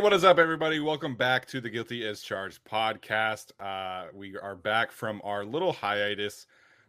What 0.00 0.14
is 0.14 0.24
up, 0.24 0.38
everybody? 0.38 0.80
Welcome 0.80 1.14
back 1.14 1.44
to 1.48 1.60
the 1.60 1.68
Guilty 1.68 2.08
as 2.08 2.22
Charged 2.22 2.64
podcast. 2.64 3.52
Uh, 3.60 4.06
we 4.14 4.34
are 4.38 4.56
back 4.56 4.90
from 4.92 5.20
our 5.22 5.44
little 5.44 5.74
hiatus 5.74 6.46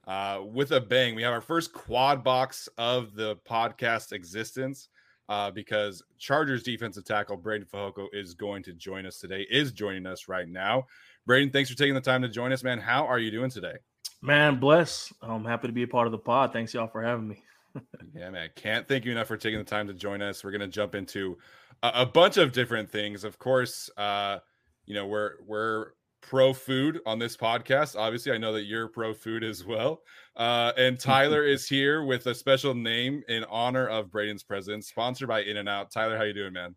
uh, 0.08 0.40
with 0.42 0.72
a 0.72 0.80
bang. 0.80 1.14
We 1.14 1.22
have 1.24 1.34
our 1.34 1.42
first 1.42 1.74
quad 1.74 2.24
box 2.24 2.70
of 2.78 3.14
the 3.14 3.36
podcast 3.48 4.14
existence 4.14 4.88
uh, 5.28 5.52
because 5.52 6.02
Chargers 6.20 6.64
defensive 6.64 7.04
tackle 7.04 7.38
Breiden 7.38 7.70
Fehoko 7.70 8.08
is 8.14 8.34
going 8.34 8.64
to 8.64 8.72
join 8.72 9.06
us 9.06 9.20
today, 9.20 9.46
is 9.52 9.74
joining 9.74 10.06
us 10.06 10.30
right 10.30 10.48
now. 10.48 10.86
Breiden, 11.28 11.52
thanks 11.52 11.70
for 11.70 11.78
taking 11.78 11.96
the 11.96 12.02
time 12.02 12.22
to 12.22 12.30
join 12.30 12.54
us, 12.54 12.64
man. 12.64 12.80
How 12.80 13.06
are 13.06 13.20
you 13.20 13.30
doing 13.30 13.50
today? 13.50 13.76
Man, 14.22 14.58
bless. 14.58 15.12
I'm 15.22 15.44
happy 15.44 15.68
to 15.68 15.74
be 15.74 15.84
a 15.84 15.88
part 15.88 16.08
of 16.08 16.12
the 16.12 16.18
pod. 16.18 16.54
Thanks, 16.54 16.74
y'all, 16.74 16.88
for 16.88 17.04
having 17.04 17.28
me. 17.28 17.44
yeah, 18.16 18.30
man. 18.30 18.50
Can't 18.56 18.88
thank 18.88 19.04
you 19.04 19.12
enough 19.12 19.28
for 19.28 19.38
taking 19.38 19.60
the 19.60 19.66
time 19.66 19.88
to 19.88 19.94
join 19.94 20.22
us. 20.22 20.46
We're 20.46 20.52
going 20.52 20.62
to 20.62 20.68
jump 20.68 20.96
into 20.96 21.38
a, 21.84 21.92
a 21.96 22.06
bunch 22.06 22.38
of 22.38 22.52
different 22.52 22.90
things. 22.90 23.24
Of 23.24 23.40
course, 23.40 23.90
uh, 23.98 24.40
you 24.86 24.94
know, 24.94 25.08
we're 25.08 25.34
we're 25.48 25.92
pro 26.22 26.54
food 26.54 27.00
on 27.06 27.20
this 27.20 27.36
podcast. 27.36 27.96
Obviously, 27.98 28.32
I 28.32 28.38
know 28.38 28.54
that 28.54 28.64
you're 28.64 28.88
pro 28.88 29.14
food 29.14 29.44
as 29.44 29.66
well. 29.66 30.02
Uh, 30.36 30.72
and 30.78 31.00
Tyler 31.00 31.44
is 31.44 31.68
here 31.68 32.04
with 32.04 32.28
a 32.28 32.36
special 32.36 32.74
name 32.74 33.24
in 33.28 33.44
honor 33.46 33.88
of 33.88 34.08
Breiden's 34.08 34.44
presence, 34.44 34.88
sponsored 34.88 35.28
by 35.28 35.42
In 35.42 35.58
and 35.58 35.68
Out. 35.68 35.92
Tyler, 35.92 36.18
how 36.18 36.24
you 36.24 36.34
doing, 36.34 36.54
man? 36.54 36.76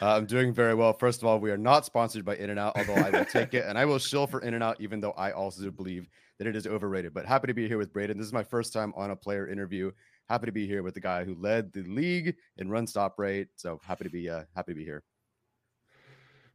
Uh, 0.00 0.16
I'm 0.16 0.26
doing 0.26 0.52
very 0.52 0.74
well. 0.74 0.92
First 0.94 1.22
of 1.22 1.28
all, 1.28 1.38
we 1.38 1.50
are 1.50 1.58
not 1.58 1.84
sponsored 1.84 2.24
by 2.24 2.36
In 2.36 2.50
and 2.50 2.58
Out, 2.58 2.76
although 2.76 2.94
I 2.94 3.10
will 3.10 3.24
take 3.26 3.54
it 3.54 3.64
and 3.66 3.78
I 3.78 3.84
will 3.84 3.98
shill 3.98 4.26
for 4.26 4.40
In 4.40 4.54
and 4.54 4.64
Out, 4.64 4.80
even 4.80 5.00
though 5.00 5.12
I 5.12 5.32
also 5.32 5.70
believe 5.70 6.08
that 6.38 6.46
it 6.46 6.56
is 6.56 6.66
overrated. 6.66 7.12
But 7.14 7.26
happy 7.26 7.46
to 7.46 7.54
be 7.54 7.68
here 7.68 7.78
with 7.78 7.92
Breiden. 7.92 8.16
This 8.16 8.26
is 8.26 8.32
my 8.32 8.42
first 8.42 8.72
time 8.72 8.92
on 8.96 9.10
a 9.10 9.16
player 9.16 9.48
interview 9.48 9.92
happy 10.32 10.46
to 10.46 10.52
be 10.52 10.66
here 10.66 10.82
with 10.82 10.94
the 10.94 11.00
guy 11.00 11.24
who 11.24 11.34
led 11.34 11.70
the 11.74 11.82
league 11.82 12.34
in 12.56 12.70
run 12.70 12.86
stop 12.86 13.18
rate. 13.18 13.48
So 13.56 13.78
happy 13.84 14.04
to 14.04 14.10
be 14.10 14.30
uh, 14.30 14.44
happy 14.56 14.72
to 14.72 14.76
be 14.76 14.84
here. 14.84 15.02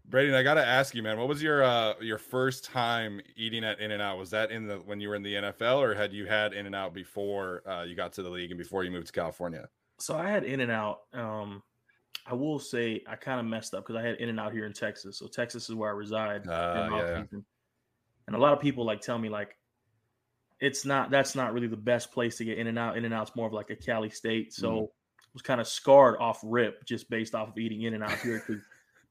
Brady, 0.10 0.34
I 0.34 0.42
got 0.42 0.56
to 0.56 0.66
ask 0.66 0.96
you, 0.96 1.04
man, 1.04 1.18
what 1.20 1.28
was 1.28 1.44
your 1.44 1.64
uh, 1.64 1.94
your 2.02 2.18
first 2.18 2.66
time 2.66 3.22
eating 3.36 3.64
at 3.64 3.80
In 3.80 3.92
and 3.92 4.02
Out? 4.02 4.18
Was 4.18 4.32
that 4.32 4.52
in 4.52 4.66
the 4.66 4.78
when 4.78 5.00
you 5.00 5.10
were 5.10 5.16
in 5.16 5.22
the 5.22 5.36
NFL, 5.36 5.80
or 5.80 5.94
had 5.94 6.12
you 6.12 6.26
had 6.26 6.54
In 6.54 6.66
and 6.66 6.74
Out 6.74 6.94
before 6.94 7.62
uh, 7.70 7.84
you 7.84 7.96
got 7.96 8.14
to 8.14 8.24
the 8.24 8.30
league 8.30 8.50
and 8.50 8.58
before 8.58 8.84
you 8.84 8.90
moved 8.90 9.08
to 9.08 9.14
California? 9.14 9.68
So 10.00 10.18
I 10.18 10.28
had 10.28 10.44
In 10.44 10.62
and 10.62 10.72
Out. 10.72 11.02
Um, 11.14 11.62
I 12.26 12.34
will 12.34 12.58
say 12.58 13.04
I 13.08 13.16
kind 13.16 13.40
of 13.40 13.46
messed 13.46 13.74
up 13.74 13.86
because 13.86 13.96
I 13.96 14.06
had 14.06 14.16
In 14.16 14.30
and 14.30 14.40
Out 14.40 14.54
here 14.54 14.66
in 14.66 14.74
Texas. 14.74 15.20
So 15.20 15.28
Texas 15.28 15.70
is 15.70 15.76
where 15.76 15.90
I 15.90 15.94
reside. 15.94 16.48
Uh, 16.48 16.90
yeah. 16.92 17.24
And 18.28 18.36
a 18.36 18.40
lot 18.40 18.54
of 18.54 18.60
people 18.60 18.86
like 18.86 19.02
tell 19.02 19.20
me 19.20 19.30
like 19.30 19.56
it's 20.60 20.86
not 20.86 21.12
that's 21.12 21.36
not 21.36 21.54
really 21.54 21.68
the 21.68 21.78
best 21.78 22.12
place 22.12 22.38
to 22.38 22.46
get 22.46 22.58
in 22.58 22.68
and 22.68 22.80
out. 22.80 22.98
In 22.98 23.06
and 23.06 23.14
out's 23.14 23.36
more 23.36 23.48
of 23.48 23.54
like 23.54 23.70
a 23.70 23.76
Cali 23.76 24.10
state. 24.10 24.54
So 24.54 24.72
mm. 24.72 24.84
I 24.86 25.30
was 25.34 25.42
kind 25.42 25.62
of 25.62 25.68
scarred 25.68 26.18
off 26.20 26.40
rip 26.44 26.86
just 26.86 27.10
based 27.10 27.36
off 27.36 27.50
of 27.50 27.58
eating 27.58 27.84
in 27.84 27.94
and 27.94 28.04
out 28.04 28.18
here. 28.20 28.40
Cause 28.40 28.62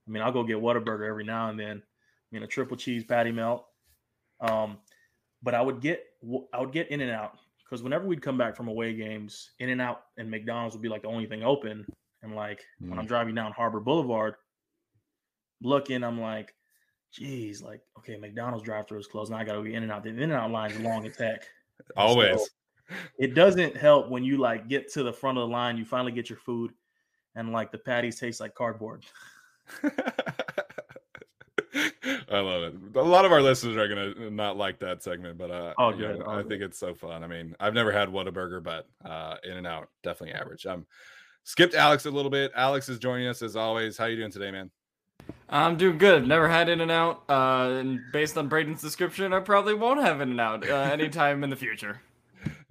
I 0.07 0.11
mean, 0.11 0.23
I'll 0.23 0.33
go 0.33 0.43
get 0.45 0.59
Whataburger 0.59 1.09
every 1.09 1.25
now 1.25 1.51
and 1.51 1.59
then. 1.59 1.83
I 1.83 2.29
mean, 2.31 2.43
a 2.43 2.47
triple 2.47 2.77
cheese 2.77 3.05
patty 3.05 3.33
melt. 3.33 3.67
Um, 4.41 4.79
but 5.43 5.55
I 5.55 5.63
would 5.63 5.81
get 5.81 6.03
I 6.53 6.61
would 6.61 6.73
get 6.73 6.91
in 6.91 7.01
and 7.01 7.11
out 7.11 7.39
because 7.65 7.83
whenever 7.83 8.07
we'd 8.07 8.23
come 8.23 8.39
back 8.39 8.57
from 8.57 8.69
away 8.69 8.95
games, 8.95 9.51
in 9.59 9.69
and 9.69 9.81
out 9.81 10.03
and 10.17 10.31
McDonald's 10.31 10.75
would 10.75 10.83
be 10.83 10.89
like 10.89 11.03
the 11.03 11.09
only 11.09 11.27
thing 11.27 11.43
open. 11.43 11.87
And 12.23 12.35
like 12.35 12.65
mm. 12.83 12.91
when 12.91 12.99
I'm 12.99 13.05
mm. 13.05 13.09
driving 13.09 13.35
down 13.35 13.53
Harbor 13.53 13.81
Boulevard, 13.81 14.35
looking, 15.63 16.03
I'm 16.03 16.21
like, 16.21 16.55
geez, 17.13 17.63
like, 17.63 17.81
okay, 17.99 18.17
McDonald's 18.17 18.65
drive 18.65 18.89
through 18.89 19.01
is 19.01 19.07
closed. 19.07 19.31
Now 19.31 19.39
I 19.39 19.45
got 19.45 19.55
to 19.55 19.63
be 19.63 19.75
in 19.75 19.83
and 19.83 19.93
out. 19.93 20.03
The 20.03 20.11
in 20.11 20.19
and 20.19 20.33
out 20.33 20.51
line 20.51 20.71
is 20.71 20.81
long 20.81 21.07
as 21.07 21.17
heck. 21.17 21.45
Always. 21.97 22.41
So 22.41 22.47
it 23.19 23.35
doesn't 23.35 23.77
help 23.77 24.09
when 24.09 24.25
you 24.25 24.37
like 24.39 24.69
get 24.69 24.93
to 24.93 25.03
the 25.03 25.13
front 25.13 25.39
of 25.39 25.49
the 25.49 25.53
line, 25.53 25.77
you 25.77 25.85
finally 25.85 26.13
get 26.13 26.31
your 26.31 26.39
food, 26.39 26.73
and 27.35 27.53
like 27.53 27.73
the 27.73 27.79
patties 27.79 28.19
taste 28.19 28.41
like 28.41 28.55
cardboard. 28.55 29.05
I 32.29 32.41
love 32.41 32.63
it. 32.63 32.75
A 32.97 33.03
lot 33.03 33.25
of 33.25 33.33
our 33.33 33.43
listeners 33.43 33.77
are 33.77 33.89
gonna 33.89 34.31
not 34.31 34.57
like 34.57 34.79
that 34.81 35.03
segment, 35.03 35.39
but 35.39 35.51
uh, 35.51 35.75
oh, 35.79 35.93
good. 35.93 36.23
I 36.23 36.43
think 36.43 36.63
it's 36.63 36.79
so 36.79 36.95
fun. 36.95 37.23
I 37.25 37.27
mean, 37.27 37.55
I've 37.61 37.75
never 37.75 37.93
had 37.93 38.09
Whataburger, 38.09 38.63
but 38.63 38.87
uh, 39.05 39.37
In 39.45 39.57
and 39.57 39.67
Out 39.67 39.89
definitely 40.03 40.35
average. 40.35 40.67
Um, 40.67 40.87
skipped 41.45 41.75
Alex 41.75 42.07
a 42.07 42.11
little 42.11 42.31
bit. 42.31 42.53
Alex 42.55 42.89
is 42.89 42.99
joining 42.99 43.29
us 43.29 43.43
as 43.43 43.57
always. 43.57 43.97
How 43.97 44.07
you 44.07 44.17
doing 44.17 44.33
today, 44.33 44.51
man? 44.51 44.71
I'm 45.49 45.77
doing 45.77 45.99
good. 45.99 46.27
Never 46.27 46.49
had 46.49 46.69
In 46.69 46.81
and 46.81 46.91
Out. 46.91 47.23
Uh, 47.29 47.77
and 47.79 48.01
based 48.13 48.37
on 48.37 48.49
Breiden's 48.49 48.83
description, 48.83 49.33
I 49.33 49.41
probably 49.41 49.75
won't 49.75 50.01
have 50.01 50.21
In 50.21 50.31
and 50.31 50.41
Out 50.41 50.69
uh, 50.69 50.75
anytime 50.93 51.45
in 51.45 51.51
the 51.51 51.57
future. 51.57 52.01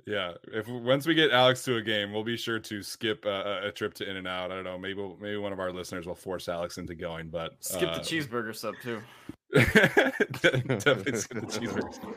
Yeah, 0.06 0.34
if 0.54 0.68
once 0.68 1.08
we 1.08 1.16
get 1.16 1.32
Alex 1.32 1.64
to 1.64 1.78
a 1.78 1.82
game, 1.82 2.14
we'll 2.14 2.24
be 2.24 2.38
sure 2.38 2.60
to 2.60 2.84
skip 2.84 3.26
a, 3.26 3.68
a 3.68 3.72
trip 3.72 3.96
to 3.96 4.08
In 4.08 4.18
and 4.18 4.28
Out. 4.28 4.52
I 4.52 4.56
don't 4.56 4.64
know, 4.64 4.78
maybe 4.78 5.02
maybe 5.20 5.38
one 5.38 5.52
of 5.52 5.60
our 5.60 5.72
listeners 5.72 6.06
will 6.06 6.14
force 6.14 6.48
Alex 6.48 6.78
into 6.78 6.94
going, 6.94 7.30
but 7.30 7.54
skip 7.60 7.90
uh, 7.90 7.98
the 7.98 8.02
cheeseburger 8.02 8.56
sub 8.56 8.76
too. 8.84 9.02
definitely 9.54 11.18
skip 11.18 11.42
the 11.42 11.48
cheeseburger. 11.48 12.14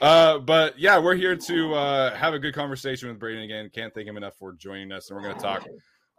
Uh, 0.00 0.38
but 0.38 0.78
yeah, 0.78 0.96
we're 0.96 1.16
here 1.16 1.34
to 1.34 1.74
uh, 1.74 2.14
have 2.14 2.34
a 2.34 2.38
good 2.38 2.54
conversation 2.54 3.08
with 3.08 3.18
Breiden 3.18 3.42
again. 3.42 3.68
Can't 3.74 3.92
thank 3.92 4.06
him 4.06 4.16
enough 4.16 4.36
for 4.38 4.52
joining 4.52 4.92
us, 4.92 5.10
and 5.10 5.16
we're 5.16 5.24
going 5.24 5.34
to 5.34 5.42
talk 5.42 5.66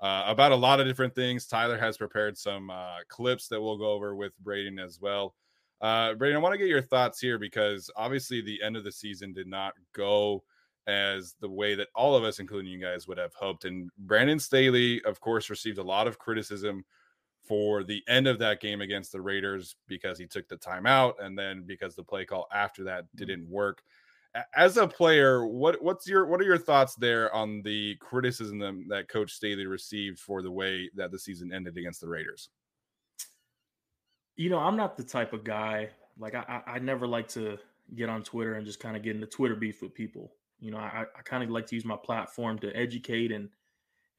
uh, 0.02 0.24
about 0.28 0.52
a 0.52 0.56
lot 0.56 0.80
of 0.80 0.88
different 0.88 1.14
things. 1.14 1.46
Tyler 1.46 1.78
has 1.78 1.98
prepared 1.98 2.38
some 2.38 2.70
uh, 2.70 2.98
clips 3.08 3.48
that 3.48 3.62
we'll 3.62 3.78
go 3.78 3.92
over 3.92 4.16
with 4.16 4.34
Breiden 4.44 4.84
as 4.84 5.00
well. 5.02 5.36
Uh, 5.82 6.14
Breiden, 6.14 6.36
I 6.36 6.40
want 6.40 6.54
to 6.54 6.58
get 6.58 6.68
your 6.68 6.82
thoughts 6.82 7.20
here 7.20 7.38
because 7.38 7.90
obviously 7.96 8.42
the 8.42 8.62
end 8.62 8.78
of 8.78 8.84
the 8.84 8.92
season 8.92 9.34
did 9.34 9.48
not 9.48 9.74
go 9.94 10.44
as 10.88 11.36
the 11.40 11.50
way 11.50 11.76
that 11.76 11.90
all 11.96 12.16
of 12.16 12.24
us, 12.24 12.40
including 12.40 12.72
you 12.72 12.80
guys, 12.80 13.08
would 13.08 13.18
have 13.18 13.34
hoped. 13.34 13.66
And 13.66 13.90
Brandon 14.00 14.40
Staley, 14.40 15.04
of 15.04 15.20
course, 15.20 15.50
received 15.50 15.78
a 15.78 15.84
lot 15.84 16.08
of 16.08 16.18
criticism 16.18 16.84
for 17.44 17.84
the 17.84 18.04
end 18.08 18.28
of 18.28 18.40
that 18.40 18.62
game 18.62 18.82
against 18.82 19.12
the 19.12 19.22
Raiders 19.22 19.76
because 19.88 20.18
he 20.18 20.28
took 20.28 20.48
the 20.48 20.58
timeout 20.58 21.14
and 21.20 21.38
then 21.38 21.64
because 21.66 21.96
the 21.96 22.04
play 22.04 22.26
call 22.26 22.48
after 22.54 22.84
that 22.84 23.06
didn't 23.16 23.50
work 23.50 23.82
as 24.56 24.78
a 24.78 24.88
player, 24.88 25.46
what 25.46 25.82
what's 25.82 26.08
your 26.08 26.26
what 26.26 26.40
are 26.40 26.46
your 26.46 26.58
thoughts 26.58 26.96
there 26.96 27.34
on 27.34 27.62
the 27.64 27.96
criticism 27.96 28.86
that 28.90 29.10
Coach 29.10 29.34
Staley 29.34 29.66
received 29.66 30.20
for 30.20 30.42
the 30.42 30.52
way 30.52 30.90
that 30.96 31.12
the 31.12 31.20
season 31.20 31.52
ended 31.54 31.78
against 31.78 32.02
the 32.02 32.08
Raiders? 32.08 32.50
You 34.36 34.50
know, 34.50 34.60
I'm 34.60 34.78
not 34.78 34.98
the 34.98 35.04
type 35.04 35.34
of 35.34 35.44
guy 35.44 35.90
like 36.18 36.36
I 36.36 36.62
I 36.66 36.80
never 36.80 37.08
like 37.08 37.28
to 37.30 37.58
get 37.96 38.10
on 38.10 38.24
Twitter 38.24 38.54
and 38.54 38.66
just 38.66 38.80
kind 38.80 38.96
of 38.96 39.04
get 39.04 39.16
into 39.16 39.28
Twitter 39.28 39.56
beef 39.56 39.82
with 39.82 39.94
people. 39.94 40.32
You 40.60 40.72
know, 40.72 40.78
I, 40.78 41.06
I 41.18 41.22
kind 41.24 41.44
of 41.44 41.50
like 41.50 41.66
to 41.68 41.76
use 41.76 41.86
my 41.86 41.98
platform 41.98 42.60
to 42.60 42.76
educate 42.76 43.32
and 43.32 43.50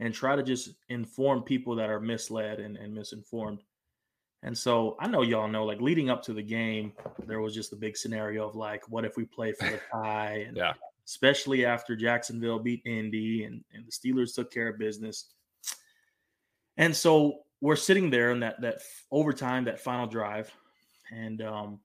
and 0.01 0.15
try 0.15 0.35
to 0.35 0.43
just 0.43 0.71
inform 0.89 1.43
people 1.43 1.77
that 1.77 1.91
are 1.91 2.01
misled 2.01 2.59
and, 2.59 2.77
and 2.79 2.95
misinformed. 2.95 3.63
And 4.43 4.57
so 4.57 4.97
I 4.99 5.07
know 5.07 5.23
y'all 5.23 5.49
know, 5.49 5.65
like 5.65 5.81
leading 5.81 6.09
up 6.09 6.23
to 6.25 6.33
the 6.33 6.43
game, 6.43 6.93
there 7.27 7.41
was 7.41 7.55
just 7.55 7.73
a 7.73 7.77
big 7.77 7.97
scenario 7.97 8.49
of 8.49 8.57
like, 8.57 8.89
what 8.89 9.05
if 9.05 9.17
we 9.17 9.25
play 9.25 9.53
for 9.53 9.69
the 9.69 9.81
tie? 9.93 10.45
And 10.49 10.57
Yeah. 10.57 10.73
especially 11.07 11.67
after 11.67 11.95
Jacksonville 11.95 12.59
beat 12.59 12.83
Indy 12.87 13.45
and, 13.45 13.63
and 13.75 13.87
the 13.87 13.93
Steelers 13.93 14.35
took 14.35 14.51
care 14.51 14.69
of 14.69 14.79
business. 14.79 15.27
And 16.79 16.97
so 16.97 17.41
we're 17.61 17.77
sitting 17.77 18.09
there 18.09 18.31
in 18.31 18.41
that 18.41 18.61
that 18.63 18.79
overtime, 19.11 19.65
that 19.65 19.81
final 19.81 20.07
drive, 20.07 20.51
and 21.13 21.43
um, 21.43 21.81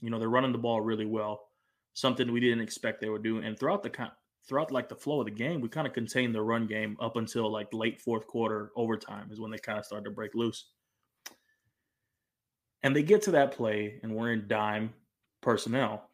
you 0.00 0.10
know 0.10 0.18
they're 0.18 0.28
running 0.28 0.50
the 0.52 0.58
ball 0.58 0.80
really 0.80 1.06
well, 1.06 1.48
something 1.92 2.32
we 2.32 2.40
didn't 2.40 2.60
expect 2.60 3.00
they 3.00 3.08
would 3.08 3.22
do. 3.22 3.38
And 3.38 3.56
throughout 3.56 3.84
the 3.84 4.10
throughout 4.48 4.72
like 4.72 4.88
the 4.88 4.96
flow 4.96 5.20
of 5.20 5.26
the 5.26 5.30
game, 5.30 5.60
we 5.60 5.68
kind 5.68 5.86
of 5.86 5.92
contained 5.92 6.34
the 6.34 6.42
run 6.42 6.66
game 6.66 6.96
up 7.00 7.14
until 7.16 7.50
like 7.52 7.72
late 7.72 8.00
fourth 8.00 8.26
quarter 8.26 8.72
overtime 8.74 9.28
is 9.30 9.38
when 9.38 9.52
they 9.52 9.58
kind 9.58 9.78
of 9.78 9.84
started 9.84 10.06
to 10.06 10.10
break 10.10 10.34
loose. 10.34 10.64
And 12.82 12.96
they 12.96 13.02
get 13.02 13.22
to 13.22 13.30
that 13.32 13.52
play, 13.52 14.00
and 14.02 14.14
we're 14.14 14.32
in 14.32 14.48
dime 14.48 14.92
personnel. 15.42 16.08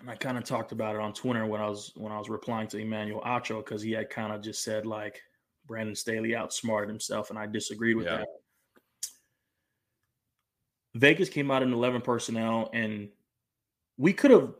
And 0.00 0.10
I 0.10 0.16
kind 0.16 0.38
of 0.38 0.44
talked 0.44 0.72
about 0.72 0.94
it 0.94 1.00
on 1.00 1.12
Twitter 1.12 1.46
when 1.46 1.60
I 1.60 1.68
was 1.68 1.92
when 1.96 2.12
I 2.12 2.18
was 2.18 2.28
replying 2.28 2.68
to 2.68 2.78
Emmanuel 2.78 3.22
Acho 3.24 3.64
because 3.64 3.82
he 3.82 3.92
had 3.92 4.10
kind 4.10 4.32
of 4.32 4.40
just 4.42 4.62
said 4.62 4.86
like 4.86 5.22
Brandon 5.66 5.94
Staley 5.94 6.36
outsmarted 6.36 6.88
himself, 6.90 7.30
and 7.30 7.38
I 7.38 7.46
disagreed 7.46 7.96
with 7.96 8.06
Yeah. 8.06 8.18
that. 8.18 8.28
Vegas 10.94 11.28
came 11.28 11.50
out 11.50 11.62
in 11.62 11.72
11 11.72 12.02
personnel, 12.02 12.70
and 12.72 13.08
we 13.96 14.12
could 14.12 14.30
have 14.30 14.54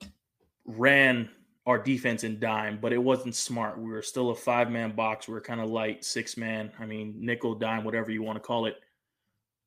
ran 0.65 1.29
our 1.67 1.79
defense 1.79 2.25
in 2.25 2.39
dime, 2.41 2.79
but 2.81 2.93
it 2.93 2.99
wasn't 2.99 3.35
smart. 3.35 3.79
We 3.79 3.91
were 3.91 4.03
still 4.03 4.31
a 4.31 4.35
five 4.35 4.71
man 4.71 4.93
box. 4.93 5.29
We 5.29 5.35
were 5.35 5.41
kind 5.41 5.61
of 5.61 5.71
light, 5.71 6.05
six 6.05 6.37
man. 6.37 6.73
I 6.79 6.87
mean, 6.87 7.15
nickel, 7.19 7.55
dime, 7.55 7.85
whatever 7.85 8.11
you 8.11 8.23
want 8.23 8.37
to 8.37 8.41
call 8.41 8.67
it. 8.67 8.77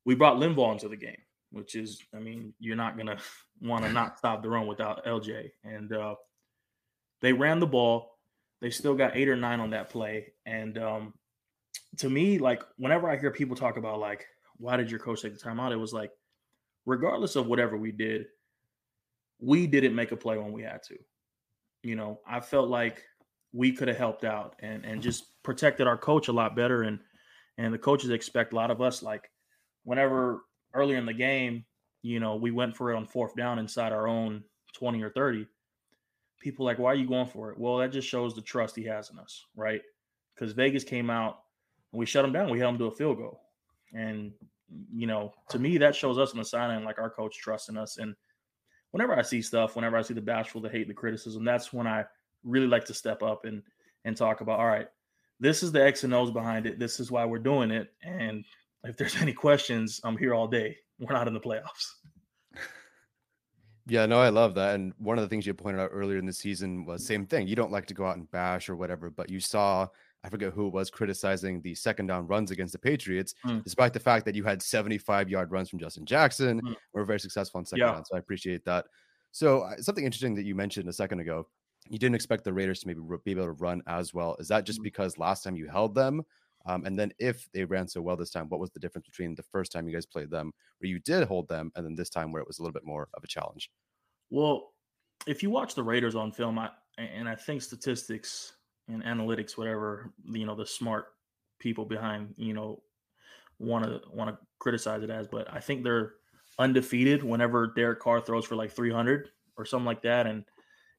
We 0.04 0.14
brought 0.14 0.36
Linval 0.36 0.72
into 0.72 0.88
the 0.88 0.96
game, 0.96 1.18
which 1.50 1.74
is, 1.74 2.02
I 2.14 2.18
mean, 2.18 2.52
you're 2.58 2.76
not 2.76 2.96
going 2.96 3.06
to 3.16 3.18
want 3.60 3.84
to 3.84 3.92
not 3.92 4.18
stop 4.18 4.42
the 4.42 4.48
run 4.48 4.66
without 4.66 5.04
LJ. 5.04 5.50
And 5.64 5.92
uh, 5.92 6.14
they 7.20 7.32
ran 7.32 7.60
the 7.60 7.66
ball. 7.66 8.18
They 8.60 8.70
still 8.70 8.94
got 8.94 9.16
eight 9.16 9.28
or 9.28 9.36
nine 9.36 9.60
on 9.60 9.70
that 9.70 9.90
play. 9.90 10.32
And 10.46 10.78
um, 10.78 11.14
to 11.98 12.10
me, 12.10 12.38
like, 12.38 12.62
whenever 12.76 13.08
I 13.08 13.16
hear 13.16 13.30
people 13.30 13.56
talk 13.56 13.76
about, 13.76 14.00
like, 14.00 14.26
why 14.56 14.76
did 14.76 14.90
your 14.90 15.00
coach 15.00 15.22
take 15.22 15.34
the 15.34 15.40
timeout? 15.40 15.72
It 15.72 15.76
was 15.76 15.92
like, 15.92 16.10
regardless 16.86 17.36
of 17.36 17.46
whatever 17.46 17.76
we 17.76 17.92
did, 17.92 18.26
we 19.40 19.66
didn't 19.66 19.94
make 19.94 20.10
a 20.10 20.16
play 20.16 20.36
when 20.36 20.52
we 20.52 20.62
had 20.62 20.82
to. 20.84 20.96
You 21.82 21.94
know, 21.94 22.20
I 22.26 22.40
felt 22.40 22.68
like 22.68 23.04
we 23.52 23.72
could 23.72 23.88
have 23.88 23.96
helped 23.96 24.24
out 24.24 24.56
and 24.60 24.84
and 24.84 25.00
just 25.00 25.24
protected 25.42 25.86
our 25.86 25.96
coach 25.96 26.28
a 26.28 26.32
lot 26.32 26.56
better. 26.56 26.82
And 26.82 26.98
and 27.56 27.72
the 27.72 27.78
coaches 27.78 28.10
expect 28.10 28.52
a 28.52 28.56
lot 28.56 28.70
of 28.70 28.80
us. 28.80 29.02
Like 29.02 29.30
whenever 29.84 30.42
earlier 30.74 30.98
in 30.98 31.06
the 31.06 31.12
game, 31.12 31.64
you 32.02 32.20
know, 32.20 32.36
we 32.36 32.50
went 32.50 32.76
for 32.76 32.92
it 32.92 32.96
on 32.96 33.06
fourth 33.06 33.34
down 33.34 33.58
inside 33.58 33.92
our 33.92 34.06
own 34.06 34.44
twenty 34.72 35.02
or 35.02 35.10
thirty. 35.10 35.46
People 36.40 36.64
like, 36.64 36.78
why 36.78 36.92
are 36.92 36.96
you 36.96 37.08
going 37.08 37.26
for 37.26 37.50
it? 37.50 37.58
Well, 37.58 37.78
that 37.78 37.92
just 37.92 38.08
shows 38.08 38.34
the 38.34 38.42
trust 38.42 38.76
he 38.76 38.84
has 38.84 39.10
in 39.10 39.18
us, 39.18 39.44
right? 39.56 39.82
Because 40.34 40.52
Vegas 40.52 40.84
came 40.84 41.10
out 41.10 41.40
and 41.92 41.98
we 41.98 42.06
shut 42.06 42.24
him 42.24 42.32
down. 42.32 42.50
We 42.50 42.60
held 42.60 42.74
him 42.74 42.78
to 42.78 42.86
a 42.86 42.92
field 42.92 43.16
goal, 43.16 43.40
and 43.92 44.32
you 44.92 45.06
know, 45.06 45.32
to 45.50 45.58
me, 45.58 45.78
that 45.78 45.96
shows 45.96 46.18
us 46.18 46.32
on 46.32 46.38
the 46.38 46.44
sideline 46.44 46.84
like 46.84 46.98
our 46.98 47.10
coach 47.10 47.38
trusting 47.38 47.76
us. 47.76 47.96
And 47.96 48.14
whenever 48.90 49.18
I 49.18 49.22
see 49.22 49.42
stuff, 49.42 49.76
whenever 49.76 49.96
I 49.96 50.02
see 50.02 50.14
the 50.14 50.20
bashful, 50.20 50.60
the 50.60 50.68
hate, 50.68 50.88
the 50.88 50.94
criticism, 50.94 51.44
that's 51.44 51.72
when 51.72 51.86
I 51.86 52.04
really 52.44 52.66
like 52.66 52.84
to 52.84 52.94
step 52.94 53.22
up 53.22 53.44
and 53.44 53.62
and 54.04 54.16
talk 54.16 54.40
about, 54.40 54.60
all 54.60 54.66
right, 54.66 54.86
this 55.40 55.62
is 55.62 55.72
the 55.72 55.84
X 55.84 56.04
and 56.04 56.14
O's 56.14 56.30
behind 56.30 56.66
it. 56.66 56.78
This 56.78 57.00
is 57.00 57.10
why 57.10 57.24
we're 57.24 57.38
doing 57.38 57.70
it. 57.70 57.92
And 58.02 58.44
if 58.84 58.96
there's 58.96 59.16
any 59.16 59.32
questions, 59.32 60.00
I'm 60.04 60.16
here 60.16 60.34
all 60.34 60.48
day. 60.48 60.76
We're 60.98 61.12
not 61.12 61.28
in 61.28 61.34
the 61.34 61.40
playoffs. 61.40 61.94
Yeah, 63.90 64.04
no, 64.04 64.20
I 64.20 64.28
love 64.28 64.54
that. 64.56 64.74
And 64.74 64.92
one 64.98 65.16
of 65.16 65.22
the 65.22 65.28
things 65.30 65.46
you 65.46 65.54
pointed 65.54 65.80
out 65.80 65.88
earlier 65.94 66.18
in 66.18 66.26
the 66.26 66.32
season 66.32 66.84
was 66.84 67.06
same 67.06 67.24
thing. 67.24 67.48
You 67.48 67.56
don't 67.56 67.72
like 67.72 67.86
to 67.86 67.94
go 67.94 68.04
out 68.04 68.18
and 68.18 68.30
bash 68.30 68.68
or 68.68 68.76
whatever, 68.76 69.08
but 69.08 69.30
you 69.30 69.40
saw, 69.40 69.86
I 70.22 70.28
forget 70.28 70.52
who 70.52 70.66
it 70.66 70.74
was 70.74 70.90
criticizing 70.90 71.62
the 71.62 71.74
second 71.74 72.06
down 72.08 72.26
runs 72.26 72.50
against 72.50 72.72
the 72.74 72.78
Patriots, 72.78 73.34
Mm. 73.46 73.64
despite 73.64 73.94
the 73.94 73.98
fact 74.00 74.26
that 74.26 74.34
you 74.34 74.44
had 74.44 74.60
75 74.60 75.30
yard 75.30 75.50
runs 75.50 75.70
from 75.70 75.78
Justin 75.78 76.04
Jackson. 76.04 76.60
Mm. 76.60 76.76
We're 76.92 77.06
very 77.06 77.18
successful 77.18 77.60
on 77.60 77.64
second 77.64 77.86
Yeah. 77.86 77.92
down. 77.92 78.04
So 78.04 78.16
I 78.16 78.18
appreciate 78.18 78.62
that. 78.66 78.84
So 79.30 79.60
uh, 79.62 79.78
something 79.80 80.04
interesting 80.04 80.34
that 80.34 80.44
you 80.44 80.54
mentioned 80.54 80.86
a 80.90 80.92
second 80.92 81.20
ago, 81.20 81.48
you 81.88 81.98
didn't 81.98 82.14
expect 82.16 82.44
the 82.44 82.52
Raiders 82.52 82.80
to 82.80 82.88
maybe 82.88 83.00
be 83.24 83.30
able 83.30 83.44
to 83.44 83.52
run 83.52 83.80
as 83.86 84.12
well. 84.12 84.36
Is 84.38 84.48
that 84.48 84.66
just 84.66 84.80
Mhm. 84.80 84.84
because 84.84 85.16
last 85.16 85.44
time 85.44 85.56
you 85.56 85.66
held 85.66 85.94
them? 85.94 86.22
Um, 86.68 86.84
and 86.84 86.98
then 86.98 87.12
if 87.18 87.48
they 87.52 87.64
ran 87.64 87.88
so 87.88 88.02
well 88.02 88.16
this 88.16 88.30
time, 88.30 88.48
what 88.50 88.60
was 88.60 88.70
the 88.70 88.78
difference 88.78 89.08
between 89.08 89.34
the 89.34 89.42
first 89.42 89.72
time 89.72 89.88
you 89.88 89.94
guys 89.94 90.04
played 90.04 90.30
them 90.30 90.52
where 90.78 90.88
you 90.88 91.00
did 91.00 91.26
hold 91.26 91.48
them 91.48 91.72
and 91.74 91.84
then 91.84 91.94
this 91.94 92.10
time 92.10 92.30
where 92.30 92.42
it 92.42 92.46
was 92.46 92.58
a 92.58 92.62
little 92.62 92.74
bit 92.74 92.84
more 92.84 93.08
of 93.14 93.24
a 93.24 93.26
challenge? 93.26 93.70
Well, 94.30 94.74
if 95.26 95.42
you 95.42 95.50
watch 95.50 95.74
the 95.74 95.82
Raiders 95.82 96.14
on 96.14 96.30
film, 96.30 96.58
I 96.58 96.70
and 96.98 97.28
I 97.28 97.34
think 97.34 97.62
statistics 97.62 98.52
and 98.86 99.02
analytics, 99.02 99.56
whatever 99.56 100.12
you 100.24 100.44
know, 100.44 100.54
the 100.54 100.66
smart 100.66 101.06
people 101.58 101.84
behind 101.84 102.34
you 102.36 102.52
know 102.52 102.82
want 103.58 103.84
to 103.84 104.00
want 104.12 104.30
to 104.30 104.38
criticize 104.58 105.02
it 105.02 105.10
as, 105.10 105.26
but 105.26 105.52
I 105.52 105.60
think 105.60 105.82
they're 105.82 106.14
undefeated 106.58 107.22
whenever 107.22 107.72
Derek 107.74 108.00
Carr 108.00 108.20
throws 108.20 108.44
for 108.44 108.56
like 108.56 108.72
300 108.72 109.30
or 109.56 109.64
something 109.64 109.86
like 109.86 110.02
that, 110.02 110.26
and 110.26 110.44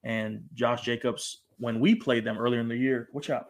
and 0.04 0.42
Josh 0.54 0.81
Jacobs 0.81 1.44
when 1.57 1.80
we 1.80 1.94
played 1.94 2.24
them 2.24 2.38
earlier 2.38 2.62
in 2.62 2.69
the 2.69 2.77
year, 2.77 3.10
watch 3.13 3.30
out, 3.30 3.48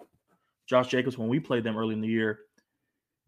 Josh 0.69 0.87
Jacobs 0.87 1.17
when 1.17 1.29
we 1.29 1.39
played 1.39 1.63
them 1.63 1.77
early 1.77 1.93
in 1.93 2.01
the 2.01 2.07
year, 2.07 2.39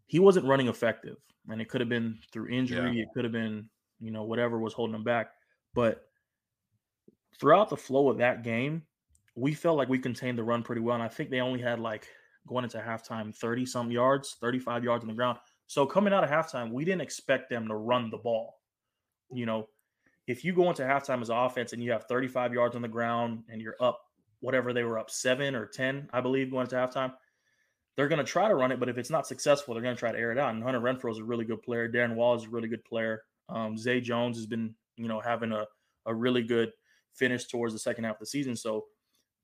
he 0.06 0.18
wasn't 0.18 0.46
running 0.46 0.68
effective, 0.68 1.16
and 1.48 1.60
it 1.60 1.68
could 1.68 1.80
have 1.80 1.88
been 1.88 2.18
through 2.32 2.48
injury, 2.48 3.00
it 3.00 3.08
could 3.14 3.24
have 3.24 3.32
been 3.32 3.68
you 4.00 4.10
know 4.10 4.22
whatever 4.24 4.58
was 4.58 4.72
holding 4.72 4.94
him 4.94 5.04
back, 5.04 5.30
but 5.74 6.04
throughout 7.38 7.68
the 7.68 7.76
flow 7.76 8.08
of 8.08 8.18
that 8.18 8.42
game, 8.42 8.82
we 9.34 9.54
felt 9.54 9.76
like 9.76 9.88
we 9.88 9.98
contained 9.98 10.38
the 10.38 10.44
run 10.44 10.62
pretty 10.62 10.80
well. 10.80 10.94
And 10.94 11.02
I 11.02 11.08
think 11.08 11.30
they 11.30 11.40
only 11.40 11.60
had 11.60 11.80
like 11.80 12.08
going 12.46 12.64
into 12.64 12.78
halftime 12.78 13.34
30 13.34 13.66
some 13.66 13.90
yards, 13.90 14.36
35 14.40 14.84
yards 14.84 15.02
on 15.02 15.08
the 15.08 15.14
ground. 15.14 15.38
So 15.66 15.86
coming 15.86 16.12
out 16.12 16.24
of 16.24 16.30
halftime, 16.30 16.70
we 16.70 16.84
didn't 16.84 17.00
expect 17.00 17.48
them 17.48 17.66
to 17.68 17.74
run 17.74 18.10
the 18.10 18.18
ball. 18.18 18.58
You 19.32 19.46
know, 19.46 19.68
if 20.26 20.44
you 20.44 20.52
go 20.52 20.68
into 20.68 20.82
halftime 20.82 21.22
as 21.22 21.30
an 21.30 21.36
offense 21.36 21.72
and 21.72 21.82
you 21.82 21.90
have 21.92 22.04
35 22.04 22.52
yards 22.52 22.76
on 22.76 22.82
the 22.82 22.88
ground 22.88 23.44
and 23.48 23.60
you're 23.60 23.76
up 23.80 24.00
whatever 24.40 24.72
they 24.72 24.82
were 24.82 24.98
up 24.98 25.10
seven 25.10 25.54
or 25.54 25.66
10, 25.66 26.10
I 26.12 26.20
believe, 26.20 26.50
going 26.50 26.64
into 26.64 26.76
halftime, 26.76 27.12
they're 27.96 28.08
going 28.08 28.18
to 28.18 28.24
try 28.24 28.48
to 28.48 28.54
run 28.54 28.72
it. 28.72 28.80
But 28.80 28.88
if 28.88 28.98
it's 28.98 29.10
not 29.10 29.26
successful, 29.26 29.74
they're 29.74 29.82
going 29.82 29.94
to 29.94 29.98
try 30.00 30.12
to 30.12 30.18
air 30.18 30.32
it 30.32 30.38
out. 30.38 30.54
And 30.54 30.62
Hunter 30.62 30.80
Renfrow 30.80 31.10
is 31.12 31.18
a 31.18 31.24
really 31.24 31.44
good 31.44 31.62
player. 31.62 31.90
Darren 31.90 32.14
Wall 32.14 32.34
is 32.34 32.44
a 32.44 32.48
really 32.48 32.68
good 32.68 32.84
player. 32.84 33.22
Um, 33.48 33.76
Zay 33.76 34.00
Jones 34.00 34.36
has 34.36 34.46
been, 34.46 34.74
you 34.96 35.08
know, 35.08 35.20
having 35.20 35.52
a, 35.52 35.66
a 36.06 36.14
really 36.14 36.42
good 36.42 36.70
finish 37.14 37.46
towards 37.46 37.74
the 37.74 37.78
second 37.78 38.04
half 38.04 38.14
of 38.16 38.20
the 38.20 38.26
season. 38.26 38.56
So 38.56 38.86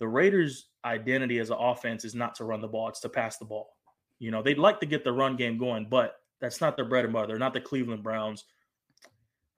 the 0.01 0.09
Raiders' 0.09 0.69
identity 0.85 1.39
as 1.41 1.51
an 1.51 1.57
offense 1.59 2.05
is 2.05 2.15
not 2.15 2.35
to 2.37 2.45
run 2.45 2.61
the 2.61 2.69
ball, 2.69 2.89
it's 2.89 3.01
to 3.01 3.09
pass 3.09 3.37
the 3.37 3.45
ball. 3.45 3.77
You 4.19 4.31
know, 4.31 4.43
they'd 4.43 4.59
like 4.59 4.81
to 4.81 4.87
get 4.87 5.05
the 5.05 5.13
run 5.13 5.37
game 5.37 5.59
going, 5.59 5.87
but 5.89 6.15
that's 6.41 6.61
not 6.61 6.77
their 6.77 6.85
bread 6.85 7.05
and 7.05 7.13
butter. 7.13 7.27
They're 7.29 7.39
not 7.39 7.53
the 7.53 7.61
Cleveland 7.61 8.03
Browns. 8.03 8.45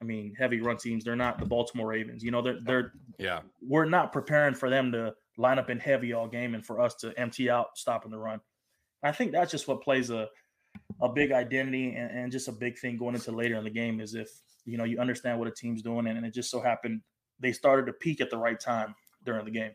I 0.03 0.05
mean, 0.05 0.35
heavy 0.39 0.61
run 0.61 0.79
teams. 0.79 1.05
They're 1.05 1.15
not 1.15 1.39
the 1.39 1.45
Baltimore 1.45 1.89
Ravens. 1.89 2.23
You 2.25 2.31
know, 2.31 2.41
they're 2.43 2.59
they're 2.63 2.93
Yeah. 3.19 3.41
we're 3.61 3.85
not 3.85 4.13
preparing 4.13 4.55
for 4.55 4.71
them 4.71 4.91
to 4.93 5.15
line 5.37 5.59
up 5.59 5.69
in 5.71 5.79
heavy 5.79 6.13
all 6.15 6.27
game 6.27 6.55
and 6.55 6.65
for 6.65 6.81
us 6.81 6.95
to 6.97 7.13
empty 7.19 7.51
out 7.51 7.77
stopping 7.77 8.11
the 8.11 8.19
run. 8.19 8.41
I 9.03 9.13
think 9.13 9.33
that's 9.33 9.51
just 9.51 9.67
what 9.69 9.83
plays 9.83 10.11
a 10.11 10.29
a 11.03 11.09
big 11.09 11.33
identity 11.33 11.95
and, 11.97 12.11
and 12.11 12.33
just 12.33 12.49
a 12.49 12.53
big 12.53 12.79
thing 12.79 12.97
going 12.97 13.15
into 13.15 13.33
later 13.33 13.57
in 13.57 13.65
the 13.65 13.71
game 13.71 14.01
is 14.01 14.15
if 14.15 14.29
you 14.65 14.77
know 14.77 14.85
you 14.85 14.99
understand 14.99 15.39
what 15.39 15.49
a 15.49 15.51
team's 15.51 15.83
doing 15.83 16.07
and, 16.07 16.17
and 16.17 16.27
it 16.27 16.35
just 16.35 16.51
so 16.51 16.61
happened 16.61 17.01
they 17.41 17.53
started 17.53 17.87
to 17.87 17.93
peak 17.93 18.21
at 18.21 18.31
the 18.31 18.37
right 18.37 18.61
time 18.61 18.95
during 19.25 19.45
the 19.45 19.51
game. 19.51 19.73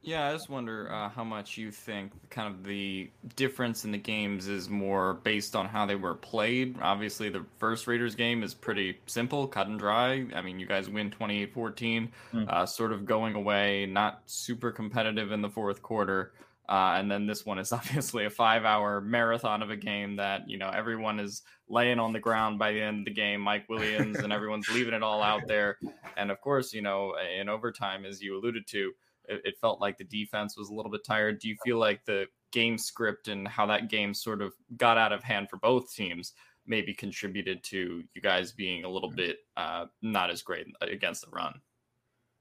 Yeah, 0.00 0.28
I 0.28 0.32
just 0.32 0.48
wonder 0.48 0.90
uh, 0.90 1.10
how 1.10 1.24
much 1.24 1.58
you 1.58 1.70
think 1.70 2.12
kind 2.30 2.54
of 2.54 2.64
the 2.64 3.10
difference 3.36 3.84
in 3.84 3.92
the 3.92 3.98
games 3.98 4.48
is 4.48 4.68
more 4.68 5.14
based 5.14 5.54
on 5.54 5.66
how 5.66 5.84
they 5.84 5.96
were 5.96 6.14
played. 6.14 6.76
Obviously, 6.80 7.28
the 7.28 7.44
first 7.58 7.86
Raiders 7.86 8.14
game 8.14 8.42
is 8.42 8.54
pretty 8.54 8.98
simple, 9.06 9.46
cut 9.46 9.66
and 9.66 9.78
dry. 9.78 10.26
I 10.34 10.40
mean, 10.40 10.58
you 10.58 10.66
guys 10.66 10.88
win 10.88 11.10
28 11.10 11.52
14, 11.52 12.12
Mm. 12.32 12.48
uh, 12.48 12.64
sort 12.64 12.92
of 12.92 13.04
going 13.04 13.34
away, 13.34 13.84
not 13.86 14.22
super 14.26 14.70
competitive 14.72 15.30
in 15.30 15.42
the 15.42 15.50
fourth 15.50 15.82
quarter. 15.82 16.32
Uh, 16.68 16.96
and 16.98 17.10
then 17.10 17.26
this 17.26 17.46
one 17.46 17.58
is 17.58 17.72
obviously 17.72 18.26
a 18.26 18.30
five 18.30 18.64
hour 18.64 19.00
marathon 19.00 19.62
of 19.62 19.70
a 19.70 19.76
game 19.76 20.16
that, 20.16 20.48
you 20.48 20.58
know, 20.58 20.70
everyone 20.70 21.18
is 21.18 21.42
laying 21.68 21.98
on 21.98 22.12
the 22.12 22.20
ground 22.20 22.58
by 22.58 22.72
the 22.72 22.80
end 22.80 23.00
of 23.00 23.04
the 23.06 23.10
game. 23.10 23.40
Mike 23.40 23.68
Williams 23.68 24.18
and 24.18 24.32
everyone's 24.32 24.68
leaving 24.68 24.94
it 24.94 25.02
all 25.02 25.22
out 25.22 25.42
there. 25.46 25.78
And 26.16 26.30
of 26.30 26.40
course, 26.40 26.72
you 26.72 26.82
know, 26.82 27.14
in 27.38 27.48
overtime, 27.48 28.04
as 28.04 28.20
you 28.20 28.36
alluded 28.36 28.66
to, 28.68 28.92
it, 29.28 29.42
it 29.44 29.54
felt 29.60 29.80
like 29.80 29.96
the 29.96 30.04
defense 30.04 30.56
was 30.56 30.68
a 30.68 30.74
little 30.74 30.90
bit 30.90 31.04
tired. 31.04 31.38
Do 31.38 31.48
you 31.48 31.56
feel 31.64 31.78
like 31.78 32.04
the 32.04 32.26
game 32.50 32.78
script 32.78 33.28
and 33.28 33.46
how 33.46 33.66
that 33.66 33.88
game 33.88 34.14
sort 34.14 34.42
of 34.42 34.54
got 34.76 34.98
out 34.98 35.12
of 35.12 35.22
hand 35.22 35.48
for 35.50 35.56
both 35.58 35.94
teams 35.94 36.32
maybe 36.66 36.92
contributed 36.92 37.62
to 37.64 38.04
you 38.14 38.20
guys 38.20 38.52
being 38.52 38.84
a 38.84 38.88
little 38.88 39.10
bit 39.10 39.38
uh, 39.56 39.86
not 40.02 40.30
as 40.30 40.42
great 40.42 40.66
against 40.82 41.22
the 41.22 41.30
run? 41.30 41.60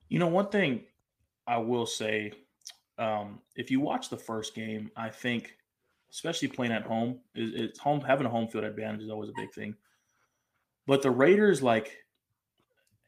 You 0.10 0.20
know, 0.20 0.28
one 0.28 0.50
thing 0.50 0.84
I 1.46 1.58
will 1.58 1.86
say, 1.86 2.34
um, 2.98 3.40
if 3.56 3.70
you 3.70 3.80
watch 3.80 4.10
the 4.10 4.18
first 4.18 4.56
game, 4.56 4.90
I 4.96 5.10
think 5.10 5.58
especially 6.12 6.48
playing 6.48 6.72
at 6.72 6.84
home. 6.84 7.20
It's 7.36 7.80
home 7.80 8.02
having 8.02 8.26
a 8.26 8.30
home 8.30 8.48
field 8.48 8.64
advantage 8.64 9.02
is 9.02 9.10
always 9.10 9.30
a 9.30 9.34
big 9.36 9.54
thing. 9.54 9.76
But 10.86 11.02
the 11.02 11.12
Raiders, 11.12 11.62
like, 11.62 11.98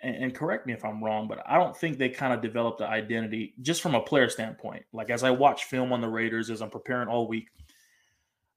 and, 0.01 0.15
and 0.15 0.35
correct 0.35 0.67
me 0.67 0.73
if 0.73 0.83
I'm 0.83 1.03
wrong, 1.03 1.27
but 1.27 1.41
I 1.47 1.57
don't 1.57 1.75
think 1.75 1.97
they 1.97 2.09
kind 2.09 2.33
of 2.33 2.41
developed 2.41 2.79
the 2.79 2.87
identity 2.87 3.53
just 3.61 3.81
from 3.81 3.95
a 3.95 4.01
player 4.01 4.29
standpoint. 4.29 4.83
Like 4.93 5.09
as 5.09 5.23
I 5.23 5.31
watch 5.31 5.65
film 5.65 5.93
on 5.93 6.01
the 6.01 6.09
Raiders 6.09 6.49
as 6.49 6.61
I'm 6.61 6.69
preparing 6.69 7.07
all 7.07 7.27
week, 7.27 7.47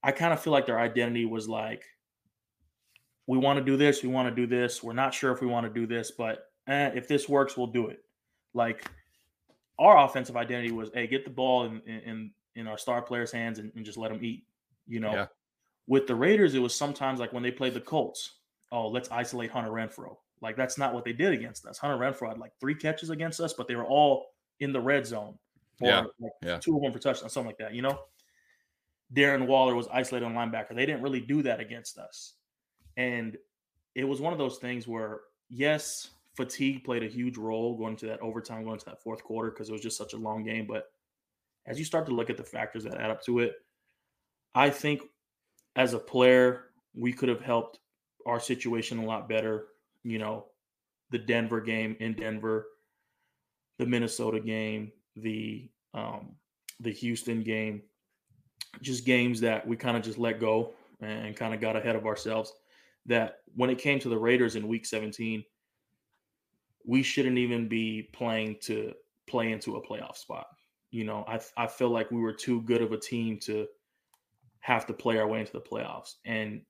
I 0.02 0.12
kind 0.12 0.32
of 0.32 0.40
feel 0.40 0.52
like 0.52 0.66
their 0.66 0.80
identity 0.80 1.24
was 1.24 1.48
like, 1.48 1.84
we 3.28 3.38
want 3.38 3.58
to 3.58 3.64
do 3.64 3.76
this, 3.76 4.02
we 4.02 4.08
want 4.08 4.28
to 4.28 4.34
do 4.34 4.48
this. 4.48 4.82
We're 4.82 4.92
not 4.92 5.14
sure 5.14 5.30
if 5.32 5.40
we 5.40 5.46
want 5.46 5.66
to 5.66 5.72
do 5.72 5.86
this, 5.86 6.10
but 6.10 6.46
eh, 6.66 6.90
if 6.94 7.06
this 7.06 7.28
works, 7.28 7.56
we'll 7.56 7.68
do 7.68 7.86
it. 7.88 8.00
Like 8.52 8.90
our 9.78 10.04
offensive 10.04 10.36
identity 10.36 10.72
was, 10.72 10.90
hey, 10.94 11.06
get 11.06 11.24
the 11.24 11.30
ball 11.30 11.64
in 11.64 11.80
in, 11.86 12.30
in 12.54 12.66
our 12.66 12.78
star 12.78 13.02
players' 13.02 13.32
hands 13.32 13.58
and, 13.58 13.72
and 13.74 13.84
just 13.84 13.98
let 13.98 14.10
them 14.10 14.24
eat. 14.24 14.44
You 14.86 15.00
know, 15.00 15.12
yeah. 15.12 15.26
with 15.86 16.06
the 16.06 16.14
Raiders, 16.14 16.54
it 16.54 16.58
was 16.60 16.74
sometimes 16.74 17.20
like 17.20 17.32
when 17.32 17.42
they 17.42 17.50
played 17.50 17.74
the 17.74 17.80
Colts. 17.80 18.34
Oh, 18.70 18.88
let's 18.88 19.10
isolate 19.10 19.50
Hunter 19.50 19.70
Renfrow. 19.70 20.16
Like 20.40 20.56
that's 20.56 20.76
not 20.76 20.92
what 20.92 21.04
they 21.04 21.12
did 21.12 21.32
against 21.32 21.66
us. 21.66 21.78
Hunter 21.78 21.96
Renfrow 21.96 22.28
had 22.28 22.38
like 22.38 22.52
three 22.60 22.74
catches 22.74 23.10
against 23.10 23.40
us, 23.40 23.52
but 23.52 23.68
they 23.68 23.76
were 23.76 23.84
all 23.84 24.26
in 24.60 24.72
the 24.72 24.80
red 24.80 25.06
zone. 25.06 25.38
Or 25.80 25.88
yeah. 25.88 26.04
Like 26.18 26.32
yeah. 26.42 26.58
two 26.58 26.76
of 26.76 26.82
them 26.82 26.92
for 26.92 26.98
touchdown, 26.98 27.30
something 27.30 27.48
like 27.48 27.58
that. 27.58 27.74
You 27.74 27.82
know, 27.82 28.00
Darren 29.14 29.46
Waller 29.46 29.74
was 29.74 29.88
isolated 29.92 30.26
on 30.26 30.34
linebacker. 30.34 30.74
They 30.74 30.86
didn't 30.86 31.02
really 31.02 31.20
do 31.20 31.42
that 31.42 31.60
against 31.60 31.98
us, 31.98 32.34
and 32.96 33.36
it 33.94 34.04
was 34.04 34.20
one 34.20 34.32
of 34.32 34.38
those 34.38 34.58
things 34.58 34.88
where 34.88 35.20
yes, 35.48 36.10
fatigue 36.36 36.84
played 36.84 37.02
a 37.02 37.08
huge 37.08 37.36
role 37.36 37.76
going 37.76 37.96
to 37.96 38.06
that 38.06 38.20
overtime, 38.20 38.64
going 38.64 38.78
to 38.78 38.84
that 38.86 39.02
fourth 39.02 39.22
quarter 39.22 39.50
because 39.50 39.68
it 39.68 39.72
was 39.72 39.82
just 39.82 39.98
such 39.98 40.14
a 40.14 40.18
long 40.18 40.44
game. 40.44 40.66
But 40.66 40.90
as 41.66 41.78
you 41.78 41.84
start 41.84 42.06
to 42.06 42.14
look 42.14 42.30
at 42.30 42.36
the 42.36 42.44
factors 42.44 42.84
that 42.84 43.00
add 43.00 43.10
up 43.10 43.22
to 43.24 43.40
it, 43.40 43.54
I 44.54 44.70
think 44.70 45.02
as 45.76 45.94
a 45.94 45.98
player, 45.98 46.64
we 46.94 47.12
could 47.12 47.28
have 47.28 47.40
helped 47.40 47.78
our 48.26 48.40
situation 48.40 48.98
a 48.98 49.06
lot 49.06 49.28
better. 49.28 49.66
You 50.04 50.18
know, 50.18 50.46
the 51.10 51.18
Denver 51.18 51.60
game 51.60 51.96
in 52.00 52.14
Denver, 52.14 52.66
the 53.78 53.86
Minnesota 53.86 54.40
game, 54.40 54.92
the 55.16 55.70
um, 55.94 56.34
the 56.80 56.92
Houston 56.92 57.42
game, 57.42 57.82
just 58.80 59.04
games 59.04 59.40
that 59.40 59.66
we 59.66 59.76
kind 59.76 59.96
of 59.96 60.02
just 60.02 60.18
let 60.18 60.40
go 60.40 60.74
and 61.00 61.36
kind 61.36 61.54
of 61.54 61.60
got 61.60 61.76
ahead 61.76 61.96
of 61.96 62.06
ourselves. 62.06 62.52
That 63.06 63.38
when 63.54 63.70
it 63.70 63.78
came 63.78 63.98
to 64.00 64.08
the 64.08 64.18
Raiders 64.18 64.56
in 64.56 64.68
Week 64.68 64.86
17, 64.86 65.44
we 66.86 67.02
shouldn't 67.02 67.38
even 67.38 67.68
be 67.68 68.08
playing 68.12 68.56
to 68.62 68.92
play 69.26 69.52
into 69.52 69.76
a 69.76 69.86
playoff 69.86 70.16
spot. 70.16 70.46
You 70.90 71.04
know, 71.04 71.24
I 71.26 71.40
I 71.56 71.66
feel 71.66 71.90
like 71.90 72.10
we 72.10 72.20
were 72.20 72.32
too 72.32 72.62
good 72.62 72.82
of 72.82 72.92
a 72.92 72.98
team 72.98 73.38
to 73.40 73.66
have 74.60 74.86
to 74.86 74.92
play 74.92 75.18
our 75.18 75.26
way 75.26 75.40
into 75.40 75.52
the 75.52 75.60
playoffs. 75.60 76.14
And 76.24 76.62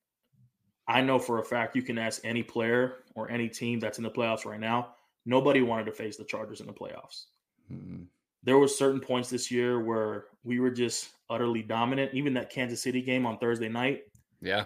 I 0.88 1.00
know 1.00 1.18
for 1.18 1.38
a 1.40 1.44
fact 1.44 1.76
you 1.76 1.82
can 1.82 1.98
ask 1.98 2.20
any 2.24 2.42
player 2.42 3.04
or 3.14 3.30
any 3.30 3.48
team 3.48 3.80
that's 3.80 3.98
in 3.98 4.04
the 4.04 4.10
playoffs 4.10 4.44
right 4.44 4.60
now, 4.60 4.94
nobody 5.26 5.62
wanted 5.62 5.84
to 5.86 5.92
face 5.92 6.16
the 6.16 6.24
Chargers 6.24 6.60
in 6.60 6.66
the 6.66 6.72
playoffs. 6.72 7.26
Mm-hmm. 7.70 8.04
There 8.44 8.58
were 8.58 8.68
certain 8.68 9.00
points 9.00 9.30
this 9.30 9.50
year 9.50 9.80
where 9.80 10.26
we 10.42 10.58
were 10.58 10.70
just 10.70 11.10
utterly 11.30 11.62
dominant. 11.62 12.12
Even 12.14 12.34
that 12.34 12.50
Kansas 12.50 12.82
City 12.82 13.00
game 13.00 13.26
on 13.26 13.38
Thursday 13.38 13.68
night. 13.68 14.02
Yeah. 14.40 14.64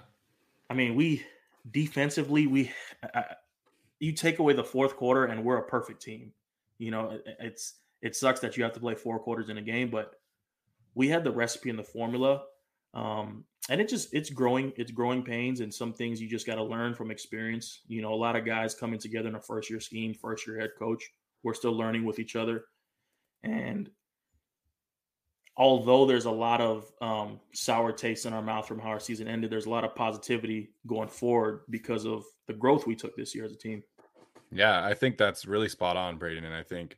I 0.71 0.75
mean, 0.75 0.95
we 0.95 1.25
defensively, 1.71 2.47
we 2.47 2.71
I, 3.15 3.25
you 3.99 4.13
take 4.13 4.39
away 4.39 4.53
the 4.53 4.65
fourth 4.65 4.97
quarter 4.97 5.25
and 5.25 5.45
we're 5.45 5.59
a 5.59 5.67
perfect 5.67 6.03
team. 6.03 6.33
You 6.79 6.91
know, 6.91 7.11
it, 7.11 7.25
it's 7.41 7.75
it 8.03 8.15
sucks 8.15 8.41
that 8.41 8.57
you 8.57 8.65
have 8.65 8.73
to 8.75 8.81
play 8.81 8.95
four 8.95 9.19
quarters 9.19 9.49
in 9.49 9.59
a 9.59 9.63
game, 9.63 9.91
but 9.91 10.15
we 10.95 11.09
had 11.09 11.25
the 11.25 11.31
recipe 11.31 11.71
and 11.71 11.79
the 11.79 11.85
formula. 11.85 12.43
Um, 12.95 13.45
and 13.69 13.81
it 13.81 13.89
just 13.89 14.15
it's 14.15 14.31
growing, 14.31 14.73
it's 14.77 14.91
growing 14.91 15.23
pains, 15.23 15.61
and 15.61 15.73
some 15.73 15.93
things 15.93 16.21
you 16.21 16.29
just 16.29 16.47
got 16.47 16.55
to 16.57 16.63
learn 16.63 16.95
from 16.95 17.11
experience. 17.11 17.83
You 17.89 18.03
know, 18.03 18.13
a 18.13 18.17
lot 18.17 18.37
of 18.37 18.45
guys 18.45 18.75
coming 18.75 18.99
together 18.99 19.29
in 19.29 19.35
a 19.35 19.41
first 19.41 19.69
year 19.71 19.81
scheme, 19.81 20.15
first 20.15 20.47
year 20.47 20.59
head 20.59 20.71
coach. 20.79 21.03
We're 21.43 21.55
still 21.55 21.77
learning 21.77 22.05
with 22.05 22.19
each 22.19 22.37
other, 22.37 22.65
and 23.43 23.91
although 25.57 26.05
there's 26.05 26.27
a 26.27 26.31
lot 26.31 26.61
of 26.61 26.93
um, 27.01 27.41
sour 27.53 27.93
taste 27.93 28.27
in 28.27 28.33
our 28.33 28.43
mouth 28.43 28.69
from 28.69 28.79
how 28.79 28.91
our 28.91 29.01
season 29.01 29.27
ended, 29.27 29.51
there's 29.51 29.67
a 29.67 29.71
lot 29.71 29.85
of 29.85 29.95
positivity 29.95 30.71
going 30.87 31.09
forward 31.09 31.63
because 31.71 32.05
of 32.05 32.25
the 32.47 32.53
growth 32.53 32.87
we 32.87 32.95
took 32.95 33.17
this 33.17 33.35
year 33.35 33.45
as 33.45 33.53
a 33.53 33.57
team. 33.57 33.83
Yeah, 34.53 34.85
I 34.85 34.95
think 34.95 35.17
that's 35.17 35.47
really 35.47 35.69
spot 35.69 35.97
on, 35.97 36.19
Breiden. 36.19 36.45
And 36.45 36.55
I 36.55 36.63
think, 36.63 36.97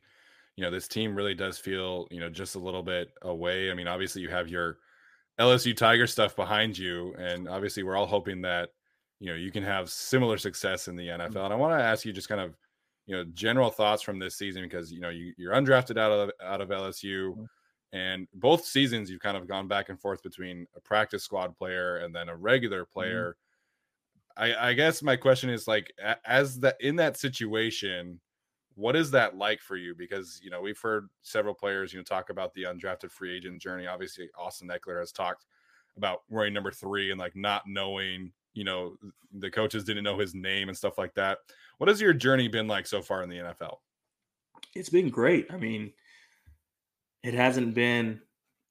you 0.55 0.63
know, 0.63 0.71
this 0.71 0.87
team 0.87 1.15
really 1.15 1.33
does 1.33 1.57
feel, 1.57 2.07
you 2.11 2.19
know, 2.19 2.29
just 2.29 2.55
a 2.55 2.59
little 2.59 2.83
bit 2.83 3.11
away. 3.21 3.71
I 3.71 3.73
mean, 3.73 3.87
obviously 3.87 4.21
you 4.21 4.29
have 4.29 4.49
your 4.49 4.77
LSU 5.39 5.75
Tiger 5.75 6.05
stuff 6.05 6.35
behind 6.35 6.77
you. 6.77 7.15
And 7.17 7.47
obviously 7.47 7.83
we're 7.83 7.95
all 7.95 8.05
hoping 8.05 8.41
that, 8.41 8.69
you 9.19 9.27
know, 9.27 9.35
you 9.35 9.51
can 9.51 9.63
have 9.63 9.89
similar 9.89 10.37
success 10.37 10.87
in 10.87 10.95
the 10.95 11.07
NFL. 11.07 11.45
And 11.45 11.53
I 11.53 11.57
want 11.57 11.79
to 11.79 11.83
ask 11.83 12.05
you 12.05 12.13
just 12.13 12.29
kind 12.29 12.41
of, 12.41 12.55
you 13.07 13.15
know, 13.15 13.23
general 13.33 13.69
thoughts 13.69 14.03
from 14.03 14.19
this 14.19 14.35
season 14.35 14.63
because, 14.63 14.91
you 14.91 14.99
know, 14.99 15.09
you, 15.09 15.33
you're 15.37 15.53
undrafted 15.53 15.97
out 15.97 16.11
of 16.11 16.31
out 16.43 16.61
of 16.61 16.69
LSU. 16.69 17.47
And 17.91 18.27
both 18.33 18.65
seasons, 18.65 19.09
you've 19.09 19.21
kind 19.21 19.37
of 19.37 19.47
gone 19.47 19.67
back 19.67 19.89
and 19.89 19.99
forth 19.99 20.21
between 20.21 20.67
a 20.75 20.79
practice 20.79 21.23
squad 21.23 21.55
player 21.55 21.97
and 21.97 22.13
then 22.13 22.29
a 22.29 22.35
regular 22.35 22.83
mm-hmm. 22.83 22.93
player. 22.93 23.37
Mm-hmm. 24.37 24.43
I, 24.43 24.69
I 24.69 24.73
guess 24.73 25.01
my 25.01 25.15
question 25.15 25.49
is 25.49 25.67
like, 25.67 25.91
as 26.25 26.59
that 26.59 26.77
in 26.79 26.95
that 26.97 27.17
situation, 27.17 28.19
what 28.75 28.95
is 28.95 29.11
that 29.11 29.35
like 29.35 29.61
for 29.61 29.75
you? 29.75 29.93
Because 29.95 30.39
you 30.41 30.49
know 30.49 30.61
we've 30.61 30.79
heard 30.79 31.09
several 31.23 31.53
players, 31.53 31.91
you 31.91 31.99
know, 31.99 32.03
talk 32.03 32.29
about 32.29 32.53
the 32.53 32.63
undrafted 32.63 33.11
free 33.11 33.35
agent 33.35 33.61
journey. 33.61 33.87
Obviously, 33.87 34.29
Austin 34.37 34.69
Ekeler 34.69 34.99
has 34.99 35.11
talked 35.11 35.45
about 35.97 36.21
wearing 36.29 36.53
number 36.53 36.71
three 36.71 37.11
and 37.11 37.19
like 37.19 37.35
not 37.35 37.63
knowing, 37.67 38.31
you 38.53 38.63
know, 38.63 38.95
the 39.33 39.49
coaches 39.49 39.83
didn't 39.83 40.05
know 40.05 40.17
his 40.17 40.33
name 40.33 40.69
and 40.69 40.77
stuff 40.77 40.97
like 40.97 41.13
that. 41.15 41.39
What 41.77 41.89
has 41.89 41.99
your 41.99 42.13
journey 42.13 42.47
been 42.47 42.67
like 42.67 42.87
so 42.87 43.01
far 43.01 43.23
in 43.23 43.29
the 43.29 43.37
NFL? 43.37 43.77
It's 44.75 44.89
been 44.89 45.09
great. 45.09 45.47
I 45.51 45.57
mean, 45.57 45.91
it 47.23 47.33
hasn't 47.33 47.73
been 47.73 48.21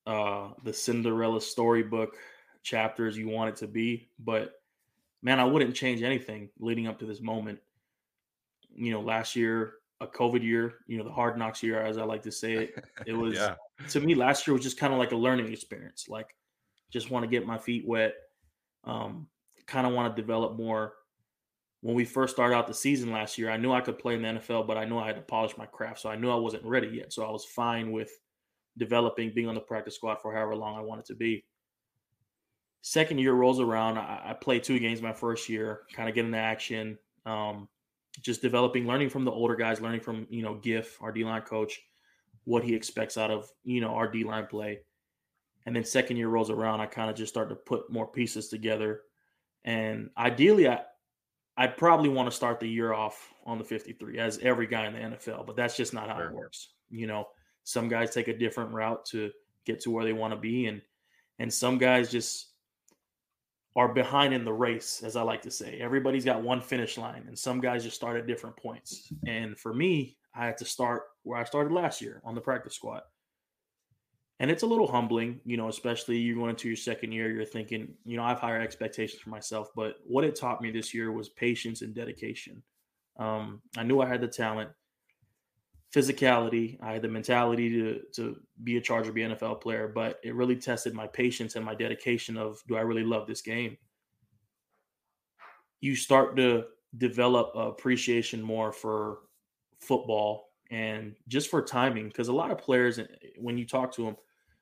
uh, 0.07 0.49
the 0.65 0.73
Cinderella 0.73 1.41
storybook 1.41 2.17
chapters 2.63 3.17
you 3.17 3.29
want 3.29 3.51
it 3.51 3.57
to 3.57 3.67
be, 3.67 4.09
but 4.19 4.55
man, 5.23 5.41
I 5.41 5.45
wouldn't 5.45 5.75
change 5.75 6.03
anything 6.03 6.49
leading 6.59 6.87
up 6.87 6.99
to 7.01 7.07
this 7.07 7.21
moment. 7.21 7.59
You 8.75 8.93
know, 8.93 9.01
last 9.01 9.37
year, 9.37 9.75
a 10.01 10.07
COVID 10.07 10.43
year, 10.43 10.75
you 10.87 10.97
know, 10.97 11.05
the 11.05 11.11
hard 11.11 11.37
knocks 11.37 11.63
year, 11.63 11.81
as 11.81 11.99
I 11.99 12.05
like 12.05 12.23
to 12.23 12.33
say 12.33 12.55
it. 12.55 12.85
It 13.07 13.13
was 13.17 13.35
yeah. 13.35 13.55
to 13.91 14.01
me 14.01 14.15
last 14.15 14.47
year 14.47 14.55
was 14.55 14.63
just 14.63 14.79
kind 14.79 14.93
of 14.93 14.99
like 14.99 15.13
a 15.13 15.17
learning 15.17 15.53
experience. 15.53 16.07
Like, 16.09 16.35
just 16.91 17.11
want 17.11 17.25
to 17.25 17.31
get 17.31 17.47
my 17.47 17.59
feet 17.59 17.87
wet. 17.87 18.15
Um, 18.85 19.27
kind 19.67 19.87
of 19.87 19.93
want 19.93 20.15
to 20.15 20.21
develop 20.21 20.57
more. 20.57 20.95
When 21.81 21.95
we 21.95 22.05
first 22.05 22.35
started 22.35 22.57
out 22.57 22.67
the 22.67 22.75
season 22.75 23.13
last 23.13 23.39
year, 23.39 23.51
I 23.51 23.57
knew 23.57 23.73
I 23.73 23.81
could 23.81 23.99
play 23.99 24.15
in 24.15 24.23
the 24.23 24.29
NFL, 24.29 24.67
but 24.67 24.77
I 24.77 24.85
knew 24.85 24.99
I 24.99 25.07
had 25.07 25.17
to 25.17 25.23
polish 25.23 25.57
my 25.57 25.67
craft. 25.67 26.01
So 26.01 26.09
I 26.09 26.17
knew 26.17 26.31
I 26.31 26.37
wasn't 26.37 26.65
ready 26.65 26.89
yet. 26.89 27.13
So 27.13 27.25
I 27.25 27.31
was 27.31 27.45
fine 27.45 27.93
with 27.93 28.11
developing, 28.79 29.33
being 29.35 29.49
on 29.49 29.55
the 29.55 29.61
practice 29.61 29.95
squad 29.95 30.17
for 30.23 30.33
however 30.33 30.57
long 30.57 30.77
I 30.77 30.81
wanted 30.81 31.03
it 31.03 31.07
to 31.09 31.15
be. 31.15 31.45
Second 32.83 33.19
year 33.19 33.33
rolls 33.33 33.61
around. 33.61 33.99
I, 33.99 34.23
I 34.27 34.33
played 34.35 34.63
two 34.63 34.79
games 34.79 35.03
my 35.03 35.13
first 35.13 35.49
year, 35.49 35.83
kind 35.93 36.09
of 36.09 36.15
getting 36.15 36.31
the 36.31 36.39
action, 36.39 36.99
um, 37.27 37.69
just 38.23 38.41
developing, 38.41 38.87
learning 38.87 39.11
from 39.11 39.25
the 39.25 39.31
older 39.31 39.57
guys, 39.57 39.81
learning 39.81 40.01
from 40.01 40.27
you 40.31 40.43
know 40.43 40.55
Giff, 40.55 40.97
our 41.03 41.13
D 41.13 41.25
line 41.25 41.43
coach, 41.43 41.81
what 42.45 42.65
he 42.65 42.75
expects 42.75 43.19
out 43.19 43.31
of 43.31 43.51
you 43.65 43.81
know 43.81 43.95
our 43.95 44.11
D 44.11 44.25
line 44.25 44.47
play. 44.47 44.81
And 45.67 45.77
then 45.77 45.85
second 45.85 46.17
year 46.17 46.29
rolls 46.29 46.51
around, 46.51 46.81
I 46.81 46.87
kind 46.87 47.11
of 47.11 47.17
just 47.17 47.33
start 47.33 47.51
to 47.51 47.55
put 47.55 47.93
more 47.93 48.07
pieces 48.07 48.49
together. 48.49 49.03
And 49.65 50.11
ideally, 50.17 50.69
I 50.69 50.81
I'd 51.59 51.77
probably 51.77 52.09
want 52.09 52.31
to 52.31 52.35
start 52.35 52.61
the 52.61 52.69
year 52.69 52.93
off 52.93 53.35
on 53.45 53.59
the 53.59 53.65
53 53.65 54.19
as 54.19 54.39
every 54.39 54.69
guy 54.69 54.87
in 54.87 54.93
the 54.93 55.17
NFL, 55.17 55.45
but 55.45 55.57
that's 55.57 55.77
just 55.77 55.93
not 55.93 56.09
how 56.09 56.17
sure. 56.17 56.29
it 56.29 56.35
works. 56.35 56.69
You 56.89 57.09
know, 57.09 57.27
some 57.69 57.87
guys 57.87 58.15
take 58.15 58.29
a 58.29 58.39
different 58.39 58.73
route 58.73 59.05
to 59.05 59.31
get 59.67 59.79
to 59.81 59.91
where 59.91 60.03
they 60.03 60.15
want 60.15 60.33
to 60.33 60.41
be, 60.41 60.67
and 60.67 60.81
and 61.39 61.53
some 61.53 61.77
guys 61.77 62.11
just 62.11 62.47
are 63.77 63.93
behind 63.93 64.33
in 64.33 64.43
the 64.43 64.53
race, 64.53 65.03
as 65.05 65.17
I 65.17 65.23
like 65.23 65.43
to 65.43 65.51
say. 65.51 65.79
Everybody's 65.79 66.25
got 66.25 66.43
one 66.43 66.63
finish 66.63 66.97
line, 66.97 67.25
and 67.29 67.39
some 67.39 67.61
guys 67.61 67.85
just 67.85 67.95
start 67.95 68.17
at 68.17 68.27
different 68.27 68.57
points. 68.57 69.13
And 69.27 69.57
for 69.59 69.75
me, 69.75 70.17
I 70.35 70.47
had 70.47 70.57
to 70.59 70.65
start 70.65 71.03
where 71.25 71.39
I 71.39 71.45
started 71.45 71.71
last 71.71 72.01
year 72.01 72.23
on 72.25 72.35
the 72.35 72.41
practice 72.41 72.75
squad. 72.75 73.03
And 74.41 74.51
it's 74.51 74.63
a 74.63 74.67
little 74.67 74.91
humbling, 74.91 75.41
you 75.45 75.59
know, 75.59 75.69
especially 75.69 76.17
you're 76.17 76.37
going 76.37 76.51
into 76.51 76.69
your 76.69 76.77
second 76.77 77.13
year, 77.13 77.31
you're 77.31 77.45
thinking, 77.45 77.89
you 78.07 78.17
know, 78.17 78.23
I 78.23 78.31
have 78.31 78.41
higher 78.41 78.61
expectations 78.61 79.21
for 79.21 79.31
myself. 79.31 79.73
But 79.77 79.97
what 80.07 80.25
it 80.25 80.37
taught 80.37 80.63
me 80.63 80.71
this 80.71 80.95
year 80.95 81.13
was 81.13 81.29
patience 81.29 81.83
and 81.83 81.95
dedication. 81.95 82.63
Um, 83.19 83.61
I 83.77 83.83
knew 83.83 84.01
I 84.01 84.07
had 84.07 84.23
the 84.23 84.29
talent 84.29 84.71
physicality. 85.95 86.79
I 86.83 86.93
had 86.93 87.03
the 87.03 87.09
mentality 87.09 87.71
to 87.71 88.01
to 88.15 88.37
be 88.65 88.77
a 88.77 88.81
Charger, 88.81 89.13
be 89.13 89.23
an 89.23 89.35
NFL 89.35 89.61
player, 89.61 89.89
but 89.89 90.19
it 90.23 90.35
really 90.35 90.57
tested 90.57 90.95
my 90.95 91.07
patience 91.07 91.57
and 91.57 91.65
my 91.65 91.75
dedication 91.75 92.37
of 92.37 92.63
do 92.69 92.77
I 92.77 92.81
really 92.81 93.05
love 93.05 93.27
this 93.27 93.43
game? 93.43 93.77
You 95.81 95.95
start 95.95 96.37
to 96.37 96.65
develop 96.97 97.53
appreciation 97.55 98.43
more 98.43 98.73
for 98.73 99.19
football 99.81 100.49
and 100.71 101.15
just 101.29 101.51
for 101.51 101.63
timing 101.63 102.09
because 102.09 102.29
a 102.29 102.33
lot 102.33 102.51
of 102.51 102.59
players 102.59 102.99
eh, 102.99 103.05
when 103.37 103.57
you 103.57 103.67
talk 103.67 103.93
to 103.93 104.05
them 104.05 104.17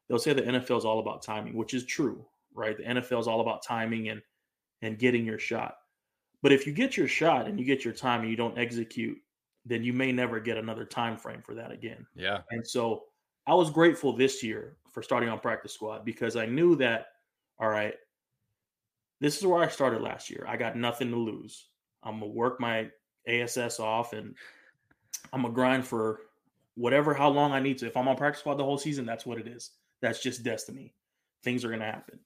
they'll 0.08 0.18
say 0.18 0.32
the 0.32 0.42
NFL 0.42 0.78
is 0.78 0.84
all 0.84 0.98
about 0.98 1.22
timing 1.22 1.54
which 1.54 1.72
is 1.72 1.84
true 1.84 2.26
right? 2.56 2.76
The 2.76 2.82
NFL 2.82 3.20
is 3.20 3.28
all 3.28 3.40
about 3.40 3.62
timing 3.62 4.08
and 4.08 4.20
and 4.82 4.98
getting 4.98 5.24
your 5.24 5.38
shot. 5.38 5.76
But 6.42 6.52
if 6.52 6.66
you 6.66 6.72
get 6.72 6.96
your 6.96 7.08
shot 7.08 7.46
and 7.46 7.58
you 7.58 7.64
get 7.64 7.84
your 7.84 7.94
time 7.94 8.22
and 8.22 8.30
you 8.30 8.36
don't 8.36 8.58
execute, 8.58 9.18
then 9.66 9.82
you 9.82 9.92
may 9.92 10.12
never 10.12 10.40
get 10.40 10.56
another 10.56 10.84
time 10.84 11.16
frame 11.16 11.42
for 11.42 11.54
that 11.54 11.72
again. 11.72 12.06
Yeah. 12.14 12.38
And 12.50 12.66
so 12.66 13.04
I 13.46 13.54
was 13.54 13.70
grateful 13.70 14.12
this 14.12 14.42
year 14.42 14.76
for 14.92 15.02
starting 15.02 15.28
on 15.28 15.40
practice 15.40 15.72
squad 15.72 16.04
because 16.04 16.36
I 16.36 16.46
knew 16.46 16.76
that 16.76 17.08
all 17.58 17.68
right, 17.68 17.94
this 19.20 19.38
is 19.38 19.46
where 19.46 19.62
I 19.62 19.68
started 19.68 20.02
last 20.02 20.30
year. 20.30 20.44
I 20.46 20.56
got 20.56 20.76
nothing 20.76 21.10
to 21.10 21.16
lose. 21.16 21.68
I'm 22.02 22.20
gonna 22.20 22.32
work 22.32 22.60
my 22.60 22.90
ASS 23.26 23.80
off 23.80 24.12
and 24.12 24.34
I'm 25.32 25.42
gonna 25.42 25.54
grind 25.54 25.86
for 25.86 26.20
whatever 26.74 27.14
how 27.14 27.28
long 27.28 27.52
I 27.52 27.60
need 27.60 27.78
to. 27.78 27.86
If 27.86 27.96
I'm 27.96 28.08
on 28.08 28.16
practice 28.16 28.40
squad 28.40 28.54
the 28.54 28.64
whole 28.64 28.78
season, 28.78 29.06
that's 29.06 29.26
what 29.26 29.38
it 29.38 29.48
is. 29.48 29.72
That's 30.00 30.22
just 30.22 30.42
destiny. 30.44 30.94
Things 31.42 31.64
are 31.64 31.70
gonna 31.70 31.84
happen. 31.84 32.20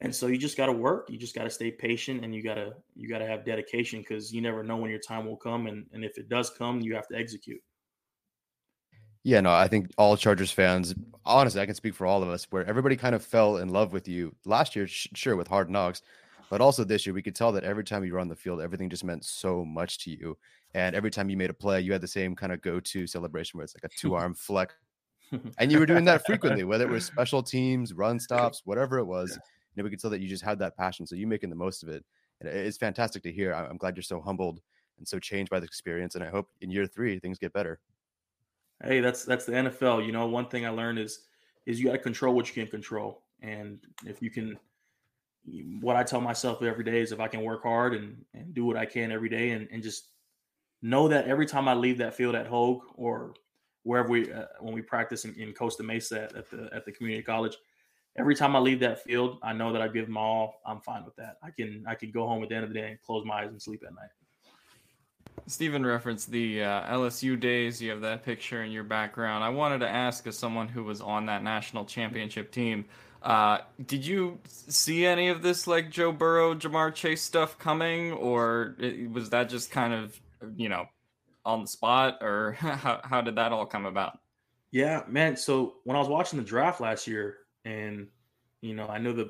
And 0.00 0.14
so 0.14 0.26
you 0.26 0.36
just 0.36 0.56
gotta 0.56 0.72
work. 0.72 1.08
You 1.08 1.18
just 1.18 1.34
gotta 1.34 1.50
stay 1.50 1.70
patient 1.70 2.24
and 2.24 2.34
you 2.34 2.42
gotta 2.42 2.74
you 2.94 3.08
gotta 3.08 3.26
have 3.26 3.44
dedication 3.44 4.00
because 4.00 4.32
you 4.32 4.40
never 4.40 4.62
know 4.62 4.76
when 4.76 4.90
your 4.90 5.00
time 5.00 5.26
will 5.26 5.36
come 5.36 5.66
and, 5.66 5.86
and 5.92 6.04
if 6.04 6.18
it 6.18 6.28
does 6.28 6.50
come, 6.50 6.80
you 6.80 6.94
have 6.94 7.08
to 7.08 7.16
execute. 7.16 7.60
Yeah, 9.22 9.40
no, 9.40 9.52
I 9.52 9.68
think 9.68 9.90
all 9.96 10.18
Chargers 10.18 10.50
fans, 10.50 10.94
honestly, 11.24 11.60
I 11.60 11.64
can 11.64 11.74
speak 11.74 11.94
for 11.94 12.06
all 12.06 12.22
of 12.22 12.28
us, 12.28 12.46
where 12.50 12.66
everybody 12.66 12.94
kind 12.94 13.14
of 13.14 13.24
fell 13.24 13.56
in 13.56 13.70
love 13.70 13.94
with 13.94 14.06
you 14.06 14.34
last 14.44 14.76
year, 14.76 14.86
sure, 14.86 15.34
with 15.34 15.48
Hard 15.48 15.70
Knocks, 15.70 16.02
but 16.50 16.60
also 16.60 16.84
this 16.84 17.06
year, 17.06 17.14
we 17.14 17.22
could 17.22 17.34
tell 17.34 17.50
that 17.52 17.64
every 17.64 17.84
time 17.84 18.04
you 18.04 18.12
were 18.12 18.20
on 18.20 18.28
the 18.28 18.36
field, 18.36 18.60
everything 18.60 18.90
just 18.90 19.02
meant 19.02 19.24
so 19.24 19.64
much 19.64 19.98
to 20.04 20.10
you. 20.10 20.36
And 20.74 20.94
every 20.94 21.10
time 21.10 21.30
you 21.30 21.38
made 21.38 21.48
a 21.48 21.54
play, 21.54 21.80
you 21.80 21.92
had 21.92 22.02
the 22.02 22.08
same 22.08 22.36
kind 22.36 22.52
of 22.52 22.60
go 22.60 22.80
to 22.80 23.06
celebration 23.06 23.56
where 23.56 23.64
it's 23.64 23.74
like 23.74 23.90
a 23.90 23.96
two 23.96 24.14
arm 24.14 24.34
flex. 24.38 24.74
And 25.58 25.72
you 25.72 25.78
were 25.78 25.86
doing 25.86 26.04
that 26.04 26.26
frequently, 26.26 26.62
whether 26.62 26.84
it 26.84 26.90
was 26.90 27.04
special 27.04 27.42
teams, 27.42 27.92
run 27.94 28.20
stops, 28.20 28.62
whatever 28.66 28.98
it 28.98 29.04
was. 29.04 29.38
You 29.74 29.82
know, 29.82 29.84
we 29.84 29.90
could 29.90 30.00
tell 30.00 30.10
that 30.10 30.20
you 30.20 30.28
just 30.28 30.44
had 30.44 30.58
that 30.60 30.76
passion. 30.76 31.06
So 31.06 31.16
you 31.16 31.26
making 31.26 31.50
the 31.50 31.56
most 31.56 31.82
of 31.82 31.88
it. 31.88 32.04
And 32.40 32.48
it's 32.48 32.76
fantastic 32.76 33.22
to 33.24 33.32
hear. 33.32 33.52
I'm 33.52 33.76
glad 33.76 33.96
you're 33.96 34.02
so 34.02 34.20
humbled 34.20 34.60
and 34.98 35.06
so 35.06 35.18
changed 35.18 35.50
by 35.50 35.60
the 35.60 35.66
experience. 35.66 36.14
And 36.14 36.24
I 36.24 36.28
hope 36.28 36.48
in 36.60 36.70
year 36.70 36.86
three, 36.86 37.18
things 37.18 37.38
get 37.38 37.52
better. 37.52 37.80
Hey, 38.82 39.00
that's 39.00 39.24
that's 39.24 39.44
the 39.44 39.52
NFL. 39.52 40.04
You 40.04 40.12
know, 40.12 40.26
one 40.26 40.48
thing 40.48 40.66
I 40.66 40.70
learned 40.70 40.98
is 40.98 41.20
is 41.66 41.78
you 41.78 41.86
got 41.86 41.92
to 41.92 41.98
control 41.98 42.34
what 42.34 42.48
you 42.48 42.54
can 42.54 42.70
control, 42.70 43.22
and 43.40 43.78
if 44.04 44.20
you 44.20 44.30
can, 44.30 44.58
what 45.80 45.96
I 45.96 46.02
tell 46.02 46.20
myself 46.20 46.62
every 46.62 46.84
day 46.84 47.00
is 47.00 47.12
if 47.12 47.20
I 47.20 47.28
can 47.28 47.42
work 47.42 47.62
hard 47.62 47.94
and 47.94 48.24
and 48.34 48.52
do 48.52 48.64
what 48.64 48.76
I 48.76 48.84
can 48.84 49.12
every 49.12 49.28
day, 49.28 49.50
and 49.50 49.68
and 49.70 49.82
just 49.82 50.08
know 50.82 51.08
that 51.08 51.26
every 51.26 51.46
time 51.46 51.68
I 51.68 51.74
leave 51.74 51.98
that 51.98 52.14
field 52.14 52.34
at 52.34 52.46
Hoag 52.46 52.80
or 52.96 53.34
wherever 53.84 54.08
we 54.08 54.30
uh, 54.32 54.46
when 54.60 54.74
we 54.74 54.82
practice 54.82 55.24
in, 55.24 55.34
in 55.34 55.52
Costa 55.52 55.82
Mesa 55.82 56.24
at 56.36 56.50
the 56.50 56.68
at 56.72 56.84
the 56.84 56.92
community 56.92 57.22
college, 57.22 57.56
every 58.16 58.34
time 58.34 58.54
I 58.56 58.58
leave 58.58 58.80
that 58.80 59.02
field, 59.02 59.38
I 59.42 59.52
know 59.52 59.72
that 59.72 59.82
I 59.82 59.88
give 59.88 60.06
them 60.06 60.16
all. 60.16 60.60
I'm 60.66 60.80
fine 60.80 61.04
with 61.04 61.16
that. 61.16 61.38
I 61.42 61.50
can 61.50 61.84
I 61.86 61.94
can 61.94 62.10
go 62.10 62.26
home 62.26 62.42
at 62.42 62.48
the 62.48 62.54
end 62.54 62.64
of 62.64 62.72
the 62.72 62.78
day 62.78 62.90
and 62.90 63.02
close 63.02 63.24
my 63.24 63.42
eyes 63.42 63.50
and 63.50 63.60
sleep 63.60 63.82
at 63.86 63.94
night. 63.94 64.10
Stephen 65.46 65.84
referenced 65.84 66.30
the 66.30 66.62
uh, 66.62 66.94
LSU 66.94 67.38
days. 67.38 67.82
You 67.82 67.90
have 67.90 68.00
that 68.02 68.24
picture 68.24 68.62
in 68.62 68.70
your 68.70 68.84
background. 68.84 69.44
I 69.44 69.50
wanted 69.50 69.80
to 69.80 69.88
ask, 69.88 70.26
as 70.26 70.38
someone 70.38 70.68
who 70.68 70.84
was 70.84 71.00
on 71.00 71.26
that 71.26 71.42
national 71.42 71.84
championship 71.84 72.50
team, 72.50 72.86
uh, 73.22 73.58
did 73.86 74.06
you 74.06 74.38
see 74.46 75.04
any 75.04 75.28
of 75.28 75.42
this 75.42 75.66
like 75.66 75.90
Joe 75.90 76.12
Burrow, 76.12 76.54
Ja'Marr 76.54 76.94
Chase 76.94 77.22
stuff 77.22 77.58
coming, 77.58 78.12
or 78.12 78.76
was 79.10 79.30
that 79.30 79.48
just 79.48 79.70
kind 79.70 79.92
of 79.92 80.18
you 80.56 80.68
know 80.68 80.86
on 81.44 81.62
the 81.62 81.66
spot, 81.66 82.18
or 82.22 82.52
how 82.58 83.00
how 83.02 83.20
did 83.20 83.36
that 83.36 83.52
all 83.52 83.66
come 83.66 83.86
about? 83.86 84.18
Yeah, 84.70 85.02
man. 85.08 85.36
So 85.36 85.76
when 85.84 85.96
I 85.96 86.00
was 86.00 86.08
watching 86.08 86.38
the 86.38 86.44
draft 86.44 86.80
last 86.80 87.06
year, 87.06 87.38
and 87.64 88.08
you 88.60 88.74
know, 88.74 88.86
I 88.86 88.98
know 88.98 89.12
that 89.12 89.28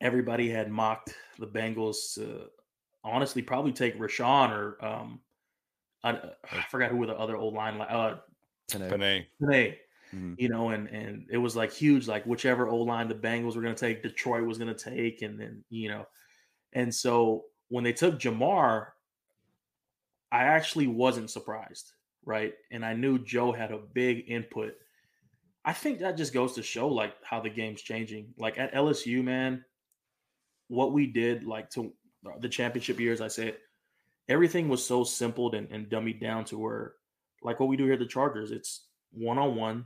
everybody 0.00 0.48
had 0.48 0.70
mocked 0.70 1.14
the 1.38 1.46
Bengals 1.46 2.14
to 2.14 2.46
honestly 3.04 3.42
probably 3.42 3.72
take 3.72 3.98
Rashawn 3.98 4.50
or 4.50 4.84
um, 4.84 5.20
I, 6.04 6.10
I 6.50 6.62
forgot 6.70 6.90
who 6.90 6.96
were 6.96 7.06
the 7.06 7.18
other 7.18 7.36
old 7.36 7.54
line. 7.54 7.80
Uh, 7.80 8.18
Penei. 8.70 9.26
Penei. 9.40 9.76
Mm-hmm. 10.14 10.34
You 10.36 10.48
know, 10.50 10.70
and 10.70 10.88
and 10.88 11.26
it 11.30 11.38
was 11.38 11.56
like 11.56 11.72
huge, 11.72 12.06
like 12.06 12.24
whichever 12.26 12.68
old 12.68 12.86
line 12.86 13.08
the 13.08 13.14
Bengals 13.14 13.56
were 13.56 13.62
going 13.62 13.74
to 13.74 13.80
take, 13.80 14.02
Detroit 14.02 14.46
was 14.46 14.58
going 14.58 14.74
to 14.74 14.90
take, 14.90 15.22
and 15.22 15.40
then 15.40 15.64
you 15.70 15.88
know, 15.88 16.06
and 16.74 16.94
so 16.94 17.44
when 17.68 17.82
they 17.82 17.94
took 17.94 18.18
Ja'Marr, 18.18 18.88
I 20.30 20.44
actually 20.44 20.86
wasn't 20.86 21.30
surprised, 21.30 21.92
right? 22.26 22.52
And 22.70 22.84
I 22.84 22.92
knew 22.92 23.18
Joe 23.18 23.52
had 23.52 23.72
a 23.72 23.78
big 23.78 24.28
input. 24.28 24.74
I 25.64 25.72
think 25.72 26.00
that 26.00 26.16
just 26.16 26.32
goes 26.32 26.54
to 26.54 26.62
show 26.62 26.88
like 26.88 27.14
how 27.22 27.40
the 27.40 27.50
game's 27.50 27.82
changing. 27.82 28.34
Like 28.36 28.58
at 28.58 28.74
LSU, 28.74 29.22
man, 29.22 29.64
what 30.68 30.92
we 30.92 31.06
did 31.06 31.44
like 31.44 31.70
to 31.70 31.92
the 32.40 32.48
championship 32.48 32.98
years, 32.98 33.20
I 33.20 33.28
said 33.28 33.56
everything 34.28 34.68
was 34.68 34.84
so 34.84 35.04
simple 35.04 35.54
and, 35.54 35.70
and 35.70 35.88
dummied 35.88 36.20
down 36.20 36.44
to 36.46 36.58
where, 36.58 36.94
like 37.42 37.60
what 37.60 37.68
we 37.68 37.76
do 37.76 37.84
here 37.84 37.94
at 37.94 37.98
the 37.98 38.06
Chargers, 38.06 38.50
it's 38.50 38.86
one 39.12 39.38
on 39.38 39.54
one, 39.54 39.84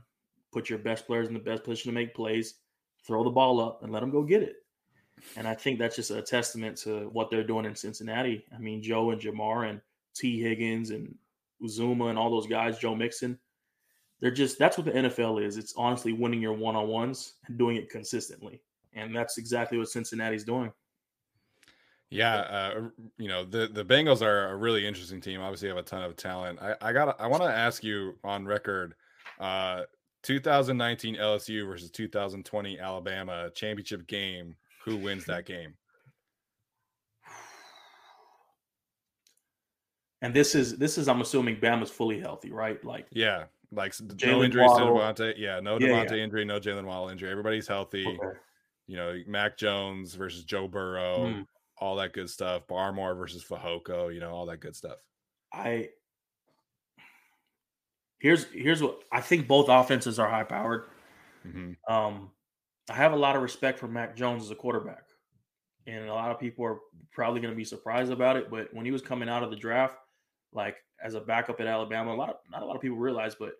put 0.51 0.69
your 0.69 0.79
best 0.79 1.05
players 1.05 1.27
in 1.27 1.33
the 1.33 1.39
best 1.39 1.63
position 1.63 1.91
to 1.91 1.95
make 1.95 2.15
plays, 2.15 2.55
throw 3.05 3.23
the 3.23 3.29
ball 3.29 3.59
up, 3.59 3.83
and 3.83 3.91
let 3.91 3.99
them 3.99 4.11
go 4.11 4.23
get 4.23 4.43
it. 4.43 4.55
And 5.35 5.47
I 5.47 5.55
think 5.55 5.79
that's 5.79 5.95
just 5.95 6.11
a 6.11 6.21
testament 6.21 6.77
to 6.79 7.09
what 7.11 7.29
they're 7.29 7.43
doing 7.43 7.65
in 7.65 7.75
Cincinnati. 7.75 8.45
I 8.53 8.59
mean, 8.59 8.81
Joe 8.81 9.11
and 9.11 9.21
Ja'Marr 9.21 9.69
and 9.69 9.81
Tee 10.15 10.39
Higgins 10.39 10.91
and 10.91 11.15
Uzomah 11.61 12.09
and 12.09 12.19
all 12.19 12.29
those 12.29 12.47
guys, 12.47 12.77
Joe 12.77 12.95
Mixon, 12.95 13.39
they're 14.19 14.31
just 14.31 14.57
that's 14.57 14.77
what 14.77 14.85
the 14.85 14.91
NFL 14.91 15.43
is. 15.43 15.57
It's 15.57 15.73
honestly 15.77 16.13
winning 16.13 16.41
your 16.41 16.53
one 16.53 16.75
on 16.75 16.87
ones 16.87 17.33
and 17.47 17.57
doing 17.57 17.75
it 17.75 17.89
consistently. 17.89 18.61
And 18.93 19.15
that's 19.15 19.37
exactly 19.37 19.77
what 19.77 19.89
Cincinnati's 19.89 20.43
doing. 20.43 20.71
Yeah, 22.09 22.35
uh, 22.35 22.89
you 23.17 23.27
know 23.27 23.43
the 23.43 23.67
the 23.67 23.83
Bengals 23.83 24.21
are 24.21 24.49
a 24.49 24.55
really 24.55 24.87
interesting 24.87 25.19
team. 25.19 25.41
Obviously, 25.41 25.67
have 25.67 25.77
a 25.77 25.83
ton 25.83 26.03
of 26.03 26.15
talent. 26.15 26.59
I, 26.61 26.75
I 26.81 26.93
got 26.93 27.19
I 27.19 27.27
want 27.27 27.43
to 27.43 27.49
ask 27.49 27.83
you 27.83 28.15
on 28.23 28.45
record, 28.45 28.95
uh, 29.39 29.83
2019 30.23 31.17
LSU 31.17 31.67
versus 31.67 31.91
2020 31.91 32.79
Alabama 32.79 33.49
championship 33.53 34.07
game. 34.07 34.55
Who 34.85 34.97
wins 34.97 35.25
that 35.25 35.45
game? 35.45 35.73
And 40.19 40.33
this 40.33 40.55
is 40.55 40.79
this 40.79 40.97
is 40.97 41.07
I'm 41.07 41.21
assuming 41.21 41.57
Bama's 41.57 41.91
fully 41.91 42.19
healthy, 42.19 42.51
right? 42.51 42.83
Like 42.83 43.05
yeah, 43.11 43.43
like 43.71 43.91
Jaylen 43.91 44.25
no 44.25 44.43
injuries 44.43 44.69
Waddle. 44.69 45.13
to 45.13 45.23
DeVonta. 45.23 45.33
Yeah, 45.37 45.59
no 45.59 45.77
DeVonta 45.77 46.09
yeah, 46.09 46.15
yeah. 46.15 46.23
injury, 46.23 46.45
no 46.45 46.59
Jalen 46.59 46.85
Waddle 46.85 47.09
injury. 47.09 47.29
Everybody's 47.29 47.67
healthy. 47.67 48.05
Okay. 48.05 48.37
You 48.87 48.95
know, 48.95 49.19
Mac 49.27 49.57
Jones 49.57 50.15
versus 50.15 50.43
Joe 50.43 50.67
Burrow. 50.67 51.25
Mm 51.25 51.45
all 51.79 51.95
that 51.97 52.13
good 52.13 52.29
stuff. 52.29 52.67
Barmore 52.67 53.17
versus 53.17 53.43
Fehoko, 53.43 54.13
you 54.13 54.19
know, 54.19 54.31
all 54.31 54.45
that 54.47 54.59
good 54.59 54.75
stuff. 54.75 54.97
I 55.53 55.89
here's 58.19 58.45
here's 58.51 58.81
what 58.81 59.03
I 59.11 59.21
think 59.21 59.47
both 59.47 59.69
offenses 59.69 60.19
are 60.19 60.29
high 60.29 60.43
powered. 60.43 60.85
Mm-hmm. 61.45 61.93
Um, 61.93 62.31
I 62.89 62.93
have 62.93 63.13
a 63.13 63.17
lot 63.17 63.35
of 63.35 63.41
respect 63.41 63.79
for 63.79 63.87
Mac 63.87 64.15
Jones 64.15 64.43
as 64.43 64.51
a 64.51 64.55
quarterback, 64.55 65.03
and 65.85 66.07
a 66.07 66.13
lot 66.13 66.31
of 66.31 66.39
people 66.39 66.65
are 66.65 66.79
probably 67.11 67.41
going 67.41 67.53
to 67.53 67.57
be 67.57 67.65
surprised 67.65 68.11
about 68.11 68.37
it. 68.37 68.49
But 68.49 68.73
when 68.73 68.85
he 68.85 68.91
was 68.91 69.01
coming 69.01 69.29
out 69.29 69.43
of 69.43 69.49
the 69.49 69.55
draft, 69.55 69.97
like 70.57 70.75
as 71.01 71.13
a 71.13 71.21
backup 71.21 71.61
at 71.61 71.67
Alabama, 71.67 72.11
a 72.11 72.15
lot 72.15 72.29
of 72.29 72.35
not 72.51 72.63
a 72.63 72.65
lot 72.65 72.75
of 72.75 72.81
people 72.81 72.97
realize, 72.97 73.35
but 73.35 73.53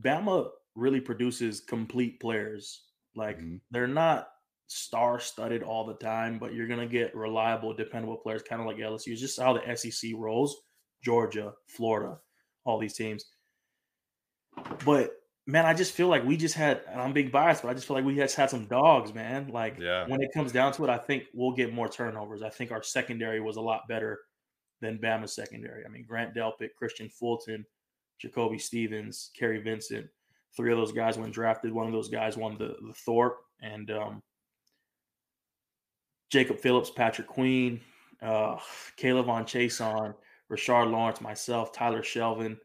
Bama 0.00 0.48
really 0.74 1.00
produces 1.00 1.60
complete 1.60 2.20
players. 2.20 2.82
Like 3.16 3.38
mm-hmm. 3.38 3.56
they're 3.70 3.86
not 3.86 4.28
star 4.66 5.20
studded 5.20 5.62
all 5.62 5.86
the 5.86 5.94
time, 5.94 6.38
but 6.38 6.52
you're 6.52 6.68
gonna 6.68 6.86
get 6.86 7.16
reliable, 7.16 7.72
dependable 7.72 8.16
players, 8.16 8.42
kind 8.42 8.60
of 8.60 8.66
like 8.66 8.76
LSU. 8.76 9.12
It's 9.12 9.20
just 9.20 9.40
how 9.40 9.54
the 9.54 9.76
SEC 9.76 10.10
rolls. 10.14 10.56
Georgia, 11.02 11.52
Florida, 11.66 12.18
all 12.64 12.78
these 12.78 12.94
teams. 12.94 13.24
But 14.84 15.10
man, 15.46 15.66
I 15.66 15.74
just 15.74 15.92
feel 15.92 16.08
like 16.08 16.24
we 16.24 16.36
just 16.36 16.54
had. 16.54 16.82
I'm 16.94 17.12
being 17.12 17.30
biased, 17.30 17.62
but 17.62 17.70
I 17.70 17.74
just 17.74 17.86
feel 17.86 17.96
like 17.96 18.04
we 18.04 18.14
just 18.14 18.36
had 18.36 18.50
some 18.50 18.66
dogs, 18.66 19.12
man. 19.12 19.48
Like 19.48 19.78
yeah. 19.80 20.06
when 20.06 20.22
it 20.22 20.30
comes 20.32 20.52
down 20.52 20.72
to 20.74 20.84
it, 20.84 20.90
I 20.90 20.98
think 20.98 21.24
we'll 21.34 21.56
get 21.56 21.74
more 21.74 21.88
turnovers. 21.88 22.42
I 22.42 22.50
think 22.50 22.70
our 22.70 22.82
secondary 22.82 23.40
was 23.40 23.56
a 23.56 23.60
lot 23.60 23.82
better 23.88 24.20
than 24.82 24.98
Bama's 24.98 25.34
secondary. 25.34 25.86
I 25.86 25.88
mean, 25.88 26.04
Grant 26.06 26.34
Delpit, 26.34 26.70
Kristian 26.80 27.10
Fulton, 27.10 27.64
Jacoby 28.20 28.58
Stevens, 28.58 29.30
Kary 29.34 29.62
Vincent. 29.62 30.06
Three 30.54 30.70
of 30.70 30.76
those 30.76 30.92
guys 30.92 31.16
when 31.16 31.30
drafted. 31.30 31.72
One 31.72 31.86
of 31.86 31.92
those 31.92 32.10
guys 32.10 32.36
won 32.36 32.58
the 32.58 32.76
the 32.86 32.92
Thorpe, 32.92 33.38
and 33.62 33.90
um, 33.90 34.22
Jacob 36.30 36.58
Phillips, 36.58 36.90
Patrick 36.90 37.26
Queen, 37.26 37.80
uh, 38.20 38.56
K'Lavon 38.98 39.44
Chaisson, 39.44 40.14
Rashard 40.50 40.90
Lawrence, 40.90 41.22
myself, 41.22 41.72
Tyler 41.72 42.02
Shelvin. 42.02 42.58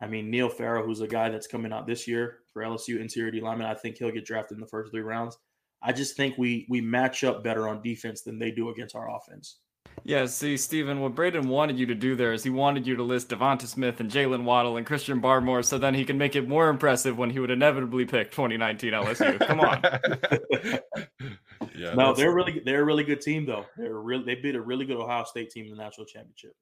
I 0.00 0.06
mean, 0.06 0.30
Neil 0.30 0.48
Farrell, 0.48 0.84
who's 0.84 1.00
a 1.00 1.08
guy 1.08 1.30
that's 1.30 1.46
coming 1.46 1.72
out 1.72 1.86
this 1.86 2.06
year 2.06 2.40
for 2.52 2.62
LSU 2.62 3.00
interior 3.00 3.30
D 3.30 3.40
lineman. 3.40 3.66
I 3.66 3.74
think 3.74 3.96
he'll 3.96 4.12
get 4.12 4.26
drafted 4.26 4.56
in 4.56 4.60
the 4.60 4.68
first 4.68 4.92
three 4.92 5.00
rounds. 5.00 5.36
I 5.82 5.92
just 5.92 6.16
think 6.16 6.36
we 6.38 6.66
we 6.68 6.80
match 6.80 7.24
up 7.24 7.42
better 7.42 7.68
on 7.68 7.82
defense 7.82 8.22
than 8.22 8.38
they 8.38 8.50
do 8.50 8.68
against 8.70 8.94
our 8.94 9.14
offense. 9.14 9.58
Yeah, 10.04 10.26
see, 10.26 10.56
Stephen, 10.56 11.00
what 11.00 11.16
Breiden 11.16 11.46
wanted 11.46 11.78
you 11.78 11.86
to 11.86 11.94
do 11.94 12.14
there 12.14 12.32
is 12.32 12.44
he 12.44 12.50
wanted 12.50 12.86
you 12.86 12.94
to 12.94 13.02
list 13.02 13.30
Devonta 13.30 13.66
Smith 13.66 13.98
and 13.98 14.08
Jalen 14.08 14.44
Waddle 14.44 14.76
and 14.76 14.86
Christian 14.86 15.20
Barmore 15.20 15.64
so 15.64 15.78
then 15.78 15.94
he 15.94 16.04
can 16.04 16.16
make 16.16 16.36
it 16.36 16.48
more 16.48 16.68
impressive 16.68 17.18
when 17.18 17.30
he 17.30 17.40
would 17.40 17.50
inevitably 17.50 18.04
pick 18.04 18.30
2019 18.30 18.92
LSU. 18.92 19.46
Come 19.46 19.60
on. 19.60 19.82
Yeah, 21.76 21.94
no, 21.94 22.14
they're 22.14 22.32
really 22.32 22.62
they're 22.64 22.82
a 22.82 22.84
really 22.84 23.04
good 23.04 23.20
team 23.20 23.44
though. 23.44 23.66
They're 23.76 23.98
really 23.98 24.24
they 24.24 24.34
beat 24.40 24.54
a 24.54 24.60
really 24.60 24.86
good 24.86 24.96
Ohio 24.96 25.24
State 25.24 25.50
team 25.50 25.66
in 25.66 25.70
the 25.72 25.76
national 25.76 26.06
championship. 26.06 26.54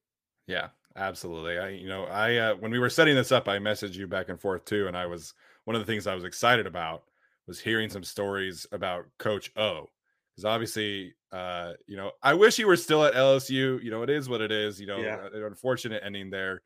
Yeah, 0.47 0.67
absolutely. 0.95 1.57
I, 1.57 1.69
you 1.69 1.87
know, 1.87 2.05
I 2.05 2.35
uh, 2.37 2.55
when 2.55 2.71
we 2.71 2.79
were 2.79 2.89
setting 2.89 3.15
this 3.15 3.31
up, 3.31 3.47
I 3.47 3.57
messaged 3.57 3.95
you 3.95 4.07
back 4.07 4.29
and 4.29 4.39
forth 4.39 4.65
too, 4.65 4.87
and 4.87 4.97
I 4.97 5.05
was 5.05 5.33
one 5.63 5.75
of 5.75 5.81
the 5.81 5.85
things 5.85 6.05
I 6.05 6.15
was 6.15 6.23
excited 6.23 6.67
about 6.67 7.03
was 7.47 7.59
hearing 7.59 7.89
some 7.89 8.03
stories 8.03 8.67
about 8.71 9.05
Coach 9.17 9.51
O, 9.55 9.89
because 10.35 10.45
obviously, 10.45 11.13
uh, 11.31 11.73
you 11.87 11.95
know, 11.95 12.11
I 12.21 12.33
wish 12.33 12.57
he 12.57 12.65
were 12.65 12.75
still 12.75 13.05
at 13.05 13.13
LSU. 13.13 13.81
You 13.81 13.89
know, 13.89 14.03
it 14.03 14.09
is 14.09 14.27
what 14.27 14.41
it 14.41 14.51
is. 14.51 14.79
You 14.81 14.87
know, 14.87 14.99
Yeah. 14.99 15.27
an 15.33 15.43
unfortunate 15.43 16.03
ending 16.05 16.29
there. 16.29 16.61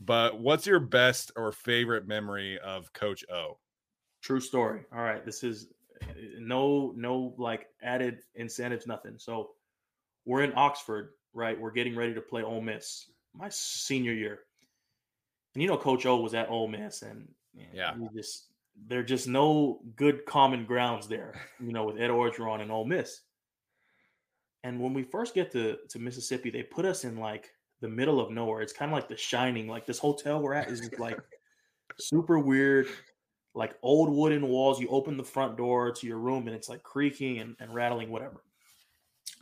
But 0.00 0.38
what's 0.40 0.66
your 0.66 0.80
best 0.80 1.32
or 1.36 1.52
favorite 1.52 2.06
memory 2.06 2.58
of 2.60 2.92
Coach 2.92 3.24
O? 3.30 3.58
True 4.22 4.40
story. 4.40 4.84
All 4.92 5.00
right, 5.02 5.24
this 5.24 5.42
is 5.42 5.68
uh, 6.02 6.12
no 6.38 6.92
no 6.96 7.34
like 7.38 7.66
added 7.82 8.22
incentives, 8.34 8.86
nothing. 8.86 9.18
So 9.18 9.52
we're 10.26 10.42
in 10.42 10.52
Oxford, 10.56 11.14
right? 11.32 11.58
We're 11.58 11.70
getting 11.70 11.96
ready 11.96 12.12
to 12.14 12.20
play 12.20 12.42
Ole 12.42 12.60
Miss, 12.60 13.10
my 13.34 13.48
senior 13.50 14.12
year, 14.12 14.40
and 15.54 15.62
you 15.62 15.68
know 15.68 15.78
Coach 15.78 16.04
O 16.06 16.16
was 16.16 16.34
at 16.34 16.48
Ole 16.50 16.68
Miss, 16.68 17.00
and 17.02 17.34
Yeah. 17.72 17.96
we 17.96 18.08
just 18.14 18.49
there 18.86 19.02
just 19.02 19.28
no 19.28 19.80
good 19.96 20.24
common 20.26 20.64
grounds 20.64 21.06
there, 21.06 21.40
you 21.60 21.72
know, 21.72 21.84
with 21.84 22.00
Ed 22.00 22.10
Orgeron 22.10 22.60
and 22.60 22.72
Ole 22.72 22.86
Miss. 22.86 23.20
And 24.64 24.80
when 24.80 24.92
we 24.92 25.02
first 25.02 25.34
get 25.34 25.50
to 25.52 25.78
to 25.88 25.98
Mississippi, 25.98 26.50
they 26.50 26.62
put 26.62 26.84
us 26.84 27.04
in 27.04 27.16
like 27.16 27.50
the 27.80 27.88
middle 27.88 28.20
of 28.20 28.30
nowhere. 28.30 28.60
It's 28.60 28.72
kind 28.72 28.90
of 28.90 28.94
like 28.94 29.08
The 29.08 29.16
Shining. 29.16 29.68
Like 29.68 29.86
this 29.86 29.98
hotel 29.98 30.40
we're 30.40 30.54
at 30.54 30.70
is 30.70 30.80
just 30.80 30.98
like 30.98 31.18
super 31.98 32.38
weird, 32.38 32.86
like 33.54 33.74
old 33.82 34.10
wooden 34.10 34.48
walls. 34.48 34.80
You 34.80 34.88
open 34.88 35.16
the 35.16 35.24
front 35.24 35.56
door 35.56 35.92
to 35.92 36.06
your 36.06 36.18
room 36.18 36.46
and 36.46 36.54
it's 36.54 36.68
like 36.68 36.82
creaking 36.82 37.38
and, 37.38 37.56
and 37.60 37.74
rattling, 37.74 38.10
whatever. 38.10 38.42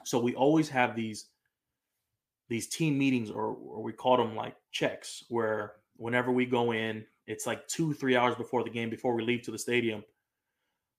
So 0.05 0.18
we 0.18 0.35
always 0.35 0.68
have 0.68 0.94
these 0.94 1.27
these 2.48 2.68
team 2.68 2.96
meetings, 2.96 3.31
or, 3.31 3.48
or 3.48 3.83
we 3.83 3.92
call 3.92 4.16
them 4.16 4.35
like 4.35 4.55
checks, 4.72 5.24
where 5.29 5.74
whenever 5.96 6.33
we 6.33 6.46
go 6.46 6.72
in, 6.72 7.05
it's 7.28 7.46
like 7.46 7.68
two, 7.68 7.92
three 7.92 8.16
hours 8.16 8.34
before 8.34 8.64
the 8.64 8.70
game, 8.70 8.90
before 8.90 9.14
we 9.14 9.22
leave 9.22 9.42
to 9.42 9.50
the 9.50 9.58
stadium. 9.58 10.02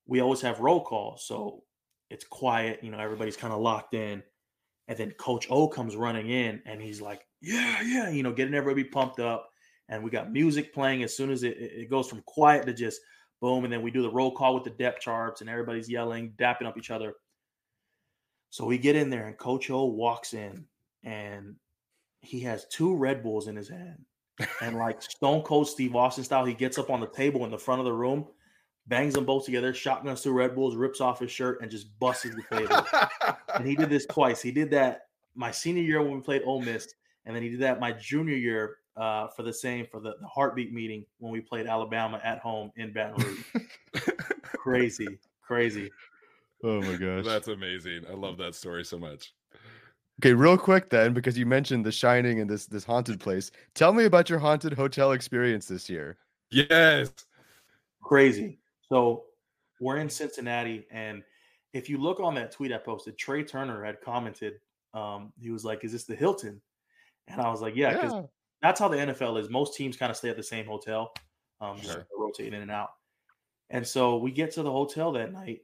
We 0.07 0.21
always 0.21 0.41
have 0.41 0.59
roll 0.59 0.81
call, 0.83 1.17
so 1.17 1.63
it's 2.09 2.23
quiet. 2.23 2.79
You 2.83 2.91
know, 2.91 2.99
everybody's 2.99 3.35
kind 3.35 3.53
of 3.53 3.59
locked 3.59 3.95
in. 3.95 4.23
And 4.87 4.97
then 4.97 5.11
Coach 5.11 5.47
O 5.49 5.67
comes 5.67 5.95
running 5.95 6.29
in, 6.29 6.61
and 6.65 6.81
he's 6.81 7.01
like, 7.01 7.25
"Yeah, 7.41 7.81
yeah," 7.83 8.09
you 8.09 8.23
know, 8.23 8.31
getting 8.31 8.53
everybody 8.53 8.85
pumped 8.85 9.19
up. 9.19 9.49
And 9.89 10.03
we 10.03 10.11
got 10.11 10.31
music 10.31 10.73
playing 10.73 11.03
as 11.03 11.15
soon 11.17 11.31
as 11.31 11.43
it, 11.43 11.57
it 11.57 11.89
goes 11.89 12.07
from 12.07 12.21
quiet 12.25 12.65
to 12.67 12.73
just 12.73 13.01
boom, 13.41 13.63
and 13.63 13.73
then 13.73 13.81
we 13.81 13.91
do 13.91 14.03
the 14.03 14.11
roll 14.11 14.31
call 14.31 14.53
with 14.53 14.63
the 14.63 14.69
depth 14.71 15.01
charts, 15.01 15.41
and 15.41 15.49
everybody's 15.49 15.89
yelling, 15.89 16.33
dapping 16.37 16.65
up 16.65 16.77
each 16.77 16.91
other. 16.91 17.13
So 18.51 18.65
we 18.65 18.77
get 18.77 18.95
in 18.95 19.09
there, 19.09 19.27
and 19.27 19.37
Coach 19.37 19.69
O 19.69 19.85
walks 19.85 20.33
in, 20.33 20.65
and 21.03 21.55
he 22.21 22.39
has 22.41 22.65
two 22.67 22.95
Red 22.95 23.23
Bulls 23.23 23.47
in 23.47 23.55
his 23.55 23.69
hand, 23.69 24.05
and 24.61 24.77
like 24.77 25.01
Stone 25.01 25.43
Cold 25.43 25.67
Steve 25.67 25.95
Austin 25.95 26.23
style, 26.23 26.45
he 26.45 26.53
gets 26.53 26.77
up 26.77 26.89
on 26.89 26.99
the 26.99 27.07
table 27.07 27.45
in 27.45 27.51
the 27.51 27.57
front 27.57 27.79
of 27.79 27.85
the 27.85 27.93
room, 27.93 28.27
bangs 28.87 29.13
them 29.13 29.25
both 29.25 29.45
together, 29.45 29.73
shotguns 29.73 30.21
two 30.21 30.31
Red 30.31 30.55
Bulls, 30.55 30.75
rips 30.75 31.01
off 31.01 31.19
his 31.19 31.31
shirt, 31.31 31.61
and 31.61 31.69
just 31.69 31.87
busts 31.99 32.23
the 32.23 32.43
table. 32.55 32.85
and 33.55 33.67
he 33.67 33.75
did 33.75 33.89
this 33.89 34.05
twice. 34.05 34.41
He 34.41 34.51
did 34.51 34.71
that 34.71 35.07
my 35.35 35.51
senior 35.51 35.83
year 35.83 36.01
when 36.01 36.15
we 36.15 36.21
played 36.21 36.43
Ole 36.45 36.61
Miss, 36.61 36.93
and 37.25 37.35
then 37.35 37.43
he 37.43 37.49
did 37.49 37.59
that 37.61 37.79
my 37.79 37.91
junior 37.91 38.35
year 38.35 38.77
uh, 38.97 39.27
for 39.29 39.43
the 39.43 39.53
same 39.53 39.85
for 39.89 39.99
the, 39.99 40.15
the 40.21 40.27
heartbeat 40.27 40.73
meeting 40.73 41.05
when 41.19 41.31
we 41.31 41.39
played 41.39 41.67
Alabama 41.67 42.19
at 42.23 42.39
home 42.39 42.71
in 42.75 42.91
Baton 42.91 43.23
Rouge. 43.23 44.03
crazy, 44.43 45.19
crazy. 45.41 45.89
Oh 46.63 46.81
my 46.81 46.95
gosh. 46.95 47.25
That's 47.25 47.47
amazing. 47.47 48.03
I 48.09 48.13
love 48.13 48.37
that 48.37 48.55
story 48.55 48.83
so 48.83 48.97
much. 48.97 49.33
Okay, 50.19 50.33
real 50.33 50.57
quick 50.57 50.89
then, 50.89 51.13
because 51.13 51.37
you 51.37 51.45
mentioned 51.45 51.85
The 51.85 51.93
Shining 51.93 52.41
and 52.41 52.49
this 52.49 52.65
this 52.65 52.83
haunted 52.83 53.21
place. 53.21 53.51
Tell 53.73 53.93
me 53.93 54.03
about 54.03 54.29
your 54.29 54.39
haunted 54.39 54.73
hotel 54.73 55.13
experience 55.13 55.65
this 55.65 55.89
year. 55.89 56.17
Yes. 56.51 57.13
crazy. 58.03 58.59
So 58.89 59.25
we're 59.79 59.97
in 59.97 60.09
Cincinnati, 60.09 60.85
and 60.91 61.23
if 61.71 61.87
you 61.89 61.97
look 61.99 62.19
on 62.19 62.35
that 62.35 62.51
tweet 62.51 62.73
I 62.73 62.79
posted, 62.79 63.17
Trey 63.17 63.43
Turner 63.43 63.81
had 63.83 64.01
commented. 64.01 64.55
Um, 64.93 65.31
he 65.39 65.51
was 65.51 65.63
like, 65.63 65.85
"Is 65.85 65.93
this 65.93 66.03
the 66.03 66.15
Hilton?" 66.15 66.61
And 67.29 67.39
I 67.39 67.49
was 67.49 67.61
like, 67.61 67.75
"Yeah," 67.77 67.93
because 67.93 68.25
that's 68.61 68.77
how 68.79 68.89
the 68.89 68.97
NFL 68.97 69.37
is. 69.37 69.49
Most 69.49 69.77
teams 69.77 69.95
kind 69.95 70.09
of 70.09 70.17
stay 70.17 70.29
at 70.29 70.35
the 70.35 70.43
same 70.43 70.65
hotel, 70.65 71.13
um, 71.61 71.77
just 71.77 71.93
Sure. 71.93 72.07
rotating 72.17 72.55
in 72.55 72.61
and 72.61 72.71
out. 72.71 72.89
And 73.69 73.87
so 73.87 74.17
we 74.17 74.31
get 74.31 74.51
to 74.55 74.63
the 74.63 74.71
hotel 74.71 75.13
that 75.13 75.31
night, 75.31 75.61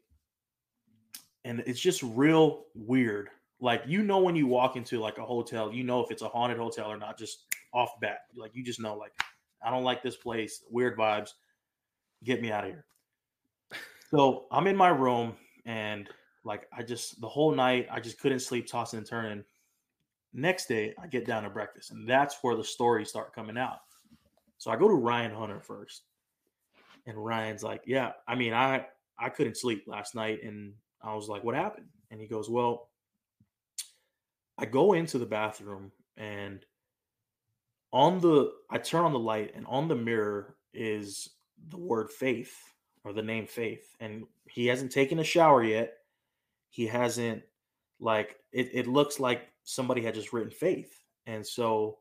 and 1.43 1.59
it's 1.65 1.79
just 1.81 2.03
real 2.03 2.67
weird. 2.73 3.31
Like 3.59 3.83
you 3.87 4.03
know 4.03 4.19
when 4.19 4.35
you 4.35 4.47
walk 4.47 4.75
into 4.75 4.99
like 4.99 5.17
a 5.17 5.25
hotel, 5.25 5.71
you 5.71 5.83
know 5.83 6.03
if 6.03 6.11
it's 6.11 6.21
a 6.21 6.27
haunted 6.27 6.57
hotel 6.57 6.91
or 6.91 6.97
not, 6.97 7.17
just 7.17 7.45
off 7.73 7.91
bat. 8.01 8.19
Like 8.35 8.55
you 8.55 8.63
just 8.63 8.79
know, 8.79 8.95
like 8.95 9.13
I 9.63 9.69
don't 9.69 9.83
like 9.83 10.03
this 10.03 10.17
place. 10.17 10.63
Weird 10.69 10.97
vibes. 10.97 11.31
Get 12.23 12.41
me 12.41 12.51
out 12.51 12.63
of 12.63 12.71
here. 12.71 12.85
So 14.11 14.45
I'm 14.51 14.67
in 14.67 14.75
my 14.75 14.89
room 14.89 15.35
and 15.65 16.09
like 16.43 16.67
I 16.71 16.83
just 16.83 17.19
the 17.21 17.27
whole 17.27 17.53
night 17.53 17.87
I 17.91 17.99
just 17.99 18.19
couldn't 18.19 18.39
sleep, 18.39 18.67
tossing 18.67 18.99
and 18.99 19.07
turning. 19.07 19.43
Next 20.33 20.67
day 20.67 20.93
I 21.01 21.07
get 21.07 21.25
down 21.25 21.43
to 21.43 21.49
breakfast, 21.49 21.91
and 21.91 22.07
that's 22.07 22.37
where 22.41 22.55
the 22.55 22.63
stories 22.63 23.09
start 23.09 23.33
coming 23.33 23.57
out. 23.57 23.79
So 24.57 24.69
I 24.71 24.75
go 24.75 24.87
to 24.87 24.93
Ryan 24.93 25.33
Hunter 25.33 25.59
first, 25.59 26.03
and 27.07 27.17
Ryan's 27.17 27.63
like, 27.63 27.81
"Yeah, 27.85 28.11
I 28.27 28.35
mean, 28.35 28.53
I 28.53 28.85
I 29.17 29.29
couldn't 29.29 29.57
sleep 29.57 29.85
last 29.87 30.13
night, 30.13 30.43
and 30.43 30.73
I 31.01 31.15
was 31.15 31.27
like, 31.27 31.43
what 31.43 31.55
happened?" 31.55 31.87
And 32.11 32.19
he 32.19 32.27
goes, 32.27 32.49
"Well, 32.49 32.89
I 34.57 34.65
go 34.65 34.93
into 34.93 35.17
the 35.17 35.25
bathroom 35.25 35.91
and 36.17 36.65
on 37.91 38.19
the 38.19 38.51
I 38.69 38.77
turn 38.77 39.05
on 39.05 39.13
the 39.13 39.19
light 39.19 39.51
and 39.55 39.65
on 39.67 39.87
the 39.87 39.95
mirror 39.95 40.55
is 40.73 41.29
the 41.69 41.77
word 41.77 42.09
faith 42.09 42.55
or 43.03 43.13
the 43.13 43.21
name 43.21 43.47
faith 43.47 43.95
and 43.99 44.23
he 44.49 44.67
hasn't 44.67 44.91
taken 44.91 45.19
a 45.19 45.23
shower 45.23 45.63
yet. 45.63 45.93
He 46.69 46.87
hasn't 46.87 47.43
like 47.99 48.37
it, 48.51 48.69
it 48.73 48.87
looks 48.87 49.19
like 49.19 49.43
somebody 49.63 50.01
had 50.01 50.15
just 50.15 50.33
written 50.33 50.51
faith. 50.51 51.03
And 51.25 51.45
so 51.45 51.99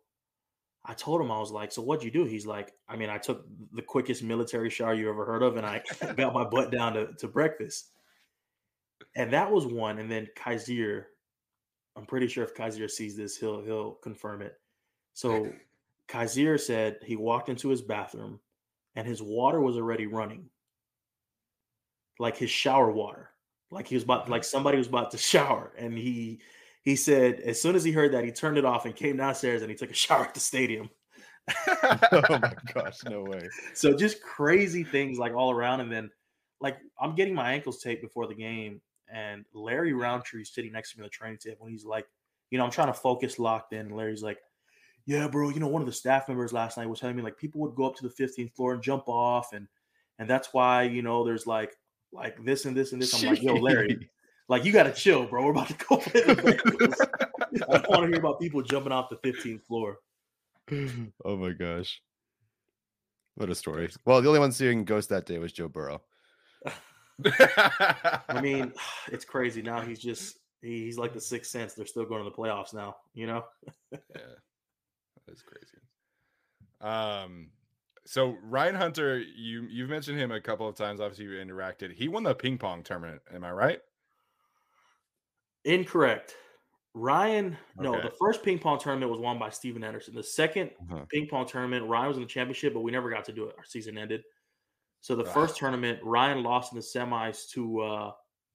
I 0.85 0.95
told 0.95 1.21
him 1.21 1.31
I 1.31 1.39
was 1.39 1.51
like, 1.51 1.73
"So 1.73 1.83
what'd 1.83 2.05
you 2.05 2.11
do?" 2.11 2.25
He's 2.25 2.47
like, 2.47 2.73
"I 2.89 2.97
mean, 2.97 3.09
I 3.09 3.19
took 3.19 3.47
the 3.73 3.83
quickest 3.83 4.23
military 4.23 4.69
shower 4.69 4.95
you 4.95 5.09
ever 5.09 5.25
heard 5.25 5.43
of, 5.43 5.57
and 5.57 5.65
I 5.67 5.83
got 6.17 6.35
my 6.35 6.45
butt 6.45 6.71
down 6.71 6.95
to, 6.95 7.13
to 7.15 7.29
breakfast." 7.29 7.91
And 9.17 9.33
that 9.33 9.51
was 9.51 9.67
one. 9.67 9.99
And 9.99 10.11
then 10.11 10.29
Kaiser, 10.37 11.09
I'm 11.97 12.07
pretty 12.07 12.27
sure 12.27 12.45
if 12.45 12.55
Kaiser 12.55 12.89
sees 12.89 13.17
this, 13.17 13.37
he'll 13.37 13.63
he'll 13.63 13.93
confirm 13.95 14.43
it. 14.43 14.55
So 15.13 15.53
Kaiser 16.09 16.59
said 16.59 16.99
he 17.05 17.17
walked 17.17 17.49
into 17.49 17.69
his 17.69 17.83
bathroom, 17.83 18.41
and 18.97 19.07
his 19.07 19.23
water 19.23 19.61
was 19.61 19.77
already 19.77 20.07
running, 20.07 20.49
like 22.19 22.37
his 22.37 22.51
shower 22.51 22.91
water, 22.91 23.31
like 23.71 23.87
he 23.87 23.95
was 23.95 24.05
about 24.05 24.29
like 24.29 24.45
somebody 24.45 24.79
was 24.79 24.89
about 24.89 25.11
to 25.13 25.19
shower, 25.33 25.73
and 25.77 25.97
he 25.97 26.41
he 26.83 26.97
said 26.97 27.41
as 27.41 27.61
soon 27.61 27.75
as 27.75 27.85
he 27.85 27.93
heard 27.93 28.13
that, 28.13 28.25
he 28.25 28.31
turned 28.31 28.59
it 28.59 28.65
off 28.65 28.85
and 28.85 28.95
came 28.95 29.17
downstairs 29.17 29.63
and 29.63 29.71
he 29.71 29.77
took 29.77 29.91
a 29.91 29.95
shower 30.05 30.25
at 30.25 30.35
the 30.35 30.41
stadium. 30.41 30.91
oh 31.83 32.27
my 32.31 32.55
gosh, 32.73 32.99
no 33.05 33.23
way. 33.23 33.49
So 33.75 33.95
just 33.95 34.23
crazy 34.23 34.83
things 34.83 35.19
like 35.19 35.35
all 35.35 35.51
around. 35.51 35.81
And 35.81 35.93
then 35.93 36.11
like 36.61 36.79
I'm 37.01 37.15
getting 37.15 37.35
my 37.35 37.53
ankles 37.53 37.83
taped 37.83 38.03
before 38.03 38.27
the 38.27 38.35
game, 38.35 38.81
and 39.13 39.45
Larry 39.53 39.93
Rountree's 39.93 40.53
sitting 40.53 40.73
next 40.73 40.93
to 40.93 40.99
me 40.99 41.03
on 41.03 41.07
the 41.07 41.11
training 41.11 41.39
table, 41.39 41.67
and 41.67 41.73
he's 41.73 41.85
like, 41.85 42.07
you 42.51 42.59
know, 42.59 42.65
I'm 42.65 42.71
trying 42.71 42.89
to 42.89 42.95
focus 42.95 43.39
locked 43.39 43.73
in. 43.73 43.81
And 43.81 43.97
Larry's 43.97 44.23
like, 44.23 44.39
Yeah, 45.07 45.29
bro, 45.29 45.51
you 45.51 45.61
know, 45.61 45.69
one 45.69 45.83
of 45.83 45.87
the 45.87 45.93
staff 45.93 46.29
members 46.29 46.53
last 46.53 46.77
night 46.77 46.89
was 46.89 47.01
telling 47.01 47.17
me 47.17 47.23
like 47.23 47.37
people 47.37 47.61
would 47.63 47.75
go 47.75 47.85
up 47.85 47.97
to 47.97 48.09
the 48.09 48.15
15th 48.23 48.55
floor 48.55 48.75
and 48.75 48.83
jump 48.83 49.09
off, 49.09 49.53
and 49.53 49.67
and 50.19 50.29
that's 50.29 50.53
why, 50.53 50.83
you 50.83 51.03
know, 51.03 51.25
there's 51.25 51.47
like 51.47 51.77
like 52.13 52.43
this 52.45 52.65
and 52.65 52.77
this 52.77 52.93
and 52.93 53.03
this. 53.03 53.23
I'm 53.23 53.31
like, 53.31 53.43
yo, 53.43 53.55
Larry, 53.55 54.11
like 54.49 54.65
you 54.65 54.73
gotta 54.73 54.93
chill, 54.93 55.27
bro. 55.27 55.45
We're 55.45 55.51
about 55.51 55.69
to 55.69 55.87
go 55.89 55.97
play 55.99 56.23
the 56.23 56.35
Bengals. 56.35 57.01
I 57.69 57.79
don't 57.79 57.91
want 57.91 58.03
to 58.03 58.09
hear 58.09 58.19
about 58.19 58.41
people 58.41 58.63
jumping 58.63 58.93
off 58.93 59.11
the 59.11 59.17
15th 59.17 59.63
floor. 59.63 59.99
oh 61.25 61.37
my 61.37 61.51
gosh. 61.51 62.01
What 63.37 63.51
a 63.51 63.55
story. 63.55 63.91
Well, 64.05 64.23
the 64.23 64.29
only 64.29 64.41
one 64.41 64.53
seeing 64.53 64.85
Ghost 64.85 65.09
that 65.09 65.27
day 65.27 65.39
was 65.39 65.53
Joe 65.53 65.69
Burrow. 65.69 66.03
I 67.25 68.41
mean, 68.43 68.73
it's 69.13 69.25
crazy. 69.25 69.63
Now 69.63 69.81
he's 69.81 70.01
just 70.01 70.39
he's 70.61 70.99
like 70.99 71.13
the 71.13 71.21
sixth 71.21 71.51
sense. 71.51 71.75
They're 71.75 71.87
still 71.87 72.05
going 72.05 72.25
to 72.25 72.31
the 72.31 72.37
playoffs 72.37 72.75
now, 72.75 72.97
you 73.13 73.27
know? 73.27 73.45
yeah, 73.93 73.99
that's 75.27 75.43
crazy. 75.43 75.79
Um, 76.81 77.51
so 78.07 78.37
Ryan 78.43 78.75
Hunter, 78.75 79.19
you 79.19 79.67
you've 79.71 79.91
mentioned 79.91 80.19
him 80.19 80.33
a 80.33 80.41
couple 80.41 80.69
of 80.69 80.77
times. 80.77 81.01
Obviously, 81.01 81.25
you 81.27 81.45
interacted. 81.45 81.93
He 81.93 82.09
won 82.09 82.23
the 82.23 82.35
ping 82.35 82.59
pong 82.59 82.83
tournament. 82.83 83.23
Am 83.33 83.45
I 83.45 83.53
right? 83.53 83.81
Incorrect. 85.65 86.35
Ryan, 86.97 87.57
no, 87.77 88.01
the 88.01 88.13
first 88.21 88.45
ping 88.45 88.59
pong 88.59 88.79
tournament 88.79 89.11
was 89.11 89.19
won 89.19 89.37
by 89.37 89.51
Stephen 89.51 89.83
Anderson. 89.83 90.15
The 90.15 90.23
2nd 90.23 90.71
Uh-huh. 90.81 91.05
ping 91.11 91.27
pong 91.27 91.45
tournament, 91.47 91.89
Ryan 91.89 92.09
was 92.09 92.17
in 92.19 92.23
the 92.23 92.29
championship, 92.29 92.73
but 92.73 92.81
we 92.83 92.93
never 92.93 93.11
got 93.11 93.25
to 93.25 93.33
do 93.33 93.49
it. 93.49 93.57
Our 93.59 93.65
season 93.65 93.99
ended. 93.99 94.23
So 95.05 95.15
the 95.15 95.23
first 95.23 95.59
tournament, 95.59 95.99
Ryan 96.03 96.43
lost 96.43 96.73
in 96.73 96.77
the 96.77 96.83
semis 96.83 97.47
to 97.51 97.81
uh 97.83 98.13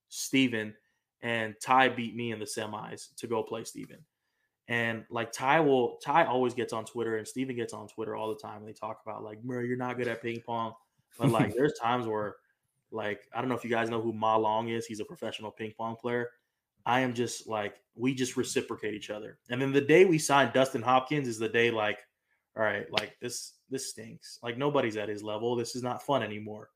Steven, 0.07 0.73
and 1.21 1.53
Ty 1.61 1.89
beat 1.89 2.15
me 2.15 2.31
in 2.31 2.39
the 2.39 2.45
semis 2.45 3.15
to 3.17 3.27
go 3.27 3.43
play 3.43 3.63
Steven. 3.65 3.99
And 4.67 5.05
like 5.11 5.31
Ty 5.31 5.59
will 5.59 5.97
Ty 5.97 6.25
always 6.25 6.55
gets 6.55 6.73
on 6.73 6.85
Twitter 6.85 7.17
and 7.17 7.27
Steven 7.27 7.55
gets 7.55 7.71
on 7.71 7.87
Twitter 7.87 8.15
all 8.15 8.29
the 8.29 8.41
time 8.41 8.57
and 8.57 8.67
they 8.67 8.73
talk 8.73 8.99
about 9.05 9.23
like 9.23 9.43
Murray, 9.43 9.67
you're 9.67 9.77
not 9.77 9.95
good 9.95 10.07
at 10.07 10.23
ping 10.23 10.41
pong. 10.43 10.73
But 11.19 11.29
like 11.29 11.53
there's 11.53 11.73
times 11.79 12.07
where 12.07 12.37
like 12.89 13.27
I 13.31 13.41
don't 13.41 13.49
know 13.49 13.55
if 13.55 13.63
you 13.63 13.69
guys 13.69 13.91
know 13.91 14.01
who 14.01 14.11
Ma 14.11 14.35
Long 14.35 14.69
is. 14.69 14.87
He's 14.87 15.01
a 15.01 15.05
professional 15.05 15.51
ping 15.51 15.73
pong 15.77 15.97
player. 15.97 16.31
I 16.83 17.01
am 17.01 17.13
just 17.13 17.47
like 17.47 17.75
we 17.93 18.15
just 18.15 18.37
reciprocate 18.37 18.95
each 18.95 19.11
other. 19.11 19.37
And 19.51 19.61
then 19.61 19.71
the 19.71 19.81
day 19.81 20.05
we 20.05 20.17
signed 20.17 20.53
Dustin 20.53 20.81
Hopkins 20.81 21.27
is 21.27 21.37
the 21.37 21.47
day 21.47 21.69
like, 21.69 21.99
all 22.59 22.65
right, 22.65 22.91
like 22.91 23.15
this 23.21 23.53
this 23.69 23.89
stinks. 23.89 24.37
Like 24.43 24.57
nobody's 24.57 24.97
at 24.97 25.07
his 25.07 25.23
level. 25.23 25.55
This 25.55 25.77
is 25.77 25.81
not 25.81 26.05
fun 26.05 26.21
anymore. 26.21 26.69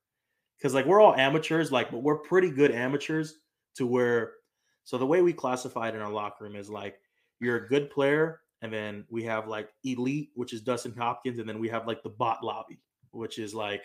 Cause 0.62 0.74
like 0.74 0.86
we're 0.86 1.02
all 1.02 1.14
amateurs, 1.16 1.74
like, 1.74 1.92
but 1.92 2.04
we're 2.04 2.20
pretty 2.20 2.50
good 2.50 2.72
amateurs 2.72 3.36
to 3.76 3.86
where 3.86 4.36
so 4.86 4.98
the 4.98 5.06
way 5.06 5.22
we 5.22 5.34
classify 5.34 5.90
it 5.90 5.96
in 5.96 6.02
our 6.02 6.12
locker 6.12 6.46
room 6.46 6.56
is 6.56 6.70
like 6.70 7.00
you're 7.42 7.58
a 7.58 7.68
good 7.68 7.90
player, 7.90 8.40
and 8.62 8.72
then 8.72 9.04
we 9.10 9.24
have 9.24 9.50
like 9.50 9.70
elite, 9.84 10.30
which 10.36 10.54
is 10.54 10.62
Dustin 10.62 10.94
Hopkins, 10.98 11.40
and 11.40 11.50
then 11.50 11.60
we 11.60 11.68
have 11.68 11.86
like 11.86 12.02
the 12.02 12.10
bot 12.10 12.44
lobby, 12.44 12.80
which 13.12 13.38
is 13.38 13.54
like, 13.54 13.84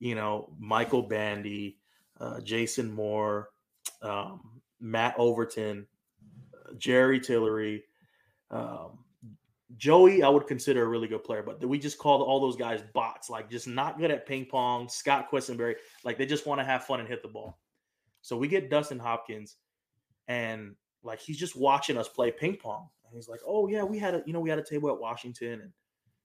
you 0.00 0.14
know, 0.14 0.54
Michael 0.58 1.02
Bandy, 1.02 1.76
uh, 2.20 2.40
Jason 2.40 2.90
Moore, 2.90 3.50
um, 4.00 4.62
Matt 4.80 5.14
Overton, 5.18 5.86
uh, 6.54 6.72
Jerry 6.78 7.20
Tillery, 7.20 7.84
um, 8.50 8.98
Joey, 9.76 10.22
I 10.22 10.28
would 10.28 10.46
consider 10.46 10.82
a 10.82 10.88
really 10.88 11.08
good 11.08 11.24
player, 11.24 11.42
but 11.42 11.62
we 11.64 11.78
just 11.78 11.98
called 11.98 12.22
all 12.22 12.40
those 12.40 12.56
guys 12.56 12.82
bots, 12.94 13.28
like 13.28 13.50
just 13.50 13.68
not 13.68 13.98
good 13.98 14.10
at 14.10 14.26
ping 14.26 14.46
pong. 14.46 14.88
Scott 14.88 15.30
Quessenberry, 15.30 15.74
like 16.04 16.16
they 16.16 16.24
just 16.24 16.46
want 16.46 16.58
to 16.58 16.64
have 16.64 16.84
fun 16.84 17.00
and 17.00 17.08
hit 17.08 17.22
the 17.22 17.28
ball. 17.28 17.58
So 18.22 18.36
we 18.36 18.48
get 18.48 18.70
Dustin 18.70 18.98
Hopkins, 18.98 19.56
and 20.26 20.74
like 21.02 21.20
he's 21.20 21.38
just 21.38 21.54
watching 21.54 21.98
us 21.98 22.08
play 22.08 22.30
ping 22.30 22.56
pong, 22.56 22.88
and 23.04 23.14
he's 23.14 23.28
like, 23.28 23.40
"Oh 23.46 23.68
yeah, 23.68 23.82
we 23.82 23.98
had 23.98 24.14
a 24.14 24.22
you 24.24 24.32
know 24.32 24.40
we 24.40 24.48
had 24.48 24.58
a 24.58 24.64
table 24.64 24.88
at 24.90 24.98
Washington, 24.98 25.60
and 25.60 25.72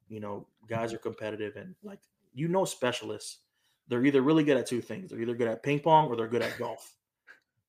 you 0.07 0.21
know 0.21 0.47
guys 0.69 0.93
are 0.93 0.97
competitive, 0.97 1.57
and 1.57 1.75
like 1.83 1.99
you 2.33 2.47
know 2.47 2.63
specialists, 2.63 3.39
they're 3.89 4.05
either 4.05 4.21
really 4.21 4.45
good 4.45 4.57
at 4.57 4.67
two 4.67 4.81
things: 4.81 5.09
they're 5.09 5.21
either 5.21 5.35
good 5.35 5.49
at 5.49 5.63
ping 5.63 5.81
pong 5.81 6.07
or 6.07 6.15
they're 6.15 6.29
good 6.29 6.41
at 6.41 6.57
golf." 6.57 6.95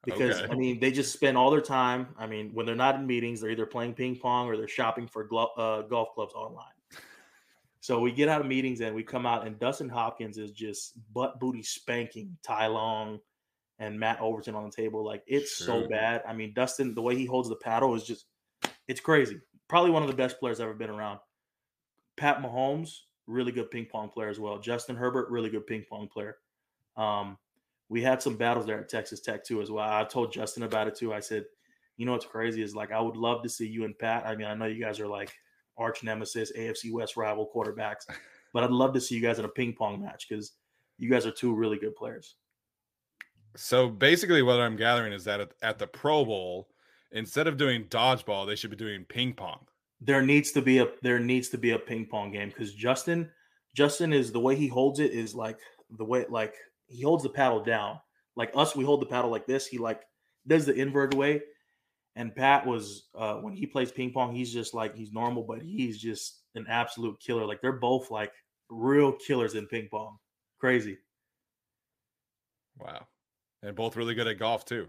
Because 0.04 0.40
okay. 0.40 0.52
I 0.52 0.54
mean, 0.54 0.80
they 0.80 0.90
just 0.90 1.12
spend 1.12 1.36
all 1.36 1.50
their 1.50 1.60
time. 1.60 2.08
I 2.18 2.26
mean, 2.26 2.50
when 2.52 2.66
they're 2.66 2.74
not 2.74 2.96
in 2.96 3.06
meetings, 3.06 3.40
they're 3.40 3.50
either 3.50 3.66
playing 3.66 3.94
ping 3.94 4.16
pong 4.16 4.48
or 4.48 4.56
they're 4.56 4.68
shopping 4.68 5.06
for 5.06 5.24
glo- 5.24 5.52
uh, 5.56 5.82
golf 5.82 6.14
clubs 6.14 6.34
online. 6.34 6.66
So 7.80 8.00
we 8.00 8.12
get 8.12 8.28
out 8.28 8.40
of 8.40 8.46
meetings 8.46 8.80
and 8.80 8.94
we 8.94 9.02
come 9.02 9.26
out, 9.26 9.46
and 9.46 9.58
Dustin 9.58 9.88
Hopkins 9.88 10.38
is 10.38 10.52
just 10.52 10.94
butt 11.12 11.38
booty 11.38 11.62
spanking 11.62 12.36
Ty 12.42 12.68
Long, 12.68 13.20
and 13.78 13.98
Matt 13.98 14.20
Overton 14.20 14.54
on 14.54 14.64
the 14.64 14.70
table. 14.70 15.04
Like 15.04 15.22
it's 15.26 15.56
sure. 15.56 15.82
so 15.82 15.88
bad. 15.88 16.22
I 16.26 16.32
mean, 16.32 16.52
Dustin, 16.54 16.94
the 16.94 17.02
way 17.02 17.16
he 17.16 17.26
holds 17.26 17.48
the 17.48 17.56
paddle 17.56 17.94
is 17.94 18.04
just 18.04 18.26
it's 18.88 19.00
crazy. 19.00 19.40
Probably 19.68 19.90
one 19.90 20.02
of 20.02 20.08
the 20.08 20.16
best 20.16 20.38
players 20.38 20.60
I've 20.60 20.68
ever 20.68 20.74
been 20.74 20.90
around. 20.90 21.18
Pat 22.16 22.40
Mahomes, 22.40 23.00
really 23.26 23.52
good 23.52 23.70
ping 23.70 23.86
pong 23.86 24.08
player 24.08 24.28
as 24.28 24.38
well. 24.38 24.58
Justin 24.58 24.96
Herbert, 24.96 25.30
really 25.30 25.50
good 25.50 25.66
ping 25.66 25.84
pong 25.88 26.08
player. 26.08 26.36
Um, 26.96 27.36
we 27.88 28.02
had 28.02 28.22
some 28.22 28.36
battles 28.36 28.66
there 28.66 28.80
at 28.80 28.88
Texas 28.88 29.20
Tech 29.20 29.44
too 29.44 29.60
as 29.60 29.70
well. 29.70 29.88
I 29.88 30.04
told 30.04 30.32
Justin 30.32 30.62
about 30.62 30.88
it 30.88 30.96
too. 30.96 31.12
I 31.12 31.20
said, 31.20 31.44
you 31.96 32.06
know 32.06 32.12
what's 32.12 32.26
crazy 32.26 32.62
is 32.62 32.74
like 32.74 32.92
I 32.92 33.00
would 33.00 33.16
love 33.16 33.42
to 33.42 33.48
see 33.48 33.66
you 33.66 33.84
and 33.84 33.98
Pat. 33.98 34.26
I 34.26 34.34
mean, 34.34 34.46
I 34.46 34.54
know 34.54 34.66
you 34.66 34.82
guys 34.82 35.00
are 35.00 35.06
like 35.06 35.32
arch 35.76 36.02
nemesis, 36.02 36.52
AFC 36.56 36.92
West 36.92 37.16
rival 37.16 37.50
quarterbacks, 37.54 38.06
but 38.52 38.64
I'd 38.64 38.70
love 38.70 38.94
to 38.94 39.00
see 39.00 39.14
you 39.14 39.20
guys 39.20 39.38
in 39.38 39.44
a 39.44 39.48
ping 39.48 39.74
pong 39.74 40.00
match 40.00 40.26
because 40.28 40.52
you 40.98 41.10
guys 41.10 41.26
are 41.26 41.30
two 41.30 41.54
really 41.54 41.78
good 41.78 41.94
players. 41.94 42.36
So 43.56 43.88
basically, 43.88 44.42
what 44.42 44.60
I'm 44.60 44.76
gathering 44.76 45.12
is 45.12 45.24
that 45.24 45.40
at, 45.40 45.52
at 45.62 45.78
the 45.78 45.86
Pro 45.86 46.24
Bowl, 46.24 46.68
instead 47.12 47.46
of 47.46 47.56
doing 47.56 47.84
dodgeball, 47.84 48.46
they 48.46 48.56
should 48.56 48.70
be 48.70 48.76
doing 48.76 49.04
ping 49.04 49.32
pong. 49.32 49.60
There 50.00 50.22
needs 50.22 50.50
to 50.52 50.62
be 50.62 50.78
a 50.78 50.88
there 51.02 51.20
needs 51.20 51.48
to 51.50 51.58
be 51.58 51.70
a 51.70 51.78
ping 51.78 52.06
pong 52.06 52.32
game 52.32 52.48
because 52.48 52.74
Justin 52.74 53.30
Justin 53.74 54.12
is 54.12 54.32
the 54.32 54.40
way 54.40 54.56
he 54.56 54.66
holds 54.66 55.00
it 55.00 55.12
is 55.12 55.34
like 55.34 55.58
the 55.98 56.04
way 56.04 56.26
like 56.28 56.54
he 56.86 57.02
holds 57.02 57.22
the 57.22 57.28
paddle 57.28 57.62
down. 57.62 57.98
Like 58.36 58.52
us, 58.54 58.74
we 58.74 58.84
hold 58.84 59.00
the 59.00 59.06
paddle 59.06 59.30
like 59.30 59.46
this. 59.46 59.66
He 59.66 59.78
like 59.78 60.02
does 60.46 60.66
the 60.66 60.74
invert 60.74 61.14
way. 61.14 61.42
And 62.16 62.34
Pat 62.34 62.66
was 62.66 63.08
uh 63.14 63.36
when 63.36 63.54
he 63.54 63.66
plays 63.66 63.90
ping 63.90 64.12
pong, 64.12 64.34
he's 64.34 64.52
just 64.52 64.74
like 64.74 64.94
he's 64.94 65.12
normal, 65.12 65.42
but 65.42 65.62
he's 65.62 65.98
just 65.98 66.42
an 66.54 66.66
absolute 66.68 67.18
killer. 67.20 67.44
Like 67.46 67.60
they're 67.60 67.72
both 67.72 68.10
like 68.10 68.32
real 68.68 69.12
killers 69.12 69.54
in 69.54 69.66
ping 69.66 69.88
pong. 69.90 70.18
Crazy. 70.58 70.98
Wow 72.78 73.06
and 73.64 73.74
both 73.74 73.96
really 73.96 74.14
good 74.14 74.28
at 74.28 74.38
golf 74.38 74.64
too. 74.64 74.88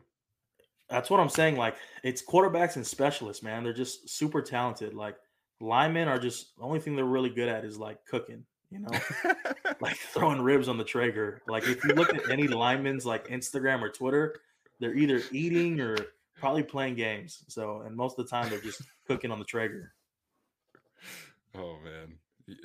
That's 0.89 1.10
what 1.10 1.19
I'm 1.19 1.29
saying. 1.29 1.55
Like 1.55 1.75
it's 2.03 2.23
quarterbacks 2.23 2.75
and 2.75 2.86
specialists, 2.86 3.41
man. 3.41 3.63
They're 3.63 3.73
just 3.73 4.10
super 4.10 4.41
talented. 4.41 4.93
Like 4.93 5.15
linemen 5.60 6.08
are 6.08 6.19
just 6.19 6.55
the 6.58 6.63
only 6.63 6.79
thing 6.79 6.95
they're 6.95 7.05
really 7.05 7.29
good 7.29 7.49
at 7.49 7.65
is 7.65 7.79
like 7.79 8.05
cooking, 8.05 8.45
you 8.76 8.82
know, 8.82 9.34
like 9.80 9.96
throwing 9.98 10.42
ribs 10.42 10.68
on 10.68 10.78
the 10.78 10.84
Traeger. 10.84 11.42
Like 11.48 11.68
if 11.68 11.84
you 11.86 11.94
look 11.94 12.14
at 12.14 12.30
any 12.30 12.48
linemen's 12.48 13.06
like 13.06 13.28
Instagram 13.30 13.82
or 13.82 13.90
Twitter, 13.90 14.36
they're 14.80 14.96
either 14.96 15.22
eating 15.32 15.80
or 15.80 15.96
probably 16.38 16.64
playing 16.64 16.96
games. 16.96 17.44
So, 17.48 17.82
and 17.86 17.96
most 17.96 18.20
of 18.20 18.26
the 18.26 18.30
time 18.30 18.50
they're 18.50 18.60
just 18.60 18.82
cooking 19.08 19.32
on 19.32 19.40
the 19.40 19.46
Traeger. 19.46 19.94
Oh 21.58 21.78
man. 21.84 22.18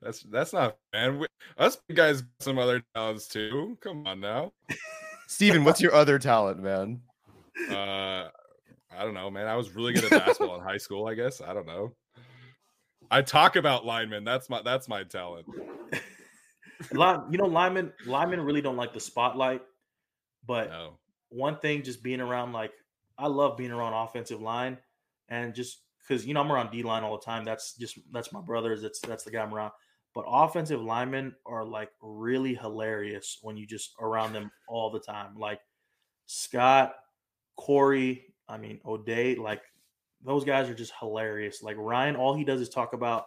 That's 0.00 0.22
that's 0.22 0.54
not 0.54 0.78
man. 0.94 1.18
We, 1.18 1.26
us 1.58 1.76
guys 1.92 2.22
some 2.38 2.58
other 2.58 2.82
talents 2.94 3.28
too. 3.28 3.76
Come 3.82 4.06
on 4.06 4.18
now. 4.18 4.54
Steven, 5.26 5.62
what's 5.62 5.82
your 5.82 5.94
other 5.94 6.18
talent, 6.18 6.62
man? 6.62 7.02
Uh 7.70 8.28
I 8.96 9.04
don't 9.04 9.12
know, 9.12 9.30
man. 9.30 9.46
I 9.46 9.56
was 9.56 9.74
really 9.74 9.92
good 9.92 10.04
at 10.04 10.24
basketball 10.24 10.56
in 10.56 10.62
high 10.62 10.78
school, 10.78 11.06
I 11.06 11.12
guess. 11.12 11.42
I 11.42 11.52
don't 11.52 11.66
know. 11.66 11.92
I 13.10 13.22
talk 13.22 13.56
about 13.56 13.84
linemen. 13.84 14.24
That's 14.24 14.48
my 14.48 14.62
that's 14.62 14.88
my 14.88 15.02
talent. 15.02 15.46
you 16.92 17.38
know, 17.38 17.46
linemen 17.46 17.92
linemen 18.06 18.40
really 18.40 18.62
don't 18.62 18.76
like 18.76 18.92
the 18.92 19.00
spotlight, 19.00 19.62
but 20.46 20.70
no. 20.70 20.98
one 21.30 21.58
thing 21.58 21.82
just 21.82 22.02
being 22.02 22.20
around 22.20 22.52
like 22.52 22.72
I 23.18 23.26
love 23.26 23.56
being 23.56 23.72
around 23.72 23.94
offensive 23.94 24.40
line 24.40 24.78
and 25.28 25.54
just 25.54 25.82
because 26.06 26.26
you 26.26 26.34
know 26.34 26.40
I'm 26.40 26.52
around 26.52 26.70
D 26.70 26.82
line 26.82 27.02
all 27.02 27.18
the 27.18 27.24
time. 27.24 27.44
That's 27.44 27.74
just 27.74 27.98
that's 28.12 28.32
my 28.32 28.40
brothers. 28.40 28.82
That's 28.82 29.00
that's 29.00 29.24
the 29.24 29.30
guy 29.30 29.42
I'm 29.42 29.52
around. 29.52 29.72
But 30.14 30.24
offensive 30.26 30.80
linemen 30.80 31.34
are 31.46 31.64
like 31.64 31.90
really 32.02 32.54
hilarious 32.54 33.38
when 33.42 33.56
you 33.56 33.66
just 33.66 33.94
around 34.00 34.32
them 34.32 34.50
all 34.68 34.90
the 34.90 35.00
time. 35.00 35.36
Like 35.36 35.60
Scott, 36.26 36.94
Corey, 37.56 38.34
I 38.48 38.56
mean 38.56 38.80
O'Day, 38.84 39.34
like 39.36 39.62
those 40.24 40.44
guys 40.44 40.68
are 40.68 40.74
just 40.74 40.92
hilarious. 40.98 41.62
Like 41.62 41.76
Ryan, 41.78 42.16
all 42.16 42.34
he 42.34 42.44
does 42.44 42.60
is 42.60 42.68
talk 42.68 42.92
about, 42.92 43.26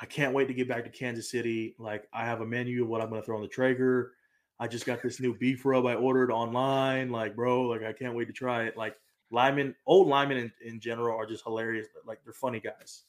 I 0.00 0.06
can't 0.06 0.34
wait 0.34 0.48
to 0.48 0.54
get 0.54 0.68
back 0.68 0.84
to 0.84 0.90
Kansas 0.90 1.30
City. 1.30 1.74
Like 1.78 2.08
I 2.12 2.24
have 2.24 2.40
a 2.40 2.46
menu 2.46 2.82
of 2.82 2.88
what 2.88 3.00
I'm 3.00 3.10
gonna 3.10 3.22
throw 3.22 3.36
on 3.36 3.42
the 3.42 3.48
Traeger. 3.48 4.12
I 4.58 4.68
just 4.68 4.86
got 4.86 5.02
this 5.02 5.20
new 5.20 5.34
beef 5.34 5.64
rub 5.64 5.86
I 5.86 5.94
ordered 5.94 6.30
online. 6.30 7.10
Like, 7.10 7.36
bro, 7.36 7.62
like 7.62 7.82
I 7.82 7.92
can't 7.92 8.14
wait 8.14 8.26
to 8.26 8.32
try 8.32 8.64
it. 8.64 8.76
Like 8.76 8.96
Lyman, 9.30 9.74
old 9.86 10.08
Lyman 10.08 10.38
in, 10.38 10.52
in 10.64 10.80
general 10.80 11.16
are 11.16 11.26
just 11.26 11.44
hilarious. 11.44 11.86
Like 12.06 12.20
they're 12.24 12.32
funny 12.32 12.60
guys 12.60 13.04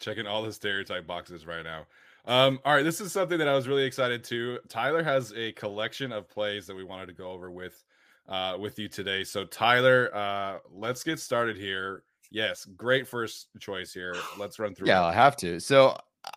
checking 0.00 0.26
all 0.26 0.42
the 0.42 0.52
stereotype 0.52 1.06
boxes 1.06 1.46
right 1.46 1.64
now. 1.64 1.86
Um, 2.24 2.60
all 2.64 2.74
right, 2.74 2.82
this 2.82 3.00
is 3.00 3.12
something 3.12 3.38
that 3.38 3.48
I 3.48 3.54
was 3.54 3.68
really 3.68 3.84
excited 3.84 4.22
to. 4.24 4.58
Tyler 4.68 5.02
has 5.02 5.32
a 5.34 5.52
collection 5.52 6.12
of 6.12 6.28
plays 6.28 6.66
that 6.66 6.76
we 6.76 6.84
wanted 6.84 7.06
to 7.06 7.14
go 7.14 7.30
over 7.30 7.50
with 7.50 7.84
uh, 8.28 8.56
with 8.58 8.78
you 8.78 8.88
today. 8.88 9.24
So 9.24 9.44
Tyler, 9.44 10.14
uh, 10.14 10.58
let's 10.70 11.02
get 11.02 11.18
started 11.18 11.56
here. 11.56 12.04
Yes, 12.30 12.64
great 12.64 13.08
first 13.08 13.48
choice 13.58 13.92
here. 13.92 14.14
Let's 14.38 14.58
run 14.58 14.74
through. 14.74 14.88
Yeah, 14.88 15.04
I 15.04 15.12
have 15.12 15.36
to. 15.36 15.58
So 15.60 15.96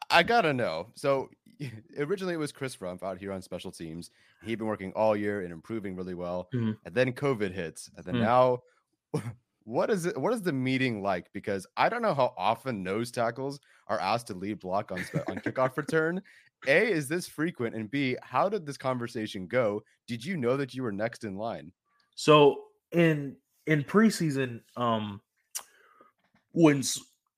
I 0.10 0.24
gotta 0.24 0.54
know. 0.54 0.88
So 0.96 1.30
originally 1.98 2.34
it 2.34 2.38
was 2.38 2.52
Chris 2.52 2.78
Rumph 2.78 3.04
out 3.04 3.18
here 3.18 3.34
on 3.34 3.42
special 3.42 3.72
teams. 3.72 4.12
He'd 4.44 4.56
been 4.56 4.68
working 4.68 4.92
all 4.94 5.16
year 5.16 5.42
and 5.42 5.52
improving 5.52 5.96
really 5.96 6.16
well. 6.16 6.48
Mm-hmm. 6.54 6.72
And 6.86 6.96
then 6.96 7.12
COVID 7.14 7.52
hits, 7.54 7.92
and 7.96 8.06
then 8.06 8.16
mm-hmm. 8.16 8.24
now 8.24 8.62
what 9.64 9.90
is 9.90 10.06
it 10.06 10.18
what 10.18 10.34
is 10.34 10.42
the 10.42 10.52
meeting 10.52 11.04
like 11.04 11.32
because 11.34 11.68
i 11.78 11.88
don't 11.88 12.02
know 12.02 12.14
how 12.14 12.34
often 12.38 12.82
nose 12.82 13.12
tackles 13.12 13.60
are 13.88 14.00
asked 14.00 14.28
to 14.28 14.34
lead 14.34 14.60
block 14.60 14.92
on 14.92 15.00
on 15.28 15.38
kickoff 15.38 15.78
return 15.78 16.22
a 16.68 16.92
is 16.92 17.08
this 17.08 17.28
frequent 17.28 17.76
and 17.76 17.92
b 17.92 18.16
how 18.24 18.50
did 18.50 18.66
this 18.66 18.78
conversation 18.78 19.46
go 19.46 19.84
did 20.08 20.26
you 20.26 20.36
know 20.36 20.58
that 20.58 20.74
you 20.74 20.82
were 20.82 20.92
next 20.92 21.24
in 21.24 21.36
line 21.36 21.72
so 22.22 22.66
in 22.92 23.36
in 23.66 23.84
preseason 23.84 24.62
um 24.78 25.20
when 26.52 26.84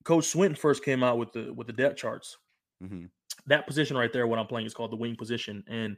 coach 0.03 0.25
swinton 0.25 0.55
first 0.55 0.83
came 0.83 1.03
out 1.03 1.17
with 1.17 1.31
the 1.31 1.53
with 1.53 1.67
the 1.67 1.73
depth 1.73 1.95
charts 1.95 2.37
mm-hmm. 2.83 3.05
that 3.45 3.65
position 3.65 3.95
right 3.95 4.11
there 4.11 4.27
what 4.27 4.39
i'm 4.39 4.47
playing 4.47 4.67
is 4.67 4.73
called 4.73 4.91
the 4.91 4.97
wing 4.97 5.15
position 5.15 5.63
and 5.69 5.95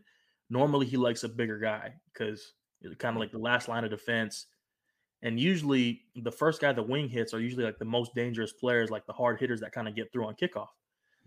normally 0.50 0.86
he 0.86 0.98
likes 0.98 1.24
a 1.24 1.30
bigger 1.30 1.58
guy 1.58 1.91
because 2.13 2.54
it's 2.82 2.95
kind 2.98 3.15
of 3.15 3.19
like 3.19 3.32
the 3.32 3.38
last 3.38 3.67
line 3.67 3.84
of 3.84 3.89
defense 3.89 4.45
and 5.26 5.39
usually 5.39 6.04
the 6.17 6.32
first 6.32 6.62
guy 6.62 6.71
the 6.71 6.84
wing 6.84 7.10
hits 7.10 7.34
are 7.34 7.39
usually 7.39 7.63
like 7.63 7.80
the 7.80 7.86
most 7.86 8.13
dangerous 8.13 8.54
players, 8.54 8.91
like 8.91 9.08
the 9.08 9.13
hard 9.13 9.39
hitters 9.39 9.60
that 9.62 9.71
kind 9.71 9.88
of 9.88 9.95
get 9.95 10.12
through 10.12 10.28
on 10.28 10.36
kickoff. 10.36 10.67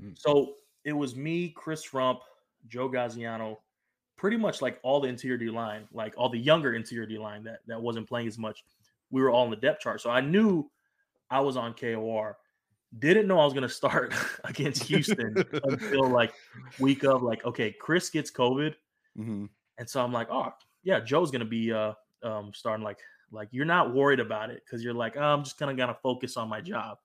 Mm. 0.00 0.16
So 0.16 0.54
it 0.84 0.92
was 0.92 1.16
me, 1.16 1.48
Chris 1.48 1.88
Rumph, 1.88 2.20
Joe 2.68 2.88
Gaziano, 2.88 3.56
pretty 4.18 4.36
much 4.36 4.60
like 4.60 4.78
all 4.82 5.00
the 5.00 5.08
interior 5.08 5.38
D 5.38 5.48
line, 5.48 5.88
like 5.92 6.12
all 6.18 6.28
the 6.28 6.38
younger 6.38 6.74
interior 6.74 7.06
D 7.06 7.16
line 7.16 7.44
that 7.44 7.60
that 7.66 7.80
wasn't 7.80 8.06
playing 8.06 8.28
as 8.28 8.36
much, 8.36 8.64
we 9.10 9.22
were 9.22 9.30
all 9.30 9.44
in 9.44 9.50
the 9.50 9.56
depth 9.56 9.80
chart. 9.80 10.02
So 10.02 10.10
I 10.10 10.20
knew 10.20 10.68
I 11.30 11.40
was 11.40 11.56
on 11.56 11.72
KOR. 11.74 12.36
Didn't 12.98 13.26
know 13.26 13.38
I 13.38 13.44
was 13.44 13.54
going 13.54 13.62
to 13.68 13.68
start 13.68 14.12
against 14.44 14.82
Houston 14.84 15.34
until 15.64 16.08
like 16.08 16.32
week 16.78 17.04
of 17.04 17.22
like, 17.22 17.44
okay, 17.46 17.74
Chris 17.78 18.10
gets 18.10 18.30
COVID. 18.30 18.74
Mm-hmm. 19.18 19.46
And 19.78 19.88
so 19.88 20.02
I'm 20.02 20.12
like, 20.12 20.28
oh, 20.30 20.52
yeah, 20.82 21.00
Joe's 21.00 21.30
going 21.30 21.40
to 21.40 21.46
be 21.46 21.72
uh, 21.72 21.92
um, 22.22 22.50
starting 22.52 22.84
like, 22.84 22.98
like 23.30 23.48
you're 23.52 23.64
not 23.64 23.94
worried 23.94 24.20
about 24.20 24.50
it 24.50 24.62
because 24.64 24.82
you're 24.82 24.94
like, 24.94 25.16
oh, 25.16 25.22
I'm 25.22 25.44
just 25.44 25.58
kind 25.58 25.70
of 25.70 25.76
going 25.76 25.88
to 25.88 26.00
focus 26.02 26.36
on 26.36 26.48
my 26.48 26.60
job. 26.60 26.98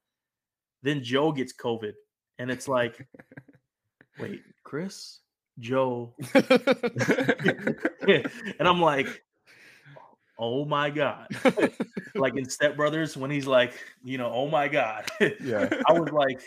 Then 0.81 1.03
Joe 1.03 1.31
gets 1.31 1.53
COVID. 1.53 1.93
And 2.39 2.49
it's 2.49 2.67
like, 2.67 3.07
wait, 4.19 4.41
Chris, 4.63 5.19
Joe. 5.59 6.13
and 6.33 6.67
I'm 8.59 8.81
like, 8.81 9.23
oh, 10.39 10.61
oh 10.61 10.65
my 10.65 10.89
God. 10.89 11.27
like 12.15 12.35
in 12.35 12.49
Step 12.49 12.75
Brothers, 12.75 13.15
when 13.17 13.31
he's 13.31 13.47
like, 13.47 13.73
you 14.03 14.17
know, 14.17 14.31
oh 14.33 14.47
my 14.47 14.67
God. 14.67 15.05
yeah. 15.19 15.69
I 15.87 15.93
was 15.93 16.11
like, 16.11 16.41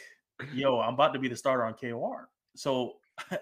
yo, 0.52 0.80
I'm 0.80 0.94
about 0.94 1.12
to 1.14 1.18
be 1.18 1.28
the 1.28 1.36
starter 1.36 1.64
on 1.64 1.74
KOR. 1.74 2.28
So 2.54 2.94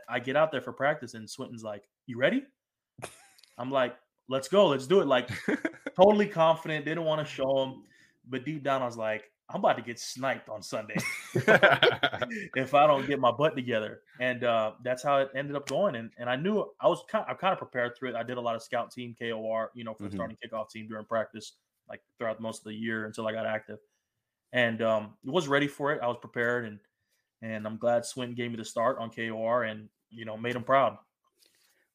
I 0.08 0.20
get 0.20 0.36
out 0.36 0.52
there 0.52 0.60
for 0.60 0.72
practice 0.72 1.14
and 1.14 1.28
Swinton's 1.28 1.64
like, 1.64 1.88
you 2.06 2.18
ready? 2.18 2.44
I'm 3.58 3.70
like, 3.70 3.96
let's 4.28 4.48
go, 4.48 4.66
let's 4.66 4.86
do 4.86 5.00
it. 5.00 5.06
Like, 5.06 5.28
totally 5.96 6.26
confident, 6.26 6.84
didn't 6.84 7.04
want 7.04 7.26
to 7.26 7.32
show 7.32 7.64
him. 7.64 7.82
But 8.28 8.44
deep 8.44 8.62
down, 8.62 8.82
I 8.82 8.86
was 8.86 8.96
like, 8.96 9.30
I'm 9.48 9.60
about 9.60 9.76
to 9.76 9.82
get 9.82 10.00
sniped 10.00 10.48
on 10.48 10.62
Sunday 10.62 11.06
if 11.34 12.74
I 12.74 12.86
don't 12.86 13.06
get 13.06 13.20
my 13.20 13.30
butt 13.30 13.54
together. 13.54 14.02
And 14.18 14.42
uh, 14.44 14.72
that's 14.82 15.02
how 15.02 15.18
it 15.18 15.30
ended 15.34 15.54
up 15.56 15.68
going. 15.68 15.96
And 15.96 16.10
and 16.18 16.30
I 16.30 16.36
knew 16.36 16.72
I 16.80 16.88
was 16.88 17.04
kind 17.08 17.24
of, 17.28 17.30
I 17.30 17.34
kind 17.38 17.52
of 17.52 17.58
prepared 17.58 17.96
through 17.96 18.10
it. 18.10 18.14
I 18.16 18.22
did 18.22 18.38
a 18.38 18.40
lot 18.40 18.56
of 18.56 18.62
scout 18.62 18.90
team 18.90 19.14
KOR, 19.18 19.70
you 19.74 19.84
know, 19.84 19.94
for 19.94 20.08
the 20.08 20.10
Mhm. 20.10 20.14
starting 20.14 20.36
kickoff 20.42 20.70
team 20.70 20.88
during 20.88 21.04
practice, 21.04 21.58
like 21.88 22.00
throughout 22.18 22.40
most 22.40 22.60
of 22.60 22.64
the 22.64 22.74
year 22.74 23.04
until 23.06 23.26
I 23.26 23.32
got 23.32 23.46
active. 23.46 23.78
And 24.52 24.80
um, 24.82 25.14
was 25.24 25.48
ready 25.48 25.66
for 25.68 25.92
it. 25.92 26.00
I 26.02 26.06
was 26.06 26.18
prepared, 26.20 26.64
and 26.64 26.80
and 27.42 27.66
I'm 27.66 27.76
glad 27.76 28.04
Swinton 28.06 28.36
gave 28.36 28.50
me 28.50 28.56
the 28.56 28.64
start 28.64 28.98
on 28.98 29.10
KOR, 29.10 29.64
and 29.64 29.88
you 30.10 30.24
know, 30.24 30.36
made 30.36 30.54
him 30.56 30.64
proud. 30.64 30.98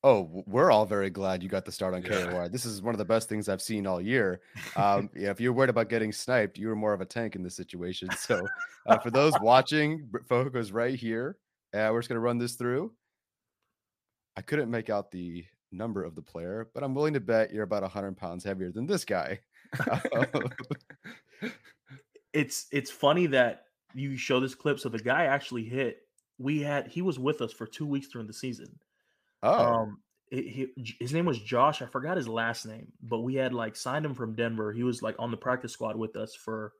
Oh, 0.03 0.43
we're 0.47 0.71
all 0.71 0.85
very 0.85 1.09
glad 1.09 1.43
you 1.43 1.49
got 1.49 1.65
the 1.65 1.71
start 1.73 1.93
on 1.93 2.01
Yeah. 2.03 2.31
KOR. 2.31 2.47
This 2.49 2.63
is 2.65 2.81
one 2.81 2.93
of 2.93 2.99
the 2.99 3.05
best 3.05 3.27
things 3.27 3.49
I've 3.49 3.61
seen 3.61 3.85
all 3.85 3.99
year. 4.01 4.41
Um, 4.77 5.09
yeah, 5.13 5.29
if 5.29 5.41
you're 5.41 5.51
worried 5.51 5.69
about 5.69 5.89
getting 5.89 6.13
sniped, 6.13 6.57
you 6.57 6.69
were 6.69 6.75
more 6.75 6.93
of 6.93 7.01
a 7.01 7.05
tank 7.05 7.35
in 7.35 7.43
this 7.43 7.55
situation. 7.55 8.09
So, 8.11 8.47
uh, 8.85 8.97
for 8.99 9.11
those 9.11 9.33
watching, 9.41 10.09
Fehoko's 10.29 10.71
right 10.71 10.95
here. 10.97 11.37
Uh, 11.73 11.89
we're 11.91 11.99
just 11.99 12.07
gonna 12.07 12.21
run 12.21 12.37
this 12.37 12.53
through. 12.55 12.93
I 14.37 14.41
couldn't 14.41 14.71
make 14.71 14.89
out 14.89 15.11
the 15.11 15.45
number 15.71 16.03
of 16.03 16.15
the 16.15 16.21
player, 16.21 16.69
but 16.73 16.81
I'm 16.83 16.95
willing 16.95 17.13
to 17.13 17.19
bet 17.19 17.51
you're 17.51 17.63
about 17.63 17.81
100 17.81 18.15
pounds 18.15 18.43
heavier 18.43 18.71
than 18.71 18.85
this 18.87 19.03
guy. 19.03 19.39
it's 22.33 22.67
it's 22.71 22.91
funny 22.91 23.25
that 23.27 23.65
you 23.93 24.15
show 24.17 24.39
this 24.39 24.55
clip. 24.55 24.79
So 24.79 24.87
the 24.87 24.99
guy 24.99 25.25
actually 25.25 25.65
hit. 25.65 26.03
We 26.37 26.61
had 26.61 26.87
he 26.87 27.01
was 27.01 27.19
with 27.19 27.41
us 27.41 27.51
for 27.51 27.67
two 27.67 27.85
weeks 27.85 28.07
during 28.07 28.27
the 28.27 28.33
season. 28.33 28.79
Oh, 29.43 29.73
Um, 29.73 30.01
he, 30.31 30.67
his 30.99 31.13
name 31.13 31.25
was 31.25 31.39
Josh. 31.39 31.81
I 31.81 31.85
forgot 31.87 32.17
his 32.17 32.27
last 32.27 32.65
name, 32.65 32.91
but 33.01 33.19
we 33.19 33.35
had 33.35 33.53
like 33.53 33.75
signed 33.75 34.05
him 34.05 34.13
from 34.13 34.35
Denver. 34.35 34.71
He 34.71 34.83
was 34.83 35.01
like 35.01 35.15
on 35.17 35.31
the 35.31 35.37
practice 35.37 35.73
squad 35.73 35.95
with 35.95 36.15
us 36.15 36.35
for 36.35 36.73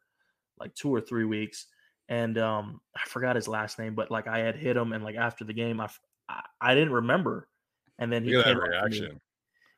like 0.59 0.75
two 0.75 0.93
or 0.93 1.01
three 1.01 1.25
weeks, 1.25 1.65
and 2.09 2.37
um, 2.37 2.81
I 2.95 3.01
forgot 3.07 3.35
his 3.35 3.47
last 3.47 3.79
name. 3.79 3.95
But 3.95 4.11
like 4.11 4.27
I 4.27 4.39
had 4.39 4.55
hit 4.55 4.77
him, 4.77 4.93
and 4.93 5.03
like 5.03 5.15
after 5.15 5.45
the 5.45 5.53
game, 5.53 5.79
I 5.81 5.89
I 6.61 6.75
didn't 6.75 6.93
remember, 6.93 7.47
and 7.97 8.11
then 8.11 8.23
he 8.23 8.35
Look 8.35 8.45
came 8.45 8.57
up 8.57 8.63
to 8.63 8.69
me. 8.69 8.69
reaction. 8.69 9.21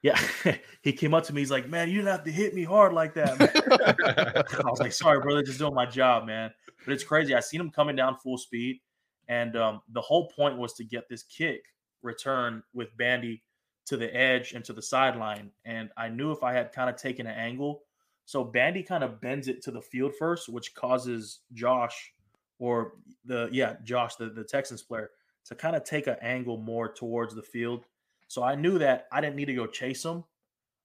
Yeah, 0.01 0.19
he 0.81 0.93
came 0.93 1.13
up 1.13 1.23
to 1.25 1.33
me. 1.33 1.41
He's 1.41 1.51
like, 1.51 1.69
"Man, 1.69 1.87
you 1.87 1.95
didn't 1.97 2.09
have 2.11 2.23
to 2.25 2.31
hit 2.31 2.53
me 2.53 2.63
hard 2.63 2.91
like 2.91 3.13
that." 3.13 3.39
I 4.65 4.69
was 4.69 4.79
like, 4.79 4.91
sorry, 4.91 5.19
brother, 5.21 5.43
just 5.43 5.59
doing 5.59 5.75
my 5.75 5.85
job, 5.85 6.25
man. 6.25 6.51
But 6.85 6.93
it's 6.93 7.03
crazy. 7.03 7.35
I 7.35 7.39
seen 7.39 7.61
him 7.61 7.69
coming 7.69 7.95
down 7.95 8.17
full 8.17 8.37
speed, 8.37 8.81
and 9.29 9.55
um, 9.55 9.81
the 9.93 10.01
whole 10.01 10.27
point 10.29 10.57
was 10.57 10.73
to 10.73 10.83
get 10.83 11.07
this 11.07 11.23
kick 11.23 11.63
return 12.01 12.63
with 12.73 12.95
Bandy 12.97 13.43
to 13.87 13.97
the 13.97 14.15
edge 14.15 14.53
and 14.53 14.63
to 14.65 14.73
the 14.73 14.81
sideline. 14.81 15.51
And 15.65 15.89
I 15.97 16.09
knew 16.09 16.31
if 16.31 16.43
I 16.43 16.53
had 16.53 16.71
kind 16.71 16.89
of 16.89 16.95
taken 16.95 17.27
an 17.27 17.35
angle, 17.35 17.83
so 18.25 18.43
Bandy 18.43 18.83
kind 18.83 19.03
of 19.03 19.19
bends 19.19 19.47
it 19.47 19.61
to 19.63 19.71
the 19.71 19.81
field 19.81 20.13
first, 20.17 20.49
which 20.49 20.73
causes 20.73 21.39
Josh 21.53 22.13
or 22.59 22.93
the 23.25 23.49
yeah 23.51 23.75
Josh 23.83 24.15
the 24.15 24.29
the 24.29 24.43
Texans 24.43 24.81
player 24.81 25.09
to 25.45 25.55
kind 25.55 25.75
of 25.75 25.83
take 25.83 26.07
an 26.07 26.17
angle 26.21 26.57
more 26.57 26.87
towards 26.87 27.35
the 27.35 27.41
field. 27.41 27.85
So 28.27 28.43
I 28.43 28.55
knew 28.55 28.77
that 28.77 29.07
I 29.11 29.19
didn't 29.19 29.35
need 29.35 29.45
to 29.45 29.55
go 29.55 29.67
chase 29.67 30.05
him 30.05 30.23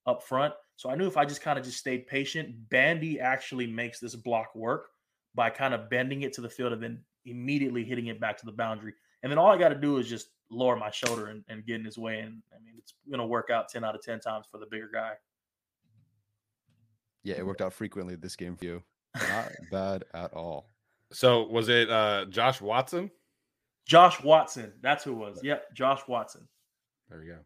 up 0.06 0.22
front. 0.22 0.54
So 0.76 0.90
I 0.90 0.94
knew 0.94 1.06
if 1.06 1.16
I 1.16 1.24
just 1.24 1.42
kind 1.42 1.58
of 1.58 1.64
just 1.64 1.78
stayed 1.78 2.06
patient, 2.06 2.68
Bandy 2.68 3.20
actually 3.20 3.66
makes 3.66 4.00
this 4.00 4.14
block 4.14 4.54
work 4.54 4.88
by 5.34 5.50
kind 5.50 5.74
of 5.74 5.88
bending 5.90 6.22
it 6.22 6.32
to 6.34 6.40
the 6.40 6.50
field 6.50 6.72
and 6.72 6.82
then 6.82 7.00
immediately 7.24 7.84
hitting 7.84 8.06
it 8.06 8.20
back 8.20 8.38
to 8.38 8.46
the 8.46 8.52
boundary. 8.52 8.94
And 9.26 9.30
then 9.32 9.38
all 9.38 9.50
I 9.50 9.58
got 9.58 9.70
to 9.70 9.74
do 9.74 9.96
is 9.96 10.08
just 10.08 10.28
lower 10.52 10.76
my 10.76 10.88
shoulder 10.88 11.30
and, 11.30 11.42
and 11.48 11.66
get 11.66 11.80
in 11.80 11.84
his 11.84 11.98
way. 11.98 12.20
And 12.20 12.44
I 12.54 12.62
mean, 12.64 12.74
it's 12.78 12.94
going 13.10 13.18
to 13.18 13.26
work 13.26 13.50
out 13.50 13.68
10 13.68 13.82
out 13.82 13.96
of 13.96 14.00
10 14.00 14.20
times 14.20 14.46
for 14.48 14.58
the 14.58 14.66
bigger 14.66 14.88
guy. 14.92 15.14
yeah, 17.24 17.34
it 17.34 17.44
worked 17.44 17.60
out 17.60 17.72
frequently 17.72 18.14
this 18.14 18.36
game 18.36 18.54
for 18.54 18.66
you. 18.66 18.84
Not 19.16 19.50
bad 19.72 20.04
at 20.14 20.32
all. 20.32 20.70
So 21.10 21.44
was 21.48 21.68
it 21.68 21.90
uh 21.90 22.26
Josh 22.26 22.60
Watson? 22.60 23.10
Josh 23.84 24.22
Watson. 24.22 24.72
That's 24.80 25.02
who 25.02 25.10
it 25.10 25.16
was. 25.16 25.40
Yep. 25.42 25.74
Josh 25.74 26.02
Watson. 26.06 26.46
There 27.10 27.18
we 27.18 27.26
go. 27.26 27.38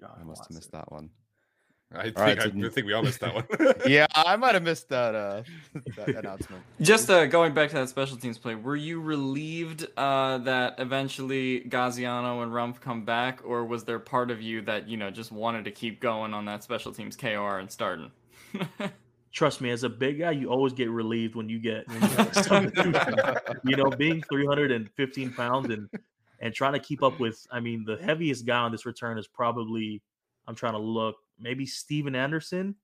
Josh 0.00 0.18
I 0.20 0.24
must 0.24 0.46
have 0.48 0.50
missed 0.50 0.72
that 0.72 0.90
one. 0.90 1.10
I 1.94 2.02
think 2.04 2.18
right, 2.18 2.38
I, 2.38 2.44
so- 2.44 2.70
think 2.70 2.86
we 2.86 2.92
all 2.92 3.02
missed 3.02 3.20
that 3.20 3.34
one. 3.34 3.46
Yeah, 3.86 4.06
I 4.14 4.36
might 4.36 4.54
have 4.54 4.62
missed 4.62 4.88
that 4.88 5.14
uh 5.14 5.42
that 5.96 6.08
announcement. 6.08 6.62
Just 6.80 7.10
uh, 7.10 7.26
going 7.26 7.54
back 7.54 7.70
to 7.70 7.76
that 7.76 7.88
special 7.88 8.16
teams 8.16 8.38
play, 8.38 8.54
were 8.54 8.76
you 8.76 9.00
relieved 9.00 9.86
uh, 9.96 10.38
that 10.38 10.76
eventually 10.78 11.60
Gaziano 11.68 12.42
and 12.42 12.52
Rumph 12.52 12.80
come 12.80 13.04
back, 13.04 13.40
or 13.44 13.64
was 13.64 13.84
there 13.84 13.98
part 13.98 14.30
of 14.30 14.40
you 14.40 14.62
that 14.62 14.88
you 14.88 14.96
know 14.96 15.10
just 15.10 15.32
wanted 15.32 15.64
to 15.64 15.70
keep 15.70 16.00
going 16.00 16.34
on 16.34 16.44
that 16.46 16.62
special 16.62 16.92
teams 16.92 17.16
KR 17.16 17.58
and 17.58 17.70
starting? 17.70 18.10
Trust 19.32 19.62
me, 19.62 19.70
as 19.70 19.82
a 19.82 19.88
big 19.88 20.18
guy, 20.18 20.32
you 20.32 20.48
always 20.50 20.74
get 20.74 20.90
relieved 20.90 21.34
when 21.36 21.48
you 21.48 21.58
get, 21.58 21.88
when 21.88 22.02
you, 22.02 22.92
get 22.92 23.58
you 23.64 23.76
know, 23.76 23.88
being 23.88 24.22
315 24.22 25.32
pounds 25.32 25.70
and 25.70 25.88
and 26.40 26.52
trying 26.52 26.74
to 26.74 26.78
keep 26.78 27.02
up 27.02 27.18
with. 27.18 27.46
I 27.50 27.60
mean, 27.60 27.84
the 27.84 27.96
heaviest 27.96 28.44
guy 28.44 28.58
on 28.58 28.72
this 28.72 28.84
return 28.84 29.18
is 29.18 29.26
probably. 29.26 30.02
I'm 30.46 30.54
trying 30.54 30.72
to 30.72 30.80
look. 30.80 31.16
Maybe 31.38 31.66
Stephen 31.66 32.14
Anderson, 32.14 32.76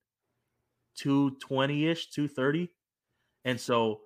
220 0.97 1.87
ish, 1.87 2.11
230, 2.11 2.71
and 3.45 3.61
so 3.61 4.01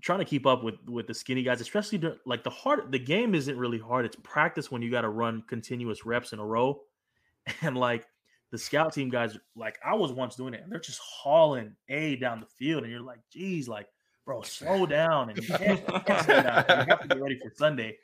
trying 0.00 0.18
to 0.18 0.24
keep 0.24 0.46
up 0.46 0.64
with 0.64 0.76
with 0.88 1.06
the 1.06 1.14
skinny 1.14 1.42
guys, 1.42 1.60
especially 1.60 1.98
during, 1.98 2.18
like 2.26 2.44
the 2.44 2.50
hard. 2.50 2.90
The 2.90 2.98
game 2.98 3.34
isn't 3.34 3.56
really 3.56 3.78
hard. 3.78 4.04
It's 4.04 4.16
practice 4.22 4.70
when 4.70 4.82
you 4.82 4.90
got 4.90 5.02
to 5.02 5.08
run 5.08 5.42
continuous 5.48 6.06
reps 6.06 6.32
in 6.32 6.38
a 6.38 6.46
row, 6.46 6.80
and 7.62 7.76
like 7.76 8.06
the 8.52 8.58
scout 8.58 8.92
team 8.92 9.08
guys, 9.08 9.36
like 9.54 9.78
I 9.84 9.94
was 9.94 10.12
once 10.12 10.36
doing 10.36 10.54
it, 10.54 10.62
and 10.62 10.70
they're 10.70 10.80
just 10.80 11.00
hauling 11.00 11.74
a 11.88 12.16
down 12.16 12.40
the 12.40 12.46
field, 12.46 12.82
and 12.82 12.92
you're 12.92 13.00
like, 13.00 13.20
geez, 13.32 13.68
like 13.68 13.88
bro, 14.26 14.42
slow 14.42 14.84
down, 14.86 15.30
and 15.30 15.38
you 15.38 15.54
can't, 15.54 15.80
you 15.88 15.94
have 16.04 17.00
to 17.00 17.06
get 17.08 17.20
ready 17.20 17.38
for 17.38 17.50
Sunday. 17.54 17.96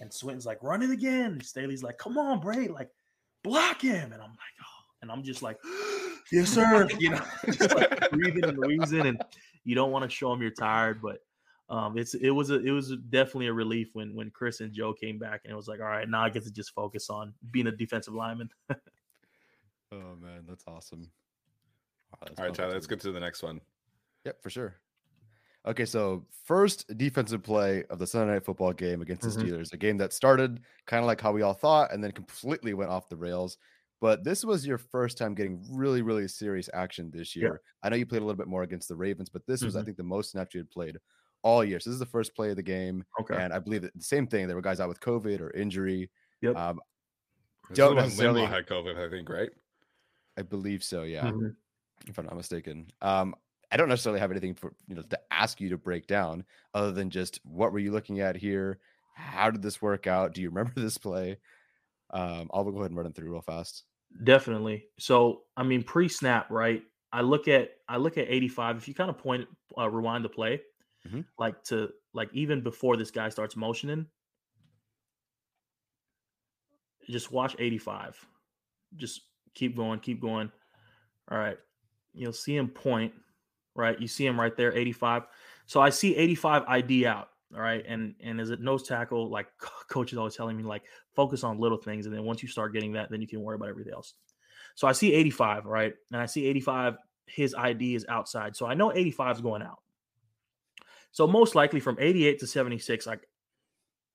And 0.00 0.12
Swinton's 0.12 0.44
like, 0.44 0.62
run 0.62 0.82
it 0.82 0.90
again. 0.90 1.32
And 1.32 1.46
Staley's 1.46 1.84
like, 1.84 1.98
come 1.98 2.18
on, 2.18 2.40
Bray, 2.40 2.66
like 2.68 2.90
block 3.42 3.82
him. 3.82 4.12
And 4.12 4.22
I'm 4.22 4.30
like, 4.30 4.56
oh, 4.60 4.84
and 5.02 5.10
I'm 5.10 5.22
just 5.22 5.42
like, 5.42 5.58
yes, 6.32 6.50
sir. 6.50 6.88
You 6.98 7.10
know, 7.10 7.22
just 7.46 7.74
like 7.74 8.10
breathing 8.10 8.44
and 8.44 8.58
wheezing, 8.58 9.06
and 9.06 9.22
you 9.64 9.74
don't 9.74 9.92
want 9.92 10.08
to 10.08 10.14
show 10.14 10.30
them 10.30 10.42
you're 10.42 10.50
tired, 10.50 11.00
but. 11.02 11.18
Um, 11.68 11.96
it's 11.96 12.14
it 12.14 12.30
was 12.30 12.50
a 12.50 12.58
it 12.66 12.72
was 12.72 12.96
definitely 13.10 13.46
a 13.46 13.52
relief 13.52 13.90
when 13.92 14.12
when 14.16 14.28
Chris 14.32 14.58
and 14.58 14.72
Joe 14.72 14.92
came 14.92 15.20
back 15.20 15.42
and 15.44 15.52
it 15.52 15.54
was 15.54 15.68
like 15.68 15.78
all 15.78 15.86
right 15.86 16.08
now 16.08 16.24
I 16.24 16.28
get 16.28 16.42
to 16.42 16.50
just 16.50 16.74
focus 16.74 17.08
on 17.10 17.32
being 17.52 17.68
a 17.68 17.70
defensive 17.70 18.12
lineman. 18.12 18.50
Oh 19.92 20.16
man, 20.20 20.46
that's 20.48 20.64
awesome. 20.66 21.02
Wow, 22.10 22.18
that's 22.26 22.40
all 22.40 22.46
right, 22.46 22.54
Tyler, 22.54 22.72
let's 22.72 22.88
get 22.88 22.98
to 23.02 23.12
the 23.12 23.20
next 23.20 23.44
one. 23.44 23.60
Yep, 24.24 24.42
for 24.42 24.50
sure. 24.50 24.74
Okay, 25.66 25.84
so 25.84 26.26
first 26.44 26.86
defensive 26.96 27.42
play 27.42 27.84
of 27.90 27.98
the 27.98 28.06
Sunday 28.06 28.32
night 28.34 28.44
football 28.44 28.72
game 28.72 29.02
against 29.02 29.22
Mhm. 29.24 29.34
the 29.34 29.44
Steelers, 29.44 29.72
a 29.72 29.76
game 29.76 29.98
that 29.98 30.12
started 30.12 30.60
kind 30.86 31.00
of 31.02 31.06
like 31.06 31.20
how 31.20 31.32
we 31.32 31.42
all 31.42 31.52
thought 31.52 31.92
and 31.92 32.02
then 32.02 32.12
completely 32.12 32.72
went 32.72 32.90
off 32.90 33.08
the 33.10 33.16
rails. 33.16 33.58
But 34.00 34.24
this 34.24 34.42
was 34.44 34.66
your 34.66 34.78
first 34.78 35.18
time 35.18 35.34
getting 35.34 35.62
really, 35.70 36.00
really 36.00 36.26
serious 36.28 36.70
action 36.72 37.10
this 37.10 37.36
Yeah. 37.36 37.42
year. 37.42 37.60
I 37.82 37.90
know 37.90 37.96
you 37.96 38.06
played 38.06 38.22
a 38.22 38.24
little 38.24 38.38
bit 38.38 38.48
more 38.48 38.62
against 38.62 38.88
the 38.88 38.96
Ravens, 38.96 39.28
but 39.28 39.46
this 39.46 39.62
was, 39.62 39.76
I 39.76 39.82
Mhm. 39.82 39.84
think, 39.84 39.96
the 39.98 40.02
most 40.02 40.30
snaps 40.30 40.54
you 40.54 40.60
had 40.60 40.70
played 40.70 40.96
all 41.42 41.62
year. 41.62 41.78
So 41.78 41.90
this 41.90 41.94
is 41.94 42.00
the 42.00 42.06
first 42.06 42.34
play 42.34 42.50
of 42.50 42.56
the 42.56 42.62
game. 42.62 43.04
Okay. 43.20 43.36
And 43.36 43.52
I 43.52 43.58
believe 43.58 43.82
that 43.82 43.94
the 43.94 44.02
same 44.02 44.26
thing. 44.26 44.46
There 44.46 44.56
were 44.56 44.62
guys 44.62 44.80
out 44.80 44.88
with 44.88 45.00
COVID 45.00 45.40
or 45.40 45.50
injury. 45.50 46.10
Yep. 46.40 46.56
Um, 46.56 46.80
This 47.68 47.76
Don't 47.76 47.94
necessarily- 47.94 48.42
Linval 48.42 48.48
had 48.48 48.66
COVID, 48.66 48.96
I 48.96 49.08
think, 49.10 49.28
right? 49.28 49.50
I 50.36 50.42
believe 50.42 50.82
so, 50.82 51.04
yeah. 51.04 51.30
Mhm. 51.30 51.54
if 52.08 52.18
I'm 52.18 52.24
not 52.26 52.34
mistaken. 52.36 52.90
Um, 53.00 53.34
I 53.72 53.76
don't 53.76 53.88
necessarily 53.88 54.20
have 54.20 54.30
anything 54.30 54.54
for 54.54 54.74
you 54.88 54.94
know 54.96 55.02
to 55.02 55.20
ask 55.32 55.60
you 55.60 55.68
to 55.70 55.78
break 55.78 56.06
down, 56.06 56.44
other 56.74 56.92
than 56.92 57.10
just 57.10 57.40
what 57.44 57.72
were 57.72 57.78
you 57.78 57.92
looking 57.92 58.20
at 58.20 58.36
here? 58.36 58.80
How 59.14 59.50
did 59.50 59.62
this 59.62 59.80
work 59.82 60.06
out? 60.06 60.34
Do 60.34 60.42
you 60.42 60.48
remember 60.50 60.72
this 60.80 60.98
play? 60.98 61.38
Um, 62.10 62.50
I'll 62.52 62.64
go 62.64 62.78
ahead 62.78 62.90
and 62.90 62.96
run 62.96 63.06
it 63.06 63.14
through 63.14 63.30
real 63.30 63.40
fast. 63.42 63.84
Definitely. 64.24 64.86
So, 64.98 65.44
I 65.56 65.62
mean, 65.62 65.84
pre-snap, 65.84 66.50
right? 66.50 66.82
I 67.12 67.20
look 67.22 67.48
at 67.48 67.70
I 67.88 67.96
look 67.96 68.18
at 68.18 68.28
85. 68.28 68.76
If 68.78 68.88
you 68.88 68.94
kind 68.94 69.10
of 69.10 69.18
point 69.18 69.48
uh, 69.78 69.88
rewind 69.88 70.24
the 70.24 70.28
play, 70.28 70.62
Mhm. 71.06 71.24
like 71.38 71.62
to 71.64 71.90
like 72.12 72.30
even 72.32 72.62
before 72.62 72.96
this 72.96 73.10
guy 73.10 73.28
starts 73.28 73.56
motioning, 73.56 74.06
just 77.08 77.32
watch 77.32 77.56
85. 77.58 78.24
Just 78.96 79.22
keep 79.54 79.76
going, 79.76 80.00
keep 80.00 80.20
going. 80.20 80.50
All 81.30 81.38
right. 81.38 81.58
You'll 82.12 82.32
see 82.32 82.56
him 82.56 82.68
point, 82.68 83.14
right? 83.74 84.00
You 84.00 84.08
see 84.08 84.26
him 84.26 84.38
right 84.40 84.56
there, 84.56 84.76
85. 84.76 85.24
So 85.66 85.80
I 85.80 85.90
see 85.90 86.16
85 86.16 86.64
ID 86.66 87.06
out. 87.06 87.28
All 87.54 87.60
right. 87.60 87.84
And 87.86 88.14
and 88.20 88.40
as 88.40 88.50
a 88.50 88.56
nose 88.56 88.82
tackle, 88.84 89.28
like 89.28 89.48
coach 89.90 90.12
is 90.12 90.18
always 90.18 90.36
telling 90.36 90.56
me, 90.56 90.62
like 90.62 90.82
focus 91.14 91.42
on 91.44 91.58
little 91.58 91.78
things. 91.78 92.06
And 92.06 92.14
then 92.14 92.24
once 92.24 92.42
you 92.42 92.48
start 92.48 92.72
getting 92.72 92.92
that, 92.92 93.10
then 93.10 93.20
you 93.20 93.26
can 93.28 93.40
worry 93.40 93.56
about 93.56 93.68
everything 93.68 93.92
else. 93.92 94.14
So 94.76 94.86
I 94.86 94.92
see 94.92 95.12
85, 95.12 95.66
right? 95.66 95.94
And 96.12 96.20
I 96.20 96.26
see 96.26 96.46
85, 96.46 96.96
his 97.26 97.54
ID 97.54 97.94
is 97.96 98.06
outside. 98.08 98.54
So 98.56 98.66
I 98.66 98.74
know 98.74 98.92
85 98.92 99.36
is 99.36 99.42
going 99.42 99.62
out. 99.62 99.80
So 101.12 101.26
most 101.26 101.54
likely 101.54 101.80
from 101.80 101.96
88 101.98 102.38
to 102.38 102.46
76, 102.46 103.06
like 103.06 103.26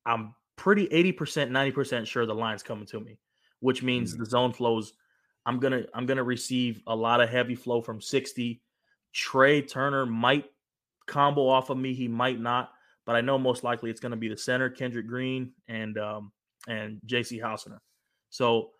I'm 0.05 0.33
pretty 0.55 0.87
80%, 0.87 1.49
90% 1.49 2.07
sure 2.07 2.25
the 2.25 2.33
line's 2.33 2.63
coming 2.63 2.85
to 2.87 2.99
me, 2.99 3.17
which 3.59 3.83
means 3.83 4.15
Mhm. 4.15 4.19
the 4.19 4.25
zone 4.25 4.53
flows. 4.53 4.93
I'm 5.45 5.59
gonna 5.59 5.85
I'm 5.93 6.05
gonna 6.05 6.23
receive 6.23 6.81
a 6.87 6.95
lot 6.95 7.21
of 7.21 7.29
heavy 7.29 7.55
flow 7.55 7.81
from 7.81 7.99
60. 8.01 8.61
Trai 9.15 9.67
Turner 9.67 10.05
might 10.05 10.45
combo 11.07 11.47
off 11.47 11.69
of 11.69 11.77
me, 11.77 11.93
he 11.93 12.07
might 12.07 12.39
not, 12.39 12.71
but 13.05 13.15
I 13.15 13.21
know 13.21 13.37
most 13.37 13.63
likely 13.63 13.89
it's 13.89 13.99
gonna 13.99 14.17
be 14.17 14.27
the 14.27 14.37
center, 14.37 14.69
Kendrick 14.69 15.07
Green, 15.07 15.53
and 15.67 15.97
um 15.97 16.31
and 16.67 16.99
JC 17.05 17.41
Hassenauer. 17.41 17.79
So 18.29 18.71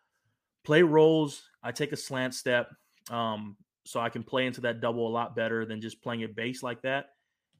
play 0.66 0.82
rolls. 0.82 1.44
I 1.64 1.72
take 1.72 1.92
a 1.92 1.98
slant 1.98 2.34
step, 2.34 2.72
um, 3.10 3.56
so 3.86 4.00
I 4.00 4.10
can 4.10 4.24
play 4.24 4.46
into 4.46 4.62
that 4.62 4.82
double 4.82 5.08
a 5.08 5.10
lot 5.10 5.36
better 5.36 5.66
than 5.66 5.80
just 5.80 6.02
playing 6.02 6.22
it 6.22 6.36
base 6.36 6.64
like 6.64 6.82
that. 6.82 7.12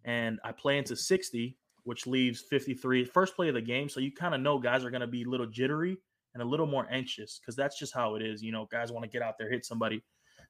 And 0.04 0.40
I 0.44 0.52
play 0.52 0.78
into 0.78 0.96
60, 0.96 1.58
which 1.84 2.08
leaves 2.08 2.42
53, 2.42 3.06
first 3.06 3.36
play 3.36 3.48
of 3.48 3.54
the 3.54 3.62
game. 3.62 3.90
So 3.90 4.00
you 4.00 4.12
kind 4.12 4.36
of 4.36 4.42
know 4.42 4.58
guys 4.60 4.84
are 4.84 4.90
going 4.90 5.02
to 5.02 5.08
be 5.08 5.24
a 5.24 5.30
little 5.30 5.46
jittery 5.46 5.98
and 6.34 6.44
a 6.44 6.46
little 6.46 6.66
more 6.66 6.88
anxious 6.92 7.40
because 7.40 7.56
that's 7.56 7.78
just 7.80 7.94
how 7.94 8.16
it 8.16 8.22
is. 8.22 8.44
You 8.44 8.52
know, 8.52 8.68
guys 8.72 8.92
want 8.92 9.04
to 9.04 9.10
get 9.10 9.22
out 9.22 9.36
there, 9.40 9.50
hit 9.50 9.66
somebody. 9.66 10.04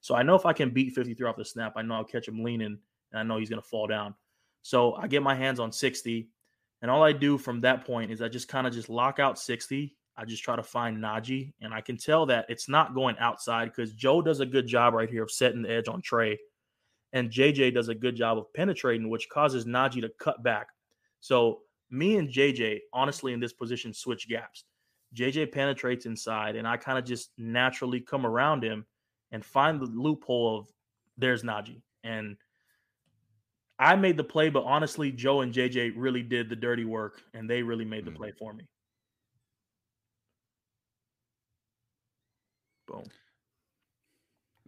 So 0.06 0.14
I 0.14 0.22
know 0.22 0.36
if 0.36 0.46
I 0.46 0.52
can 0.52 0.70
beat 0.70 0.92
53 0.92 1.26
off 1.26 1.36
the 1.36 1.44
snap, 1.44 1.72
I 1.74 1.82
know 1.82 1.96
I'll 1.96 2.04
catch 2.04 2.28
him 2.28 2.44
leaning 2.44 2.78
and 3.10 3.18
I 3.18 3.24
know 3.24 3.38
he's 3.40 3.48
going 3.50 3.60
to 3.60 3.68
fall 3.68 3.88
down. 3.88 4.14
So 4.62 4.94
I 4.94 5.08
get 5.08 5.20
my 5.20 5.34
hands 5.34 5.58
on 5.58 5.72
60. 5.72 6.28
And 6.80 6.88
all 6.92 7.02
I 7.02 7.10
do 7.10 7.36
from 7.36 7.60
that 7.62 7.84
point 7.84 8.12
is 8.12 8.22
I 8.22 8.28
just 8.28 8.46
kind 8.46 8.68
of 8.68 8.72
just 8.72 8.88
lock 8.88 9.18
out 9.18 9.36
60. 9.36 9.96
I 10.16 10.24
just 10.24 10.44
try 10.44 10.54
to 10.54 10.62
find 10.62 10.98
Najee. 10.98 11.54
And 11.60 11.74
I 11.74 11.80
can 11.80 11.96
tell 11.96 12.24
that 12.26 12.46
it's 12.48 12.68
not 12.68 12.94
going 12.94 13.18
outside 13.18 13.64
because 13.64 13.94
Joe 13.94 14.22
does 14.22 14.38
a 14.38 14.46
good 14.46 14.68
job 14.68 14.94
right 14.94 15.10
here 15.10 15.24
of 15.24 15.30
setting 15.32 15.62
the 15.62 15.72
edge 15.72 15.88
on 15.88 16.02
Trai. 16.02 16.36
And 17.12 17.28
JJ 17.28 17.74
does 17.74 17.88
a 17.88 17.94
good 17.94 18.14
job 18.14 18.38
of 18.38 18.54
penetrating, 18.54 19.10
which 19.10 19.28
causes 19.28 19.64
Najee 19.64 20.02
to 20.02 20.12
cut 20.20 20.40
back. 20.40 20.68
So 21.18 21.62
me 21.90 22.16
and 22.16 22.28
JJ, 22.28 22.78
honestly, 22.92 23.32
in 23.32 23.40
this 23.40 23.52
position, 23.52 23.92
switch 23.92 24.28
gaps. 24.28 24.66
JJ 25.16 25.50
penetrates 25.50 26.06
inside, 26.06 26.54
and 26.54 26.68
I 26.68 26.76
kind 26.76 26.96
of 26.96 27.04
just 27.04 27.30
naturally 27.38 27.98
come 28.00 28.24
around 28.24 28.62
him 28.62 28.86
and 29.32 29.44
find 29.44 29.80
the 29.80 29.86
loophole 29.86 30.58
of 30.58 30.68
there's 31.18 31.42
Najee. 31.42 31.82
And 32.04 32.36
I 33.78 33.96
made 33.96 34.16
the 34.16 34.24
play, 34.24 34.48
but 34.48 34.64
honestly, 34.64 35.12
Joe 35.12 35.40
and 35.42 35.52
JJ 35.52 35.92
really 35.96 36.22
did 36.22 36.48
the 36.48 36.56
dirty 36.56 36.84
work, 36.84 37.22
and 37.34 37.48
they 37.48 37.62
really 37.62 37.84
made 37.84 38.04
the 38.04 38.10
Mm. 38.10 38.16
play 38.16 38.32
for 38.32 38.52
me. 38.52 38.64
Boom. 42.86 43.04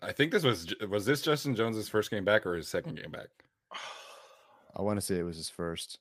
I 0.02 0.12
think 0.12 0.32
this 0.32 0.44
was 0.44 0.74
was 0.88 1.04
this 1.06 1.22
Justin 1.22 1.54
Jones's 1.56 1.88
first 1.88 2.10
game 2.10 2.24
back 2.24 2.46
or 2.46 2.54
his 2.54 2.68
second 2.68 3.00
game 3.00 3.10
back? 3.10 3.28
I 4.76 4.82
want 4.82 4.96
to 4.98 5.00
say 5.04 5.16
it 5.18 5.22
was 5.24 5.36
his 5.36 5.48
first. 5.48 5.98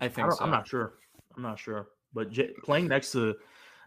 I 0.00 0.06
I 0.06 0.08
think 0.08 0.28
don't, 0.28 0.36
so. 0.36 0.44
I'm 0.44 0.50
not 0.50 0.66
sure. 0.68 0.94
I'm 1.36 1.42
not 1.42 1.58
sure. 1.58 1.88
But 2.14 2.30
J- 2.30 2.52
playing 2.64 2.88
next 2.88 3.12
to, 3.12 3.36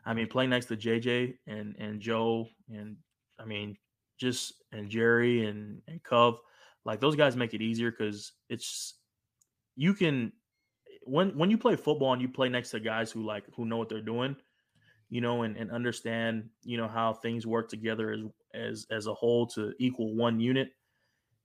I 0.06 0.14
mean, 0.14 0.28
playing 0.28 0.49
next 0.49 0.68
to 0.68 0.78
JJ 0.78 1.38
and 1.47 1.76
and 1.78 1.99
Joe 2.01 2.47
and 2.70 2.97
I 3.43 3.45
mean, 3.45 3.77
just 4.17 4.53
and 4.71 4.89
Jerry 4.89 5.45
and 5.45 5.81
and 5.87 6.01
Cove, 6.03 6.39
like 6.85 6.99
those 6.99 7.15
guys 7.15 7.35
make 7.35 7.53
it 7.53 7.61
easier 7.61 7.91
because 7.91 8.31
it's 8.49 8.95
you 9.75 9.93
can 9.93 10.31
when 11.03 11.37
when 11.37 11.49
you 11.51 11.57
play 11.57 11.75
football 11.75 12.13
and 12.13 12.21
you 12.21 12.29
play 12.29 12.49
next 12.49 12.71
to 12.71 12.79
guys 12.79 13.11
who 13.11 13.23
like 13.23 13.43
who 13.55 13.65
know 13.65 13.77
what 13.77 13.89
they're 13.89 14.01
doing, 14.01 14.35
you 15.09 15.21
know, 15.21 15.43
and 15.43 15.57
and 15.57 15.71
understand 15.71 16.49
you 16.63 16.77
know 16.77 16.87
how 16.87 17.13
things 17.13 17.45
work 17.45 17.69
together 17.69 18.11
as 18.11 18.21
as 18.53 18.87
as 18.91 19.07
a 19.07 19.13
whole 19.13 19.47
to 19.47 19.73
equal 19.79 20.15
one 20.15 20.39
unit. 20.39 20.69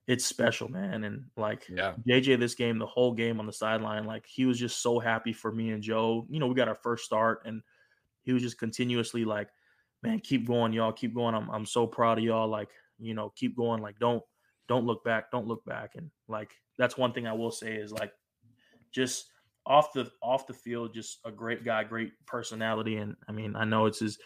It's 0.06 0.24
special, 0.24 0.68
man, 0.68 1.04
and 1.04 1.24
like 1.36 1.68
Yeah. 1.68 1.94
JJ 2.08 2.38
this 2.38 2.54
game, 2.54 2.78
the 2.78 2.86
whole 2.86 3.12
game 3.12 3.40
on 3.40 3.46
the 3.46 3.52
sideline, 3.52 4.04
like 4.04 4.24
he 4.26 4.46
was 4.46 4.58
just 4.58 4.80
so 4.80 4.98
happy 4.98 5.34
for 5.34 5.52
me 5.52 5.70
and 5.70 5.82
Joe. 5.82 6.26
You 6.30 6.40
know, 6.40 6.46
we 6.46 6.54
got 6.54 6.68
our 6.68 6.78
first 6.82 7.04
start, 7.04 7.42
and 7.44 7.62
he 8.22 8.32
was 8.32 8.42
just 8.42 8.58
continuously 8.58 9.26
like, 9.26 9.50
"Man, 10.02 10.20
keep 10.20 10.46
going, 10.46 10.72
y'all, 10.72 10.92
keep 10.92 11.14
going. 11.14 11.34
I'm 11.34 11.48
I'm 11.50 11.66
so 11.66 11.86
proud 11.86 12.18
of 12.18 12.24
y'all. 12.24 12.48
Like, 12.48 12.70
you 12.98 13.14
know, 13.14 13.32
keep 13.36 13.56
going. 13.56 13.82
Like, 13.82 13.98
don't 13.98 14.22
don't 14.68 14.86
look 14.86 15.04
back, 15.04 15.30
don't 15.30 15.46
look 15.46 15.64
back." 15.64 15.92
And 15.96 16.10
like 16.28 16.50
that's 16.78 16.96
one 16.96 17.12
thing 17.12 17.26
I 17.26 17.32
will 17.32 17.50
say 17.50 17.74
is 17.74 17.92
like, 17.92 18.12
just 18.92 19.30
off 19.66 19.92
the 19.92 20.10
off 20.22 20.46
the 20.46 20.54
field, 20.54 20.94
just 20.94 21.18
a 21.24 21.30
great 21.30 21.64
guy, 21.64 21.84
great 21.84 22.12
personality, 22.26 22.96
and 22.96 23.16
I 23.28 23.32
mean, 23.32 23.54
I 23.56 23.64
know 23.64 23.86
it's 23.86 24.00
his 24.00 24.18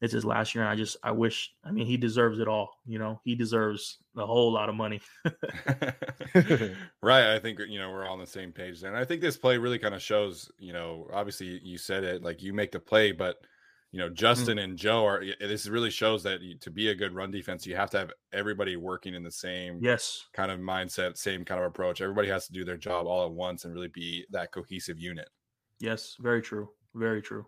it's 0.00 0.14
his 0.14 0.24
last 0.24 0.54
year, 0.54 0.64
and 0.64 0.70
I 0.72 0.76
just 0.76 0.96
I 1.02 1.10
wish, 1.10 1.52
I 1.64 1.70
mean, 1.70 1.86
he 1.86 1.96
deserves 1.96 2.38
it 2.38 2.48
all. 2.48 2.70
You 2.86 2.98
know, 2.98 3.20
he 3.24 3.34
deserves 3.34 3.98
a 4.16 4.24
whole 4.24 4.52
lot 4.52 4.68
of 4.70 4.74
money. 4.74 5.00
right. 7.02 7.34
I 7.34 7.38
think 7.38 7.60
you 7.68 7.78
know 7.78 7.90
we're 7.90 8.06
all 8.06 8.14
on 8.14 8.18
the 8.18 8.26
same 8.26 8.52
page 8.52 8.80
there, 8.80 8.90
and 8.90 8.98
I 8.98 9.04
think 9.04 9.20
this 9.20 9.36
play 9.36 9.58
really 9.58 9.78
kind 9.78 9.94
of 9.94 10.02
shows. 10.02 10.50
You 10.58 10.72
know, 10.72 11.08
obviously 11.12 11.60
you 11.62 11.76
said 11.76 12.04
it 12.04 12.22
like 12.22 12.42
you 12.42 12.54
make 12.54 12.72
the 12.72 12.80
play, 12.80 13.12
but 13.12 13.36
you 13.92 13.98
know 13.98 14.08
Justin 14.08 14.58
and 14.58 14.76
Joe 14.76 15.04
are. 15.06 15.24
This 15.40 15.66
really 15.68 15.90
shows 15.90 16.22
that 16.22 16.40
you, 16.40 16.56
to 16.58 16.70
be 16.70 16.88
a 16.90 16.94
good 16.94 17.12
run 17.14 17.30
defense, 17.30 17.66
you 17.66 17.74
have 17.76 17.90
to 17.90 17.98
have 17.98 18.12
everybody 18.32 18.76
working 18.76 19.14
in 19.14 19.22
the 19.22 19.30
same 19.30 19.78
Yes. 19.82 20.26
kind 20.32 20.50
of 20.50 20.60
mindset, 20.60 21.16
same 21.16 21.44
kind 21.44 21.60
of 21.60 21.66
approach. 21.66 22.00
Everybody 22.00 22.28
has 22.28 22.46
to 22.46 22.52
do 22.52 22.64
their 22.64 22.76
job 22.76 23.06
all 23.06 23.26
at 23.26 23.32
once 23.32 23.64
and 23.64 23.74
really 23.74 23.88
be 23.88 24.24
that 24.30 24.52
cohesive 24.52 24.98
unit. 24.98 25.28
Yes, 25.80 26.16
very 26.20 26.42
true. 26.42 26.68
Very 26.94 27.20
true. 27.22 27.46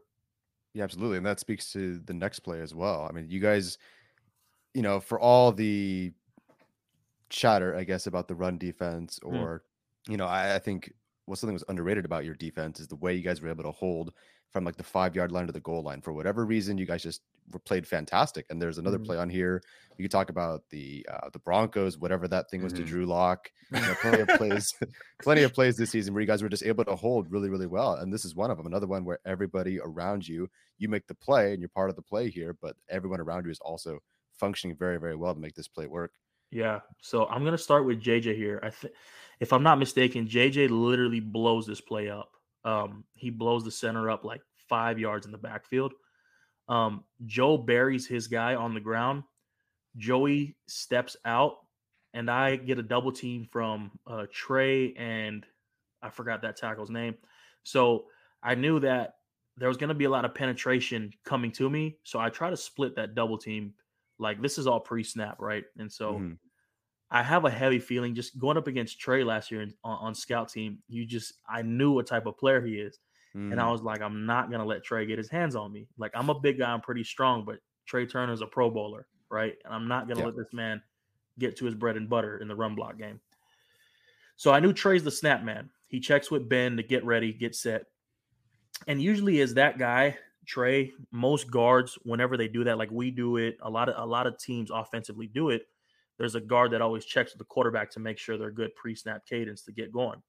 Yeah, 0.75 0.85
absolutely. 0.85 1.19
And 1.19 1.27
that 1.27 1.39
speaks 1.39 1.71
to 1.73 1.99
the 1.99 2.15
next 2.15 2.41
play 2.41 2.61
as 2.61 2.75
well. 2.75 3.07
I 3.09 3.13
mean, 3.13 3.29
you 3.29 3.41
guys, 3.41 3.77
you 4.75 4.81
know, 4.83 5.01
for 5.01 5.21
all 5.21 5.53
the 5.53 6.13
chatter, 7.29 7.77
I 7.77 7.85
guess, 7.85 8.07
about 8.07 8.29
the 8.29 8.35
run 8.35 8.59
defense, 8.59 9.19
Mm. 9.23 9.35
or, 9.41 9.65
you 10.09 10.17
know, 10.17 10.27
I, 10.27 10.55
I 10.55 10.59
think 10.59 10.93
what 11.27 11.39
something 11.39 11.55
was 11.55 11.65
underrated 11.69 12.05
about 12.05 12.25
your 12.25 12.35
defense 12.35 12.81
is 12.81 12.89
the 12.89 12.97
way 12.97 13.15
you 13.15 13.23
guys 13.23 13.41
were 13.41 13.49
able 13.49 13.65
to 13.65 13.71
hold 13.71 14.13
from 14.53 14.65
like 14.65 14.77
the 14.77 14.83
five 14.83 15.17
yard 15.17 15.33
line 15.33 15.47
to 15.47 15.53
the 15.53 15.61
goal 15.61 15.83
line. 15.83 16.03
For 16.03 16.13
whatever 16.13 16.45
reason, 16.45 16.77
you 16.79 16.85
guys 16.87 17.03
just 17.03 17.23
were 17.53 17.59
played 17.59 17.87
fantastic. 17.87 18.47
And 18.51 18.61
there's 18.61 18.79
another 18.79 18.99
Mhm. 18.99 19.07
play 19.07 19.17
on 19.17 19.31
here. 19.31 19.63
You 19.97 20.05
could 20.05 20.11
talk 20.11 20.29
about 20.31 20.63
the 20.71 21.07
uh, 21.11 21.31
the 21.33 21.39
Broncos, 21.39 21.99
whatever 21.99 22.29
that 22.29 22.51
thing 22.51 22.63
was 22.63 22.73
to 22.75 22.83
Mhm. 22.83 22.87
Drew 22.87 23.07
Lock. 23.07 23.51
You 23.73 23.81
know, 23.81 23.95
plenty 24.03 24.21
of 24.21 24.29
plays, 24.29 24.73
plenty 25.23 25.43
of 25.43 25.55
plays 25.55 25.77
this 25.77 25.91
season 25.91 26.13
where 26.13 26.21
you 26.21 26.27
guys 26.27 26.43
were 26.43 26.49
just 26.51 26.65
able 26.65 26.85
to 26.85 26.95
hold 26.95 27.31
really, 27.33 27.49
really 27.49 27.67
well. 27.67 27.95
And 27.95 28.13
this 28.13 28.25
is 28.25 28.35
one 28.35 28.51
of 28.51 28.59
them. 28.59 28.67
Another 28.67 28.87
one 28.87 29.05
where 29.05 29.19
everybody 29.25 29.81
around 29.81 30.29
you, 30.29 30.49
you 30.79 30.89
make 30.89 31.07
the 31.07 31.15
play 31.15 31.53
and 31.53 31.61
you're 31.61 31.69
part 31.71 31.89
of 31.91 31.97
the 31.97 32.03
play 32.03 32.29
here, 32.29 32.55
but 32.61 32.77
everyone 32.91 33.21
around 33.21 33.47
you 33.47 33.51
is 33.51 33.61
also 33.61 34.01
functioning 34.35 34.77
very, 34.77 34.99
very 34.99 35.17
well 35.17 35.35
to 35.35 35.41
make 35.41 35.55
this 35.55 35.69
play 35.69 35.87
work. 35.87 36.13
Yeah. 36.51 36.81
So 37.01 37.27
I'm 37.27 37.45
gonna 37.45 37.57
start 37.57 37.87
with 37.87 38.01
JJ 38.03 38.37
here. 38.37 38.61
I 38.63 38.69
think, 38.69 38.93
if 39.41 39.53
I'm 39.55 39.63
not 39.63 39.79
mistaken, 39.79 40.29
JJ 40.29 40.69
literally 40.69 41.21
blows 41.21 41.67
this 41.67 41.81
play 41.81 42.11
up. 42.11 42.33
Um, 42.65 43.05
he 43.15 43.31
blows 43.31 43.65
the 43.65 43.71
center 43.71 44.11
up 44.11 44.25
like 44.25 44.43
five 44.69 44.99
yards 44.99 45.27
in 45.27 45.33
the 45.33 45.39
backfield. 45.39 45.95
Um, 46.69 47.05
Joe 47.27 47.59
buries 47.59 48.07
his 48.07 48.29
guy 48.29 48.55
on 48.55 48.75
the 48.75 48.81
ground. 48.81 49.25
Joey 49.97 50.57
steps 50.69 51.17
out, 51.25 51.59
and 52.15 52.31
I 52.31 52.57
get 52.57 52.79
a 52.79 52.83
double 52.83 53.13
team 53.13 53.47
from 53.51 53.99
uh, 54.07 54.27
Trai 54.33 54.95
and 54.99 55.47
I 56.03 56.11
forgot 56.11 56.43
that 56.43 56.57
tackle's 56.57 56.91
name. 56.91 57.17
So 57.63 58.07
I 58.43 58.55
knew 58.55 58.81
that 58.81 59.17
there 59.57 59.69
was 59.69 59.77
going 59.77 59.89
to 59.89 59.95
be 59.95 60.05
a 60.05 60.11
lot 60.11 60.25
of 60.25 60.35
penetration 60.35 61.13
coming 61.25 61.53
to 61.53 61.69
me. 61.71 61.99
So 62.05 62.19
I 62.19 62.31
try 62.31 62.51
to 62.51 62.57
split 62.57 62.97
that 62.97 63.15
double 63.15 63.39
team. 63.39 63.75
Like 64.19 64.41
this 64.43 64.59
is 64.59 64.67
all 64.67 64.81
pre-snap, 64.81 65.41
right? 65.41 65.65
And 65.79 65.91
so 65.93 66.15
Mhm. 66.15 66.39
I 67.13 67.23
have 67.25 67.47
a 67.47 67.51
heavy 67.51 67.81
feeling 67.81 68.17
just 68.17 68.39
going 68.39 68.59
up 68.59 68.69
against 68.69 69.01
Trai 69.01 69.27
last 69.27 69.53
year 69.53 69.63
in- 69.63 69.77
on, 69.85 69.99
on 69.99 70.17
scout 70.17 70.51
team. 70.51 70.83
You 70.89 71.07
just 71.07 71.35
I 71.49 71.63
knew 71.63 71.93
what 71.93 72.09
type 72.09 72.27
of 72.27 72.39
player 72.39 72.63
he 72.65 72.77
is, 72.81 73.01
and 73.51 73.61
I 73.61 73.67
Mm, 73.67 73.73
was 73.73 73.83
like, 73.83 74.03
I'm 74.03 74.27
not 74.27 74.51
gonna 74.51 74.67
let 74.67 74.85
Trai 74.85 75.07
get 75.09 75.19
his 75.19 75.31
hands 75.31 75.57
on 75.57 75.73
me. 75.73 75.89
Like 75.99 76.13
I'm 76.15 76.31
a 76.31 76.41
big 76.41 76.59
guy, 76.59 76.73
I'm 76.73 76.83
pretty 76.83 77.05
strong, 77.05 77.45
but 77.47 77.61
Trai 77.91 78.11
Turner's 78.11 78.43
a 78.43 78.49
Pro 78.49 78.71
Bowler, 78.71 79.09
right? 79.31 79.57
And 79.65 79.75
I'm 79.75 79.89
not 79.89 80.09
gonna 80.09 80.21
Yeah. 80.21 80.25
let 80.25 80.37
this 80.37 80.53
man 80.55 80.83
get 81.39 81.57
to 81.59 81.67
his 81.67 81.77
bread 81.77 81.99
and 81.99 82.11
butter 82.11 82.39
in 82.39 82.49
the 82.49 82.57
run 82.57 82.77
block 82.77 82.99
game. 82.99 83.21
So 84.37 84.51
I 84.53 84.61
knew 84.61 84.73
Trai's 84.73 85.05
the 85.05 85.11
snap 85.11 85.43
man. 85.43 85.71
He 85.87 86.01
checks 86.01 86.31
with 86.31 86.49
Ben 86.49 86.77
to 86.77 86.83
get 86.83 87.05
ready, 87.05 87.33
get 87.33 87.55
set. 87.55 87.87
And 88.87 89.01
usually 89.01 89.41
as 89.41 89.55
that 89.55 89.79
guy, 89.79 90.19
Trai, 90.47 90.93
most 91.13 91.51
guards, 91.51 91.95
whenever 92.03 92.37
they 92.37 92.49
do 92.49 92.65
that, 92.65 92.79
like 92.79 92.91
we 92.91 93.11
do 93.11 93.37
it, 93.37 93.57
a 93.61 93.71
lot 93.71 93.89
of 93.89 93.95
a 93.97 94.07
lot 94.07 94.27
of 94.27 94.39
teams 94.39 94.71
offensively 94.73 95.27
do 95.29 95.51
it. 95.51 95.67
There's 96.23 96.37
a 96.37 96.41
guard 96.41 96.71
that 96.71 96.81
always 96.81 97.05
checks 97.05 97.33
with 97.33 97.41
the 97.41 97.45
quarterback 97.47 97.91
to 97.91 97.99
make 97.99 98.17
sure 98.17 98.39
they're 98.39 98.53
good 98.53 98.73
pre-snap 98.77 99.27
cadence 99.27 99.63
to 99.63 99.73
get 99.73 99.91
going. 99.91 100.23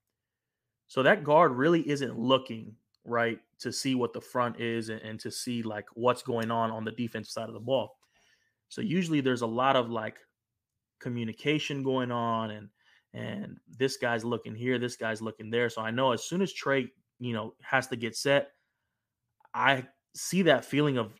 So 0.87 1.03
that 1.03 1.23
guard 1.23 1.51
really 1.51 1.87
isn't 1.87 2.17
looking 2.17 2.73
right 3.05 3.37
to 3.59 3.71
see 3.71 3.93
what 3.93 4.11
the 4.11 4.19
front 4.19 4.59
is 4.59 4.89
and, 4.89 4.99
and 5.01 5.19
to 5.19 5.29
see 5.29 5.61
like 5.61 5.85
what's 5.93 6.23
going 6.23 6.49
on 6.49 6.71
on 6.71 6.83
the 6.83 6.93
defense 6.93 7.31
side 7.31 7.47
of 7.47 7.53
the 7.53 7.59
ball. 7.59 7.99
So 8.69 8.81
usually 8.81 9.21
there's 9.21 9.43
a 9.43 9.45
lot 9.45 9.75
of 9.75 9.91
like 9.91 10.17
communication 10.99 11.83
going 11.83 12.11
on 12.11 12.49
and 12.49 12.69
and 13.13 13.57
this 13.77 13.97
guy's 13.97 14.25
looking 14.25 14.55
here, 14.55 14.79
this 14.79 14.95
guy's 14.95 15.21
looking 15.21 15.51
there. 15.51 15.69
So 15.69 15.83
I 15.83 15.91
know 15.91 16.11
as 16.11 16.23
soon 16.23 16.41
as 16.41 16.51
Trai, 16.51 16.89
you 17.19 17.33
know, 17.33 17.53
has 17.61 17.85
to 17.89 17.95
get 17.95 18.15
set, 18.15 18.47
I 19.53 19.85
see 20.15 20.41
that 20.41 20.65
feeling 20.65 20.97
of 20.97 21.13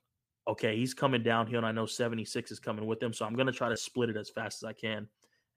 okay, 0.48 0.76
he's 0.76 0.94
coming 0.94 1.24
downhill 1.24 1.60
and 1.60 1.66
I 1.66 1.72
know 1.72 1.86
76 1.86 2.52
is 2.52 2.60
coming 2.60 2.86
with 2.86 3.02
him, 3.02 3.14
so 3.14 3.26
I'm 3.26 3.36
going 3.36 3.48
to 3.48 3.54
try 3.54 3.70
to 3.70 3.78
split 3.78 4.10
it 4.10 4.18
as 4.18 4.30
fast 4.30 4.64
as 4.64 4.68
I 4.68 4.74
can. 4.74 5.08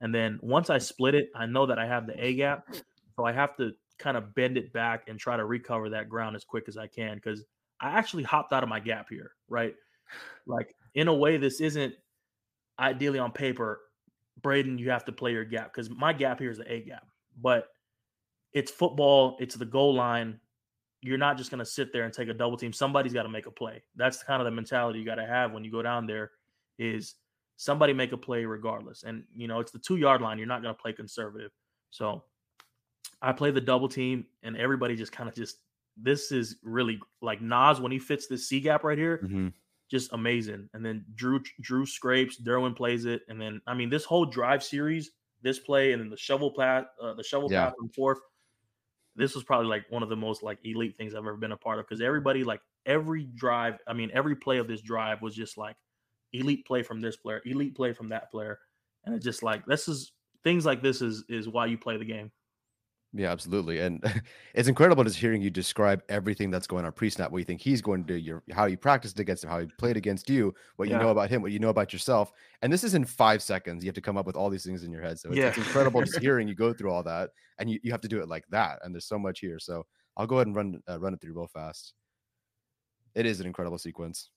And 0.00 0.14
then 0.14 0.38
once 0.42 0.70
I 0.70 0.78
split 0.78 1.14
it, 1.14 1.30
I 1.34 1.46
know 1.46 1.66
that 1.66 1.78
I 1.78 1.86
have 1.86 2.06
the 2.06 2.24
A 2.24 2.34
gap, 2.34 2.66
so 3.16 3.24
I 3.24 3.32
have 3.32 3.56
to 3.56 3.72
kind 3.98 4.16
of 4.16 4.34
bend 4.34 4.58
it 4.58 4.72
back 4.72 5.04
and 5.08 5.18
try 5.18 5.36
to 5.36 5.44
recover 5.44 5.88
that 5.90 6.08
ground 6.08 6.36
as 6.36 6.44
quick 6.44 6.68
as 6.68 6.76
I 6.76 6.86
can 6.86 7.18
cuz 7.18 7.44
I 7.80 7.90
actually 7.90 8.22
hopped 8.22 8.52
out 8.52 8.62
of 8.62 8.68
my 8.68 8.80
gap 8.80 9.08
here, 9.08 9.32
right? 9.48 9.74
Like 10.46 10.74
in 10.94 11.08
a 11.08 11.14
way 11.14 11.36
this 11.36 11.60
isn't 11.60 11.94
ideally 12.78 13.18
on 13.18 13.32
paper 13.32 13.80
Breiden, 14.42 14.78
you 14.78 14.90
have 14.90 15.04
to 15.06 15.12
play 15.12 15.32
your 15.32 15.44
gap 15.44 15.72
because 15.72 15.88
my 15.90 16.12
gap 16.12 16.38
here 16.38 16.50
is 16.50 16.58
the 16.58 16.70
A 16.70 16.82
gap, 16.82 17.06
but 17.40 17.68
it's 18.52 18.70
football. 18.70 19.36
It's 19.40 19.54
the 19.54 19.64
goal 19.64 19.94
line. 19.94 20.40
You're 21.06 21.18
not 21.18 21.36
just 21.38 21.50
going 21.50 21.60
to 21.60 21.64
sit 21.64 21.92
there 21.92 22.04
and 22.04 22.12
take 22.12 22.28
a 22.28 22.34
double 22.34 22.56
team. 22.56 22.72
Somebody's 22.72 23.12
got 23.12 23.22
to 23.22 23.28
make 23.28 23.46
a 23.46 23.50
play. 23.50 23.82
That's 23.94 24.22
kind 24.22 24.40
of 24.42 24.44
the 24.44 24.50
mentality 24.50 24.98
you 24.98 25.04
got 25.04 25.14
to 25.16 25.26
have 25.26 25.52
when 25.52 25.64
you 25.64 25.70
go 25.70 25.82
down 25.82 26.06
there. 26.06 26.32
Is 26.78 27.14
somebody 27.56 27.92
make 27.92 28.12
a 28.12 28.16
play 28.16 28.44
regardless? 28.44 29.04
And 29.04 29.24
you 29.34 29.48
know 29.48 29.60
it's 29.60 29.72
the 29.72 29.78
two 29.78 29.96
yard 29.96 30.20
line. 30.20 30.38
You're 30.38 30.48
not 30.48 30.62
going 30.62 30.74
to 30.74 30.80
play 30.80 30.92
conservative. 30.92 31.52
So 31.90 32.24
I 33.22 33.32
play 33.32 33.50
the 33.50 33.60
double 33.60 33.88
team, 33.88 34.26
and 34.42 34.56
everybody 34.56 34.96
just 34.96 35.12
kind 35.12 35.28
of 35.28 35.34
just. 35.34 35.58
This 35.98 36.30
is 36.30 36.56
really 36.62 37.00
like 37.22 37.40
Nas 37.40 37.80
when 37.80 37.90
he 37.90 37.98
fits 37.98 38.26
this 38.26 38.46
C 38.46 38.60
gap 38.60 38.84
right 38.84 38.98
here. 38.98 39.18
Mhm. 39.24 39.54
Just 39.88 40.12
amazing. 40.12 40.68
And 40.74 40.84
then 40.84 41.06
Drue 41.14 41.40
Drue 41.62 41.86
scrapes, 41.86 42.38
Derwin 42.38 42.76
plays 42.76 43.06
it, 43.06 43.22
and 43.28 43.40
then 43.40 43.62
I 43.66 43.72
mean 43.72 43.88
this 43.88 44.04
whole 44.04 44.26
drive 44.26 44.62
series, 44.62 45.12
this 45.40 45.58
play, 45.58 45.92
and 45.92 46.02
then 46.02 46.10
the 46.10 46.16
shovel 46.18 46.50
path, 46.50 46.84
uh, 47.00 47.14
the 47.14 47.22
shovel 47.22 47.50
Yeah. 47.50 47.66
path 47.66 47.74
and 47.80 47.94
forth. 47.94 48.18
This 49.16 49.34
was 49.34 49.44
probably 49.44 49.66
like 49.66 49.84
one 49.90 50.02
of 50.02 50.08
the 50.08 50.16
most 50.16 50.42
like 50.42 50.58
elite 50.64 50.96
things 50.96 51.14
I've 51.14 51.20
ever 51.20 51.36
been 51.36 51.52
a 51.52 51.56
part 51.56 51.78
of 51.78 51.86
because 51.86 52.02
everybody 52.02 52.44
like 52.44 52.60
every 52.84 53.24
drive, 53.24 53.78
I 53.86 53.92
mean 53.92 54.10
every 54.12 54.36
play 54.36 54.58
of 54.58 54.68
this 54.68 54.82
drive 54.82 55.22
was 55.22 55.34
just 55.34 55.56
like 55.56 55.76
elite 56.32 56.66
play 56.66 56.82
from 56.82 57.00
this 57.00 57.16
player, 57.16 57.40
elite 57.44 57.74
play 57.74 57.92
from 57.92 58.08
that 58.08 58.30
player, 58.30 58.58
and 59.04 59.14
it's 59.14 59.24
just 59.24 59.42
like 59.42 59.64
this 59.66 59.88
is 59.88 60.12
things 60.44 60.66
like 60.66 60.82
this 60.82 61.02
is 61.02 61.24
is 61.28 61.48
why 61.48 61.66
you 61.66 61.78
play 61.78 61.96
the 61.96 62.04
game. 62.04 62.30
Yeah, 63.12 63.30
absolutely. 63.30 63.80
And 63.80 64.02
it's 64.54 64.68
incredible 64.68 65.04
just 65.04 65.16
hearing 65.16 65.40
you 65.40 65.50
describe 65.50 66.02
everything 66.08 66.50
that's 66.50 66.66
going 66.66 66.84
on 66.84 66.92
pre-snap, 66.92 67.30
what 67.30 67.38
you 67.38 67.44
think 67.44 67.60
he's 67.60 67.80
going 67.80 68.04
to 68.04 68.14
do, 68.14 68.18
your 68.18 68.42
how 68.52 68.66
you 68.66 68.76
practiced 68.76 69.18
against 69.18 69.44
him, 69.44 69.50
how 69.50 69.60
he 69.60 69.66
played 69.78 69.96
against 69.96 70.28
you, 70.28 70.54
what 70.76 70.88
you 70.88 70.98
know 70.98 71.08
about 71.10 71.30
him, 71.30 71.40
what 71.42 71.52
you 71.52 71.58
know 71.58 71.70
about 71.70 71.92
yourself. 71.92 72.32
And 72.62 72.72
this 72.72 72.84
is 72.84 72.94
in 72.94 73.04
five 73.04 73.42
seconds. 73.42 73.82
You 73.84 73.88
have 73.88 73.94
to 73.94 74.00
come 74.00 74.16
up 74.16 74.26
with 74.26 74.36
all 74.36 74.50
these 74.50 74.64
things 74.64 74.82
in 74.82 74.90
your 74.90 75.02
head. 75.02 75.18
So 75.18 75.30
it's, 75.30 75.38
it's 75.38 75.58
incredible 75.58 76.02
just 76.02 76.18
hearing 76.20 76.48
you 76.48 76.54
go 76.54 76.72
through 76.72 76.90
all 76.90 77.02
that. 77.04 77.30
And 77.58 77.70
you, 77.70 77.80
you 77.82 77.90
have 77.90 78.02
to 78.02 78.08
do 78.08 78.20
it 78.20 78.28
like 78.28 78.44
that. 78.50 78.80
And 78.82 78.94
there's 78.94 79.06
so 79.06 79.18
much 79.18 79.40
here. 79.40 79.58
So 79.58 79.86
I'll 80.16 80.26
go 80.26 80.36
ahead 80.36 80.48
and 80.48 80.56
run 80.56 80.82
uh, 80.88 80.98
run 80.98 81.14
it 81.14 81.20
through 81.20 81.34
real 81.34 81.46
fast. 81.46 81.94
It 83.14 83.24
is 83.24 83.40
an 83.40 83.46
incredible 83.46 83.78
sequence. 83.78 84.30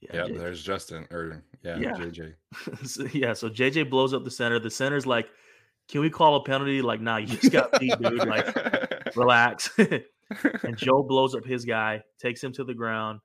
Yeah, 0.00 0.28
J- 0.28 0.36
there's 0.36 0.62
Justin 0.62 1.06
or 1.10 1.44
yeah, 1.62 1.78
Yeah. 1.78 1.92
JJ. 1.92 2.34
so, 2.86 3.06
yeah, 3.12 3.34
so 3.34 3.50
JJ 3.50 3.90
blows 3.90 4.14
up 4.14 4.24
the 4.24 4.30
center. 4.30 4.58
The 4.58 4.70
center's 4.70 5.06
like, 5.06 5.28
"Can 5.90 6.00
we 6.00 6.10
call 6.10 6.36
a 6.36 6.44
penalty?" 6.44 6.82
Like, 6.82 7.00
nah, 7.00 7.16
you 7.16 7.26
just 7.26 7.52
got 7.52 7.78
beat, 7.78 7.98
dude. 8.00 8.26
Like, 8.26 9.16
relax. 9.16 9.70
and 9.78 10.76
Joe 10.76 11.02
blows 11.02 11.34
up 11.34 11.44
his 11.44 11.64
guy, 11.64 12.02
takes 12.18 12.42
him 12.42 12.52
to 12.52 12.64
the 12.64 12.74
ground. 12.74 13.20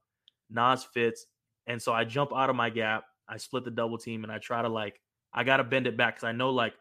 Nas 0.49 0.83
fits, 0.83 1.27
and 1.67 1.81
so 1.81 1.93
I 1.93 2.03
jump 2.03 2.31
out 2.35 2.49
of 2.49 2.55
my 2.55 2.69
gap. 2.69 3.05
I 3.27 3.37
split 3.37 3.65
the 3.65 3.71
double 3.71 3.97
team, 3.97 4.23
and 4.23 4.31
I 4.31 4.39
try 4.39 4.61
to 4.61 4.69
like, 4.69 4.99
I 5.33 5.43
gotta 5.43 5.63
bend 5.63 5.87
it 5.87 5.97
back 5.97 6.15
because 6.15 6.27
I 6.27 6.31
know 6.31 6.51
like, 6.51 6.73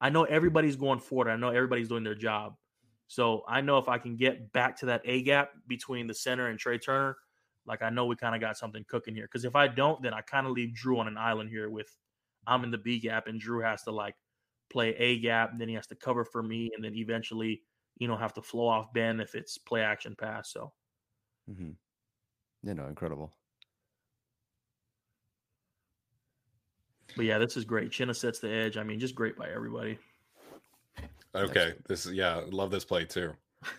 I 0.00 0.10
know 0.10 0.24
everybody's 0.24 0.76
going 0.76 0.98
forward. 0.98 1.28
I 1.28 1.36
know 1.36 1.48
everybody's 1.48 1.88
doing 1.88 2.04
their 2.04 2.14
job. 2.14 2.54
So 3.10 3.42
I 3.48 3.60
know 3.60 3.78
if 3.78 3.88
I 3.88 3.98
can 3.98 4.16
get 4.16 4.52
back 4.52 4.78
to 4.78 4.86
that 4.86 5.02
A 5.04 5.22
gap 5.22 5.50
between 5.66 6.06
the 6.06 6.14
center 6.14 6.46
and 6.46 6.58
Trai 6.58 6.80
Turner, 6.80 7.16
like 7.66 7.82
I 7.82 7.90
know 7.90 8.06
we 8.06 8.14
kind 8.14 8.36
of 8.36 8.40
got 8.40 8.56
something 8.56 8.84
cooking 8.88 9.16
here. 9.16 9.24
Because 9.24 9.44
if 9.44 9.56
I 9.56 9.66
don't, 9.66 10.00
then 10.00 10.14
I 10.14 10.20
kind 10.20 10.46
of 10.46 10.52
leave 10.52 10.74
Drue 10.74 10.98
on 10.98 11.08
an 11.08 11.18
island 11.18 11.50
here 11.50 11.68
with 11.68 11.94
I'm 12.46 12.64
in 12.64 12.70
the 12.70 12.78
B 12.78 13.00
gap 13.00 13.26
and 13.26 13.40
Drue 13.40 13.62
has 13.62 13.82
to 13.82 13.90
like 13.90 14.14
play 14.70 14.94
A 14.96 15.18
gap, 15.18 15.52
and 15.52 15.60
then 15.60 15.68
he 15.68 15.74
has 15.74 15.86
to 15.88 15.94
cover 15.94 16.24
for 16.24 16.42
me, 16.42 16.70
and 16.74 16.84
then 16.84 16.94
eventually, 16.94 17.62
you 17.98 18.08
know, 18.08 18.16
have 18.16 18.34
to 18.34 18.42
flow 18.42 18.66
off 18.66 18.92
Ben 18.92 19.20
if 19.20 19.34
it's 19.34 19.58
play 19.58 19.82
action 19.82 20.14
pass. 20.18 20.52
So 20.52 20.72
mm-hmm. 21.50 21.70
You 22.62 22.74
know, 22.74 22.86
incredible. 22.86 23.32
but 27.16 27.24
yeah, 27.24 27.38
this 27.38 27.56
is 27.56 27.64
great. 27.64 27.90
Chinna 27.90 28.14
sets 28.14 28.38
the 28.38 28.50
edge. 28.50 28.76
I 28.76 28.82
mean, 28.82 29.00
just 29.00 29.14
great 29.14 29.36
by 29.36 29.48
everybody. 29.50 29.98
Okay, 31.34 31.74
this 31.88 32.06
is 32.06 32.12
yeah, 32.12 32.42
love 32.50 32.70
this 32.70 32.84
play 32.84 33.04
too. 33.04 33.32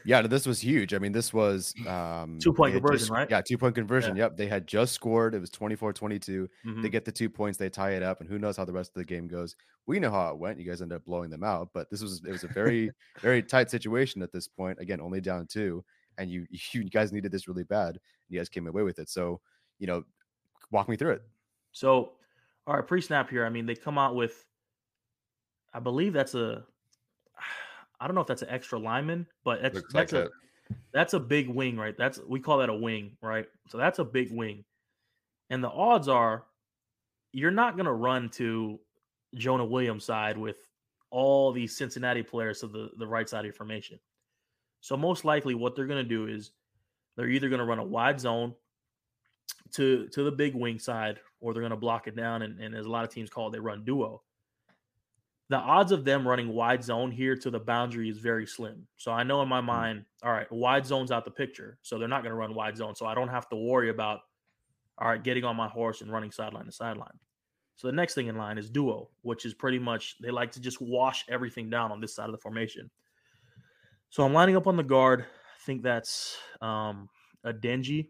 Yeah, 0.05 0.21
this 0.21 0.45
was 0.45 0.61
huge. 0.61 0.93
I 0.93 0.99
mean, 0.99 1.11
this 1.11 1.33
was 1.33 1.73
um 1.87 2.37
Two-point 2.39 2.73
conversion, 2.75 2.99
just- 2.99 3.11
right? 3.11 3.29
Yeah, 3.29 3.41
two 3.41 3.57
point 3.57 3.73
conversion. 3.75 4.15
Yep. 4.15 4.37
They 4.37 4.47
had 4.47 4.67
just 4.67 4.93
scored. 4.93 5.33
It 5.33 5.39
was 5.39 5.49
24 5.49 5.91
22. 5.93 6.47
Mhm. 6.65 6.81
They 6.83 6.89
get 6.89 7.03
the 7.05 7.11
two 7.11 7.29
points, 7.29 7.57
they 7.57 7.69
tie 7.69 7.91
it 7.91 8.03
up, 8.03 8.21
and 8.21 8.29
who 8.29 8.37
knows 8.37 8.57
how 8.57 8.65
the 8.65 8.73
rest 8.73 8.91
of 8.91 8.95
the 8.95 9.05
game 9.05 9.27
goes. 9.27 9.55
We 9.87 9.99
know 9.99 10.11
how 10.11 10.29
it 10.31 10.37
went. 10.37 10.59
You 10.59 10.65
guys 10.65 10.81
ended 10.81 10.95
up 10.97 11.05
blowing 11.05 11.29
them 11.31 11.43
out, 11.43 11.69
but 11.73 11.89
this 11.89 12.01
was 12.01 12.21
it 12.25 12.31
was 12.31 12.43
a 12.43 12.47
very, 12.47 12.91
very 13.21 13.41
tight 13.41 13.71
situation 13.71 14.21
at 14.21 14.31
this 14.31 14.47
point. 14.47 14.79
Again, 14.79 15.01
only 15.01 15.19
down 15.21 15.47
two, 15.47 15.83
and 16.19 16.29
you 16.29 16.45
you 16.73 16.83
guys 16.83 17.11
needed 17.11 17.31
this 17.31 17.47
really 17.47 17.63
bad. 17.63 17.99
You 18.29 18.39
guys 18.39 18.49
came 18.49 18.67
away 18.67 18.83
with 18.83 18.99
it. 18.99 19.09
So, 19.09 19.41
you 19.79 19.87
know, 19.87 20.03
walk 20.71 20.89
me 20.89 20.95
through 20.95 21.13
it. 21.13 21.23
So, 21.71 22.13
all 22.67 22.75
right, 22.75 22.85
pre-snap 22.85 23.29
here. 23.31 23.45
I 23.45 23.49
mean, 23.49 23.65
they 23.65 23.75
come 23.75 23.97
out 23.97 24.13
with, 24.15 24.45
I 25.73 25.79
believe 25.79 26.13
that's 26.13 26.35
a, 26.35 26.65
I 28.01 28.07
don't 28.07 28.15
know 28.15 28.21
if 28.21 28.27
that's 28.27 28.41
an 28.41 28.49
extra 28.49 28.79
lineman, 28.79 29.27
but 29.43 29.61
that's 29.61 29.75
Looks 29.75 29.93
like 29.93 30.09
that's 30.09 30.13
a 30.13 30.25
it. 30.25 30.31
that's 30.93 31.13
a 31.13 31.19
big 31.19 31.47
wing, 31.47 31.77
right? 31.77 31.95
That's 31.97 32.19
we 32.27 32.39
call 32.39 32.57
that 32.57 32.69
a 32.69 32.73
wing, 32.73 33.15
right? 33.21 33.45
So 33.69 33.77
that's 33.77 33.99
a 33.99 34.03
big 34.03 34.31
wing, 34.31 34.65
and 35.49 35.63
the 35.63 35.69
odds 35.69 36.07
are, 36.07 36.45
you're 37.31 37.51
not 37.51 37.77
gonna 37.77 37.93
run 37.93 38.29
to 38.31 38.79
Jonah 39.35 39.65
Williams' 39.65 40.03
side 40.03 40.37
with 40.37 40.57
all 41.11 41.51
these 41.51 41.77
Cincinnati 41.77 42.23
players 42.23 42.59
to 42.61 42.67
the 42.67 42.89
the 42.97 43.07
right 43.07 43.29
side 43.29 43.39
of 43.39 43.45
your 43.45 43.53
formation. 43.53 43.99
So 44.81 44.97
most 44.97 45.23
likely, 45.23 45.55
what 45.55 45.75
they're 45.75 45.85
gonna 45.85 46.03
do 46.03 46.27
is 46.27 46.51
they're 47.15 47.29
either 47.29 47.49
gonna 47.49 47.65
run 47.65 47.79
a 47.79 47.85
wide 47.85 48.19
zone 48.19 48.55
to 49.73 50.07
to 50.07 50.23
the 50.23 50.31
big 50.31 50.55
wing 50.55 50.79
side, 50.79 51.19
or 51.39 51.53
they're 51.53 51.61
going 51.61 51.71
to 51.71 51.77
block 51.77 52.07
it 52.07 52.15
down. 52.15 52.43
And, 52.43 52.59
and 52.59 52.75
as 52.75 52.85
a 52.85 52.89
lot 52.89 53.03
of 53.03 53.09
teams 53.09 53.29
call 53.29 53.47
it, 53.47 53.51
they 53.51 53.59
run 53.59 53.83
duo. 53.83 54.21
The 55.51 55.57
odds 55.57 55.91
of 55.91 56.05
them 56.05 56.25
running 56.25 56.47
wide 56.47 56.81
zone 56.81 57.11
here 57.11 57.35
to 57.35 57.49
the 57.49 57.59
boundary 57.59 58.07
is 58.07 58.19
very 58.19 58.47
slim. 58.47 58.87
So 58.95 59.11
I 59.11 59.23
know 59.23 59.41
in 59.41 59.49
my 59.49 59.59
mind, 59.59 60.05
all 60.23 60.31
right, 60.31 60.49
wide 60.49 60.85
zone's 60.85 61.11
out 61.11 61.25
the 61.25 61.31
picture. 61.31 61.77
So 61.81 61.99
they're 61.99 62.07
not 62.07 62.23
going 62.23 62.31
to 62.31 62.37
run 62.37 62.55
wide 62.55 62.77
zone. 62.77 62.95
So 62.95 63.05
I 63.05 63.13
don't 63.13 63.27
have 63.27 63.49
to 63.49 63.57
worry 63.57 63.89
about, 63.89 64.21
all 64.97 65.09
right, 65.09 65.21
getting 65.21 65.43
on 65.43 65.57
my 65.57 65.67
horse 65.67 65.99
and 65.99 66.09
running 66.09 66.31
sideline 66.31 66.67
to 66.67 66.71
sideline. 66.71 67.19
So 67.75 67.89
the 67.89 67.91
next 67.91 68.13
thing 68.13 68.27
in 68.27 68.37
line 68.37 68.57
is 68.57 68.69
duo, 68.69 69.09
which 69.23 69.45
is 69.45 69.53
pretty 69.53 69.77
much 69.77 70.15
they 70.21 70.31
like 70.31 70.53
to 70.53 70.61
just 70.61 70.79
wash 70.79 71.25
everything 71.29 71.69
down 71.69 71.91
on 71.91 71.99
this 71.99 72.15
side 72.15 72.27
of 72.27 72.31
the 72.31 72.37
formation. 72.37 72.89
So 74.09 74.23
I'm 74.23 74.33
lining 74.33 74.55
up 74.55 74.67
on 74.67 74.77
the 74.77 74.83
guard. 74.83 75.23
I 75.23 75.65
think 75.65 75.83
that's 75.83 76.37
um, 76.61 77.09
Adeniji. 77.45 78.07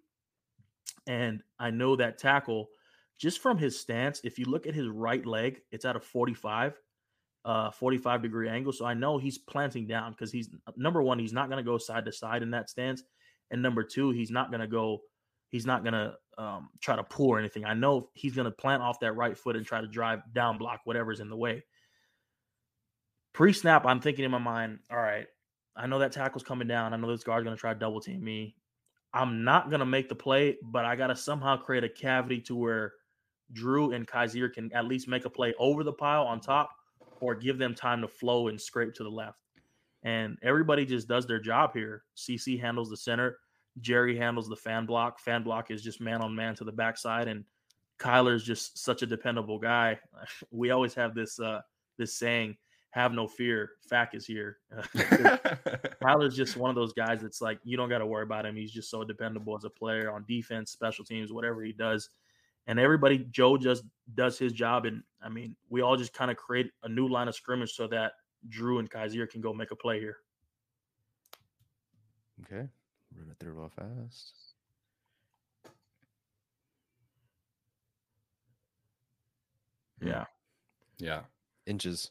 And 1.07 1.41
I 1.57 1.71
know 1.71 1.95
that 1.95 2.19
tackle, 2.19 2.69
just 3.17 3.39
from 3.39 3.57
his 3.57 3.79
stance, 3.79 4.21
if 4.23 4.37
you 4.37 4.45
look 4.45 4.67
at 4.67 4.75
his 4.75 4.89
right 4.89 5.25
leg, 5.25 5.61
it's 5.71 5.85
at 5.85 5.95
a 5.95 5.99
45, 5.99 6.79
uh, 7.45 7.71
45 7.71 8.21
degree 8.21 8.49
angle. 8.49 8.73
So 8.73 8.85
I 8.85 8.93
know 8.93 9.17
he's 9.17 9.37
planting 9.37 9.87
down 9.87 10.11
because 10.11 10.31
he's 10.31 10.49
number 10.75 11.01
one, 11.01 11.19
he's 11.19 11.33
not 11.33 11.49
going 11.49 11.63
to 11.63 11.69
go 11.69 11.77
side 11.77 12.05
to 12.05 12.11
side 12.11 12.43
in 12.43 12.51
that 12.51 12.69
stance. 12.69 13.03
And 13.49 13.61
number 13.61 13.83
two, 13.83 14.11
he's 14.11 14.31
not 14.31 14.51
going 14.51 14.61
to 14.61 14.67
go, 14.67 15.01
he's 15.49 15.65
not 15.65 15.83
going 15.83 15.93
to 15.93 16.13
um, 16.37 16.69
try 16.79 16.95
to 16.95 17.03
pull 17.03 17.29
or 17.29 17.39
anything. 17.39 17.65
I 17.65 17.73
know 17.73 18.09
he's 18.13 18.33
going 18.33 18.45
to 18.45 18.51
plant 18.51 18.81
off 18.81 18.99
that 19.01 19.13
right 19.13 19.37
foot 19.37 19.55
and 19.55 19.65
try 19.65 19.81
to 19.81 19.87
drive 19.87 20.21
down 20.33 20.57
block 20.57 20.81
whatever's 20.85 21.19
in 21.19 21.29
the 21.29 21.35
way. 21.35 21.63
Pre 23.33 23.53
snap, 23.53 23.85
I'm 23.85 23.99
thinking 23.99 24.25
in 24.25 24.31
my 24.31 24.37
mind, 24.37 24.79
all 24.89 24.97
right, 24.97 25.27
I 25.75 25.87
know 25.87 25.99
that 25.99 26.11
tackle's 26.11 26.43
coming 26.43 26.67
down. 26.67 26.93
I 26.93 26.97
know 26.97 27.09
this 27.09 27.23
guard's 27.23 27.45
going 27.45 27.55
to 27.55 27.59
try 27.59 27.73
to 27.73 27.79
double 27.79 28.01
team 28.01 28.23
me. 28.23 28.55
I'm 29.13 29.43
not 29.43 29.69
gonna 29.69 29.85
make 29.85 30.07
the 30.09 30.15
play, 30.15 30.57
but 30.63 30.85
I 30.85 30.95
gotta 30.95 31.15
somehow 31.15 31.57
create 31.57 31.83
a 31.83 31.89
cavity 31.89 32.39
to 32.41 32.55
where 32.55 32.93
Drue 33.51 33.91
and 33.91 34.07
Kyzir 34.07 34.53
can 34.53 34.71
at 34.73 34.85
least 34.85 35.07
make 35.07 35.25
a 35.25 35.29
play 35.29 35.53
over 35.59 35.83
the 35.83 35.91
pile 35.91 36.23
on 36.23 36.39
top, 36.39 36.71
or 37.21 37.35
give 37.35 37.57
them 37.57 37.75
time 37.75 38.01
to 38.01 38.07
flow 38.07 38.47
and 38.47 38.59
scrape 38.59 38.93
to 38.95 39.03
the 39.03 39.09
left. 39.09 39.39
And 40.03 40.37
everybody 40.41 40.85
just 40.85 41.07
does 41.07 41.27
their 41.27 41.39
job 41.39 41.73
here. 41.73 42.03
CC 42.17 42.59
handles 42.59 42.89
the 42.89 42.97
center. 42.97 43.37
Jerry 43.79 44.17
handles 44.17 44.49
the 44.49 44.55
fan 44.55 44.85
block. 44.85 45.19
Fan 45.19 45.43
block 45.43 45.71
is 45.71 45.81
just 45.81 46.01
man 46.01 46.21
on 46.21 46.35
man 46.35 46.55
to 46.55 46.63
the 46.63 46.71
backside, 46.71 47.27
and 47.27 47.45
Kyzir's 47.99 48.43
just 48.43 48.77
such 48.77 49.01
a 49.01 49.05
dependable 49.05 49.59
guy. 49.59 49.99
We 50.51 50.71
always 50.71 50.93
have 50.95 51.15
this 51.15 51.39
uh, 51.39 51.61
this 51.97 52.13
saying, 52.15 52.57
"Have 52.89 53.13
no 53.13 53.27
fear, 53.27 53.71
Fac 53.89 54.13
is 54.13 54.25
here." 54.25 54.57
Kyzir's 54.95 56.35
just 56.35 56.57
one 56.57 56.69
of 56.69 56.75
those 56.75 56.93
guys 56.93 57.21
that's 57.21 57.41
like 57.41 57.59
you 57.63 57.77
don't 57.77 57.89
got 57.89 57.99
to 57.99 58.05
worry 58.05 58.23
about 58.23 58.45
him. 58.45 58.55
He's 58.55 58.71
just 58.71 58.89
so 58.89 59.03
dependable 59.03 59.55
as 59.55 59.63
a 59.63 59.69
player 59.69 60.11
on 60.11 60.25
defense, 60.27 60.71
special 60.71 61.05
teams, 61.05 61.31
whatever 61.31 61.63
he 61.63 61.71
does. 61.71 62.09
And 62.67 62.79
everybody, 62.79 63.25
Joe 63.31 63.57
just 63.57 63.83
does 64.13 64.37
his 64.37 64.53
job, 64.53 64.85
and 64.85 65.03
I 65.21 65.29
mean, 65.29 65.55
we 65.69 65.81
all 65.81 65.97
just 65.97 66.13
kind 66.13 66.31
of 66.31 66.37
create 66.37 66.71
a 66.83 66.89
new 66.89 67.07
line 67.07 67.27
of 67.27 67.35
scrimmage 67.35 67.73
so 67.73 67.87
that 67.87 68.13
Drue 68.49 68.79
and 68.79 68.89
Kyzir 68.89 69.29
can 69.29 69.41
go 69.41 69.53
make 69.53 69.71
a 69.71 69.75
play 69.75 69.99
here. 69.99 70.17
Okay, 72.43 72.67
run 73.17 73.29
it 73.29 73.37
through 73.39 73.53
real 73.53 73.71
fast. 73.75 74.51
Yeah. 80.03 80.25
yeah. 80.97 81.21
Inches. 81.65 82.09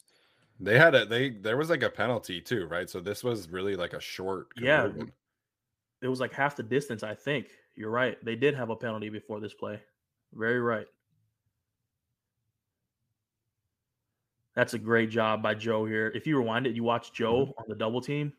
They 0.61 0.79
had 0.79 0.95
a 0.95 1.05
they 1.05 1.31
there 1.31 1.57
was 1.57 1.71
like 1.71 1.83
a 1.83 1.91
penalty 1.91 2.41
too, 2.41 2.67
right? 2.67 2.89
So 2.89 3.01
this 3.01 3.25
was 3.25 3.49
really 3.49 3.77
like 3.77 3.95
a 3.95 4.01
short 4.01 4.49
Yeah. 4.57 4.89
It 6.03 6.09
was 6.09 6.21
like 6.21 6.33
half 6.33 6.57
the 6.57 6.63
distance, 6.63 7.03
I 7.03 7.15
think. 7.15 7.49
You're 7.77 7.91
right. 7.91 8.23
They 8.25 8.37
did 8.37 8.55
have 8.55 8.71
a 8.71 8.77
penalty 8.77 9.09
before 9.09 9.41
this 9.41 9.55
play. 9.55 9.81
Very 10.33 10.61
right. 10.61 10.87
That's 14.55 14.75
a 14.75 14.79
great 14.79 15.11
job 15.11 15.43
by 15.43 15.55
Joe 15.55 15.85
here. 15.87 16.13
If 16.15 16.27
you 16.27 16.37
rewind 16.37 16.67
it, 16.67 16.75
you 16.75 16.83
watch 16.83 17.13
Joe 17.13 17.47
mm-hmm. 17.47 17.59
on 17.59 17.65
the 17.69 17.75
double 17.75 18.01
team. 18.01 18.33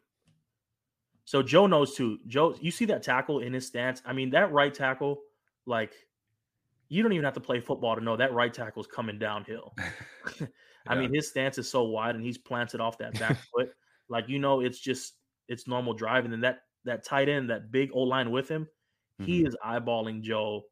So 1.26 1.42
Joe 1.42 1.68
knows 1.68 1.96
too. 1.96 2.20
Joe, 2.28 2.56
you 2.60 2.72
see 2.72 2.86
that 2.86 3.04
tackle 3.04 3.40
in 3.40 3.54
his 3.54 3.66
stance. 3.66 4.02
I 4.06 4.14
mean, 4.14 4.32
that 4.32 4.52
right 4.52 4.74
tackle, 4.74 5.22
like, 5.66 5.94
you 6.90 7.02
don't 7.02 7.14
even 7.14 7.24
have 7.24 7.36
to 7.36 7.40
play 7.40 7.62
football 7.62 7.96
to 7.96 8.02
know 8.02 8.18
that 8.18 8.34
right 8.34 8.54
tackle 8.54 8.82
is 8.82 8.88
coming 8.88 9.18
downhill. 9.18 9.74
I 10.88 10.96
mean, 10.96 11.14
his 11.14 11.30
stance 11.30 11.58
is 11.58 11.70
so 11.70 11.84
wide 11.84 12.16
and 12.16 12.24
he's 12.24 12.38
planted 12.38 12.82
off 12.82 12.98
that 12.98 13.18
back 13.20 13.38
foot. 13.56 13.70
Like, 14.10 14.28
you 14.28 14.40
know, 14.40 14.62
it's 14.62 14.80
just 14.80 15.14
it's 15.48 15.68
normal 15.68 15.94
drive. 15.94 16.26
And 16.26 16.34
then 16.34 16.42
that 16.42 16.60
that 16.86 17.06
tight 17.06 17.30
end, 17.30 17.50
that 17.50 17.72
big 17.72 17.92
old 17.94 18.10
line 18.10 18.32
with 18.32 18.50
him, 18.50 18.68
he 19.20 19.40
mm-hmm. 19.40 19.48
is 19.48 19.56
eyeballing 19.66 20.22
Joe 20.22 20.64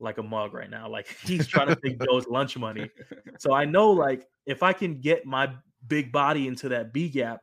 like 0.00 0.18
a 0.18 0.22
mug 0.22 0.54
right 0.54 0.70
now. 0.70 0.88
Like 0.88 1.06
he's 1.24 1.46
trying 1.46 1.68
to 1.68 1.76
take 1.84 2.00
Joe's 2.02 2.26
lunch 2.26 2.56
money. 2.56 2.90
So 3.38 3.52
I 3.52 3.64
know 3.64 3.90
like 3.90 4.26
if 4.46 4.62
I 4.62 4.72
can 4.72 5.00
get 5.00 5.26
my 5.26 5.50
big 5.86 6.12
body 6.12 6.46
into 6.48 6.68
that 6.70 6.92
B 6.92 7.08
gap 7.08 7.40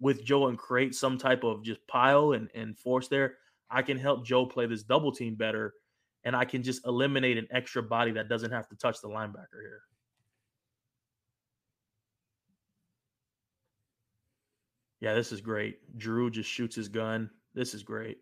with 0.00 0.24
Joe 0.24 0.48
and 0.48 0.58
create 0.58 0.94
some 0.94 1.18
type 1.18 1.44
of 1.44 1.62
just 1.64 1.86
pile 1.86 2.32
and, 2.32 2.48
and 2.54 2.78
force 2.78 3.08
there, 3.08 3.34
I 3.70 3.82
can 3.82 3.98
help 3.98 4.24
Joe 4.24 4.46
play 4.46 4.66
this 4.66 4.82
double 4.82 5.12
team 5.12 5.34
better. 5.34 5.72
And 6.24 6.34
I 6.34 6.44
can 6.44 6.62
just 6.62 6.84
eliminate 6.86 7.38
an 7.38 7.46
extra 7.52 7.82
body 7.82 8.10
that 8.12 8.28
doesn't 8.28 8.50
have 8.50 8.68
to 8.68 8.76
touch 8.76 9.00
the 9.00 9.08
linebacker 9.08 9.60
here. 9.62 9.80
Yeah, 15.00 15.14
this 15.14 15.30
is 15.30 15.40
great. 15.40 15.78
Drue 15.98 16.30
just 16.30 16.50
shoots 16.50 16.74
his 16.74 16.88
gun. 16.88 17.30
This 17.54 17.74
is 17.74 17.84
great. 17.84 18.18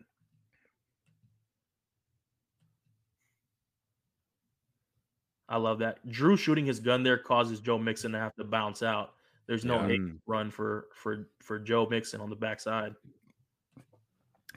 I 5.47 5.57
love 5.57 5.79
that. 5.79 6.07
Drue 6.09 6.37
shooting 6.37 6.65
his 6.65 6.79
gun 6.79 7.03
there 7.03 7.17
causes 7.17 7.59
Joe 7.59 7.77
Mixon 7.77 8.11
to 8.13 8.19
have 8.19 8.35
to 8.35 8.43
bounce 8.43 8.81
out. 8.83 9.13
There's 9.47 9.63
no 9.65 9.85
Yeah. 9.87 9.97
run 10.25 10.49
for 10.49 10.87
for 10.95 11.27
for 11.41 11.59
Joe 11.59 11.87
Mixon 11.89 12.19
on 12.21 12.29
the 12.29 12.35
backside. 12.35 12.95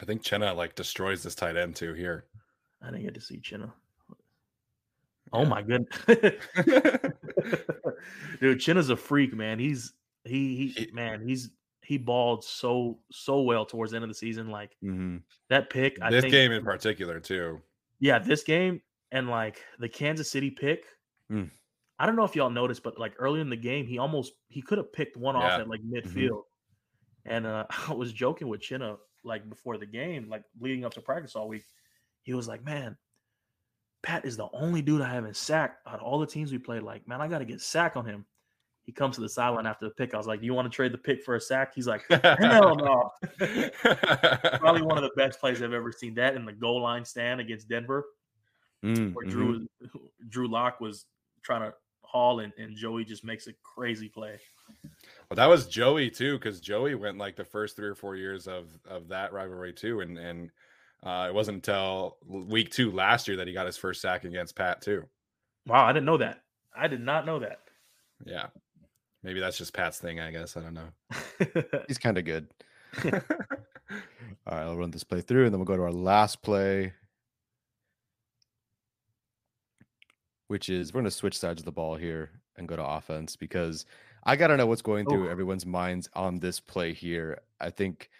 I 0.01 0.05
think 0.05 0.23
Chinna 0.23 0.55
like 0.57 0.75
destroys 0.75 1.23
this 1.23 1.35
tight 1.35 1.57
end 1.57 1.77
too 1.77 1.93
here. 1.93 2.25
I 2.83 2.87
didn't 2.91 3.03
get 3.05 3.15
to 3.15 3.21
see 3.21 3.39
Chinna. 3.39 3.71
Oh 5.33 5.45
my 5.45 5.61
goodness, 5.61 5.95
dude! 8.41 8.59
Chinna's 8.59 8.91
a 8.91 8.97
freak, 8.97 9.35
man. 9.35 9.59
He's 9.59 9.93
he, 10.25 10.57
he 10.57 10.67
He- 10.69 10.91
man. 10.93 11.21
He's 11.27 11.51
he 11.83 11.99
balled 11.99 12.45
so 12.45 12.99
so 13.11 13.43
well 13.43 13.65
towards 13.67 13.91
the 13.93 13.97
end 13.97 14.05
of 14.05 14.09
the 14.11 14.15
season. 14.15 14.51
Like 14.51 14.77
hmm 14.81 15.19
that 15.51 15.69
pick. 15.71 15.99
I 16.01 16.11
this 16.11 16.23
think, 16.23 16.33
game 16.33 16.53
in 16.53 16.65
particular 16.65 17.21
too. 17.21 17.61
yeah, 18.01 18.19
this 18.19 18.43
game 18.43 18.81
and 19.13 19.29
like 19.29 19.63
the 19.79 19.89
Kansas 19.89 20.31
City 20.31 20.51
pick. 20.51 20.85
Mm. 21.31 21.51
I 21.99 22.07
don't 22.07 22.17
know 22.17 22.25
if 22.25 22.37
y'all 22.37 22.51
noticed, 22.51 22.83
but 22.83 22.99
like 22.99 23.15
early 23.19 23.41
in 23.41 23.51
the 23.51 23.57
game, 23.57 23.87
he 23.87 23.99
almost 23.99 24.33
he 24.49 24.63
could 24.63 24.79
have 24.79 24.93
picked 24.93 25.17
one 25.17 25.37
off 25.37 25.61
at 25.61 25.69
like 25.69 25.81
midfield. 25.83 26.43
And 27.25 27.47
uh, 27.47 27.67
I 27.89 27.93
was 27.93 28.13
joking 28.13 28.49
with 28.49 28.61
Chinna 28.61 28.97
like 29.25 29.49
before 29.49 29.79
the 29.79 29.87
game, 29.87 30.29
like 30.29 30.45
leading 30.61 30.85
up 30.85 30.95
to 30.95 31.01
practice 31.01 31.35
all 31.35 31.49
week. 31.49 31.65
He 32.23 32.35
was 32.35 32.47
like, 32.47 32.65
"Man, 32.65 32.97
Pat 34.03 34.25
is 34.25 34.37
the 34.37 34.49
only 34.53 34.83
dude 34.83 35.01
I 35.01 35.13
haven't 35.13 35.37
sacked 35.37 35.87
out 35.87 35.97
of 35.97 36.03
all 36.03 36.19
the 36.19 36.27
teams 36.27 36.53
we 36.53 36.59
played. 36.59 36.83
Like, 36.83 37.09
man, 37.09 37.21
I 37.21 37.29
got 37.29 37.39
to 37.39 37.45
get 37.45 37.61
sack 37.61 37.97
on 37.97 38.05
him." 38.05 38.27
He 38.85 38.93
comes 38.93 39.17
to 39.17 39.21
the 39.21 39.29
sideline 39.29 39.67
after 39.67 39.85
the 39.85 39.91
pick. 39.91 40.15
I 40.15 40.19
was 40.19 40.27
like, 40.27 40.41
"Do 40.41 40.47
you 40.47 40.55
want 40.55 40.71
to 40.71 40.75
trade 40.75 40.93
the 40.93 40.99
pick 40.99 41.23
for 41.25 41.35
a 41.35 41.41
sack?" 41.41 41.75
He's 41.75 41.87
like, 41.87 42.05
"Hell 42.09 42.77
no!" 42.77 43.11
Probably 44.59 44.83
one 44.83 44.97
of 44.97 45.03
the 45.03 45.13
best 45.17 45.41
plays 45.41 45.63
I've 45.63 45.73
ever 45.73 45.93
seen. 45.93 46.15
That 46.15 46.37
in 46.37 46.45
the 46.45 46.53
goal 46.53 46.83
line 46.83 47.05
stand 47.05 47.41
against 47.41 47.69
Denver 47.69 48.05
Mm, 48.85 49.13
where 49.15 49.27
mhm. 49.27 49.31
Drew 49.31 49.69
Drew 50.29 50.49
Lock 50.49 50.81
was 50.81 51.07
trying 51.43 51.63
to 51.63 51.75
haul 52.03 52.41
and, 52.41 52.53
and 52.59 52.77
Joey 52.77 53.05
just 53.05 53.25
makes 53.25 53.47
a 53.47 53.53
crazy 53.63 54.09
play. 54.09 54.39
Well, 55.29 55.37
that 55.37 55.47
was 55.47 55.67
Joey 55.67 56.11
too, 56.11 56.39
because 56.39 56.61
Joey 56.61 56.95
went 56.95 57.19
like 57.19 57.37
the 57.37 57.45
first 57.45 57.77
three 57.77 57.89
or 57.89 57.95
four 57.95 58.17
years 58.17 58.47
of 58.47 58.69
of 58.89 59.09
that 59.09 59.33
rivalry 59.33 59.73
too, 59.73 60.01
and 60.01 60.19
and 60.19 60.51
uh, 61.03 61.27
it 61.29 61.35
wasn't 61.35 61.57
until 61.57 62.17
week 62.27 62.71
two 62.71 62.91
last 62.91 63.29
year 63.29 63.37
that 63.37 63.47
he 63.47 63.53
got 63.53 63.67
his 63.67 63.77
first 63.77 64.01
sack 64.01 64.25
against 64.25 64.57
Pat 64.57 64.81
too. 64.81 65.05
Wow, 65.67 65.85
I 65.85 65.93
didn't 65.93 66.07
know 66.07 66.17
that. 66.19 66.43
I 66.77 66.89
did 66.89 67.01
not 67.01 67.27
know 67.27 67.39
that. 67.41 67.61
Yeah, 68.25 68.47
maybe 69.23 69.41
that's 69.41 69.59
just 69.59 69.75
Pat's 69.75 69.99
thing. 69.99 70.21
I 70.21 70.31
guess 70.31 70.57
I 70.57 70.61
don't 70.61 70.75
know. 70.75 71.83
He's 71.89 71.99
kind 71.99 72.19
of 72.19 72.25
good. 72.25 72.49
All 73.05 74.57
right, 74.57 74.63
I'll 74.63 74.77
run 74.77 74.91
this 74.91 75.05
play 75.05 75.21
through 75.21 75.45
and 75.45 75.53
then 75.53 75.59
we'll 75.59 75.67
go 75.67 75.77
to 75.77 75.83
our 75.83 75.93
last 75.93 76.43
play, 76.43 76.95
which 80.49 80.69
is 80.69 80.93
we're 80.93 81.01
going 81.01 81.05
to 81.05 81.11
switch 81.11 81.39
sides 81.39 81.61
of 81.61 81.65
the 81.65 81.73
ball 81.73 81.97
here 81.97 82.31
and 82.57 82.69
go 82.69 82.77
to 82.77 82.85
offense 82.85 83.37
because 83.37 83.87
I 84.25 84.37
got 84.37 84.49
to 84.49 84.57
know 84.57 84.67
what's 84.67 84.83
going 84.83 85.07
through 85.07 85.25
Oof. 85.25 85.31
everyone's 85.31 85.65
minds 85.65 86.09
on 86.15 86.39
this 86.39 86.59
play 86.61 86.93
here. 86.93 87.39
I 87.61 87.71
think 87.71 88.11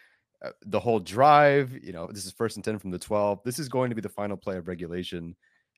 uh, 0.45 0.51
the 0.65 0.81
whole 0.81 1.01
drive, 1.01 1.73
you 1.83 1.93
know, 1.93 2.07
this 2.07 2.25
is 2.25 2.33
first 2.33 2.57
and 2.57 2.65
10 2.65 2.79
from 2.79 2.91
the 2.91 2.99
12. 2.99 3.41
This 3.45 3.59
is 3.59 3.69
going 3.69 3.91
to 3.91 3.97
be 3.97 4.03
the 4.03 4.09
final 4.09 4.37
play 4.37 4.57
of 4.57 4.69
regulation. 4.69 5.35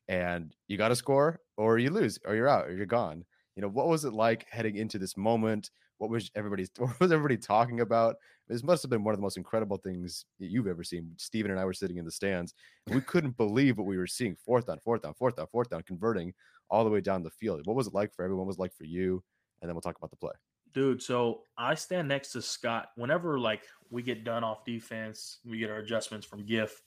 And 0.09 0.55
you 0.69 0.77
got 0.77 0.89
to 0.89 0.97
score 0.97 1.41
or 1.57 1.79
you 1.79 1.91
lose 1.91 2.19
or 2.25 2.35
you're 2.35 2.49
out 2.49 2.67
or 2.67 2.75
you're 2.75 2.87
gone. 2.87 3.25
You 3.57 3.63
know, 3.63 3.69
what 3.69 3.89
was 3.89 4.05
it 4.05 4.13
like 4.13 4.47
heading 4.51 4.77
into 4.77 4.99
this 4.99 5.17
moment? 5.17 5.71
What 6.01 6.09
was 6.09 6.31
everybody's 6.35 6.71
what 6.79 6.99
was 6.99 7.13
everybody 7.13 7.37
talking 7.37 7.81
about? 7.81 8.17
This 8.49 8.65
must 8.65 8.83
have 8.83 8.91
been 8.91 9.05
one 9.05 9.13
of 9.13 9.19
the 9.19 9.23
most 9.23 9.37
incredible 9.37 9.77
things 9.77 10.25
you've 10.39 10.67
ever 10.67 10.83
seen. 10.83 11.13
Steven 11.19 11.51
and 11.51 11.61
I 11.61 11.65
were 11.67 11.75
sitting 11.75 11.99
in 11.99 12.07
the 12.07 12.11
stands, 12.11 12.55
and 12.87 12.97
we 12.97 13.03
couldn't 13.03 13.37
believe 13.37 13.77
what 13.77 13.87
we 13.87 13.99
were 13.99 14.07
seeing. 14.07 14.35
Fourth 14.35 14.67
down, 14.67 14.79
fourth 14.83 15.03
down, 15.03 15.13
fourth 15.15 15.37
down, 15.37 15.47
fourth 15.53 15.69
down, 15.69 15.83
converting 15.83 16.33
all 16.71 16.85
the 16.85 16.91
way 16.91 17.03
down 17.03 17.23
the 17.23 17.31
field. 17.31 17.61
What 17.67 17.77
was 17.77 17.87
it 17.87 17.95
like 17.95 18.15
for 18.15 18.25
everyone? 18.25 18.47
What 18.47 18.49
was 18.49 18.59
like 18.59 18.75
for 18.75 18.85
you? 18.85 19.23
And 19.61 19.69
then 19.69 19.75
we'll 19.75 19.83
talk 19.83 19.99
about 19.99 20.11
the 20.11 20.17
play. 20.17 20.33
Dude, 20.73 21.03
so 21.03 21.43
I 21.59 21.75
stand 21.75 22.09
next 22.09 22.33
to 22.33 22.41
Scott. 22.41 22.93
Whenever 22.97 23.39
like 23.39 23.65
we 23.91 24.03
get 24.03 24.25
done 24.25 24.43
off 24.43 24.65
defense, 24.65 25.39
we 25.45 25.59
get 25.59 25.69
our 25.69 25.79
adjustments 25.79 26.27
from 26.27 26.47
Giff 26.47 26.83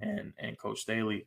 and 0.00 0.32
and 0.38 0.56
Coach 0.56 0.80
Staley. 0.80 1.26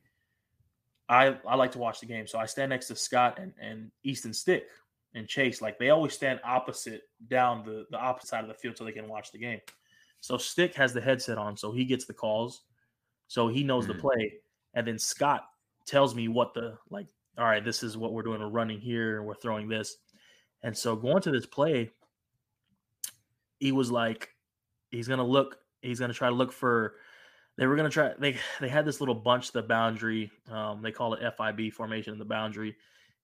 I 1.09 1.38
I 1.45 1.55
like 1.55 1.74
to 1.74 1.80
watch 1.80 1.99
the 1.99 2.05
game. 2.05 2.28
So 2.28 2.39
I 2.39 2.45
stand 2.45 2.70
next 2.70 2.88
to 2.88 2.95
Scott 2.95 3.39
and, 3.39 3.51
and 3.59 3.91
Easton 4.03 4.34
Stick 4.34 4.67
and 5.16 5.28
Chase. 5.28 5.62
Like 5.62 5.80
they 5.80 5.89
always 5.89 6.14
stand 6.14 6.39
opposite 6.43 7.03
down 7.28 7.64
the, 7.66 7.86
the 7.91 7.97
opposite 7.97 8.28
side 8.28 8.43
of 8.43 8.47
the 8.47 8.53
field 8.53 8.78
so 8.78 8.84
they 8.86 8.91
can 8.91 9.07
watch 9.07 9.32
the 9.32 9.39
game. 9.39 9.60
So 10.22 10.38
Stick 10.38 10.76
has 10.76 10.93
the 10.93 11.01
headset 11.01 11.38
on, 11.38 11.55
so 11.55 11.72
he 11.72 11.86
gets 11.86 12.05
the 12.05 12.14
calls. 12.14 12.64
So 13.28 13.47
he 13.47 13.64
knows 13.64 13.88
the 13.88 13.93
Mhm. 13.93 14.01
play. 14.01 14.34
And 14.74 14.86
then 14.88 14.99
Scott 14.99 15.47
tells 15.86 16.14
me 16.14 16.28
what 16.28 16.53
the 16.53 16.78
like, 16.89 17.07
all 17.38 17.45
right, 17.45 17.64
this 17.64 17.84
is 17.84 17.97
what 17.97 18.12
we're 18.14 18.24
doing. 18.24 18.39
We're 18.39 18.49
running 18.49 18.80
here 18.80 19.18
and 19.18 19.26
we're 19.26 19.36
throwing 19.36 19.68
this. 19.68 19.97
And 20.62 20.78
so 20.78 20.95
going 20.95 21.22
to 21.24 21.32
this 21.32 21.45
play, 21.45 21.89
he 23.60 23.72
was 23.72 23.91
like, 23.91 24.30
he's 24.91 25.07
gonna 25.07 25.26
look, 25.26 25.57
he's 25.82 25.99
gonna 25.99 26.14
try 26.14 26.30
to 26.30 26.36
look 26.36 26.51
for. 26.51 26.95
They 27.57 27.68
were 27.68 27.76
gonna 27.76 27.89
try. 27.89 28.14
They 28.18 28.38
they 28.60 28.70
had 28.70 28.86
this 28.86 28.99
little 28.99 29.16
bunch 29.16 29.51
the 29.51 29.62
boundary. 29.64 30.32
Um, 30.49 30.82
they 30.82 30.91
call 30.91 31.14
it 31.14 31.22
FIB 31.38 31.72
formation 31.74 32.14
in 32.14 32.20
the 32.20 32.26
boundary, 32.26 32.76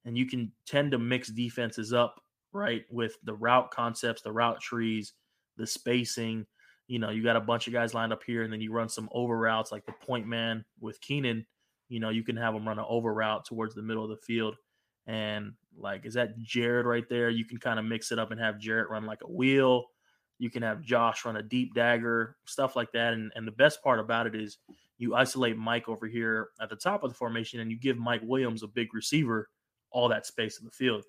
and 0.06 0.18
you 0.18 0.26
can 0.26 0.52
tend 0.66 0.92
to 0.92 1.00
mix 1.00 1.30
defenses 1.30 1.92
up 1.92 2.22
right 2.54 2.86
with 2.90 3.18
the 3.24 3.34
route 3.34 3.72
concepts, 3.72 4.22
the 4.22 4.32
route 4.32 4.62
trees, 4.62 5.14
the 5.58 5.68
spacing. 5.68 6.46
You 6.88 7.00
know, 7.00 7.10
you 7.10 7.24
got 7.24 7.36
a 7.36 7.42
bunch 7.42 7.68
of 7.68 7.74
guys 7.74 7.94
lined 7.94 8.14
up 8.14 8.24
here, 8.26 8.44
and 8.44 8.54
then 8.54 8.62
you 8.62 8.72
run 8.72 8.90
some 8.90 9.10
over 9.12 9.38
routes 9.38 9.72
like 9.72 9.86
the 9.86 9.94
point 9.94 10.28
man 10.28 10.64
with 10.80 11.02
Keenan. 11.02 11.46
You 11.90 12.00
know, 12.00 12.10
you 12.10 12.24
can 12.24 12.38
have 12.38 12.54
them 12.54 12.68
run 12.68 12.80
an 12.80 12.86
over 12.88 13.14
route 13.14 13.46
towards 13.46 13.76
the 13.76 13.82
middle 13.82 14.04
of 14.04 14.10
the 14.10 14.18
field. 14.18 14.56
And 15.08 15.54
like, 15.78 16.06
is 16.06 16.14
that 16.16 16.42
Jared 16.42 16.86
right 16.86 17.08
there? 17.10 17.30
You 17.30 17.46
can 17.46 17.58
kind 17.58 17.80
of 17.80 17.86
mix 17.86 18.12
it 18.12 18.20
up 18.20 18.32
and 18.32 18.40
have 18.40 18.60
Jared 18.60 18.90
run 18.90 19.06
like 19.06 19.22
a 19.24 19.32
wheel. 19.32 19.86
You 20.40 20.50
can 20.50 20.64
have 20.64 20.82
Josh 20.82 21.26
run 21.26 21.38
a 21.38 21.44
deep 21.44 21.74
dagger, 21.74 22.36
stuff 22.46 22.76
like 22.76 22.92
that. 22.94 23.14
And 23.14 23.32
and 23.36 23.48
the 23.48 23.52
best 23.52 23.84
part 23.84 24.00
about 24.00 24.28
it 24.28 24.36
is 24.36 24.58
you 24.98 25.16
isolate 25.16 25.58
Mike 25.58 25.90
over 25.90 26.08
here 26.08 26.50
at 26.62 26.70
the 26.70 26.76
top 26.76 27.04
of 27.04 27.10
the 27.10 27.16
formation 27.16 27.60
and 27.60 27.70
you 27.70 27.78
give 27.78 27.98
Mike 27.98 28.22
Williams 28.24 28.64
a 28.64 28.68
big 28.68 28.94
receiver 28.94 29.50
all 29.96 30.10
that 30.10 30.26
space 30.26 30.60
in 30.60 30.66
the 30.66 30.72
field. 30.72 31.06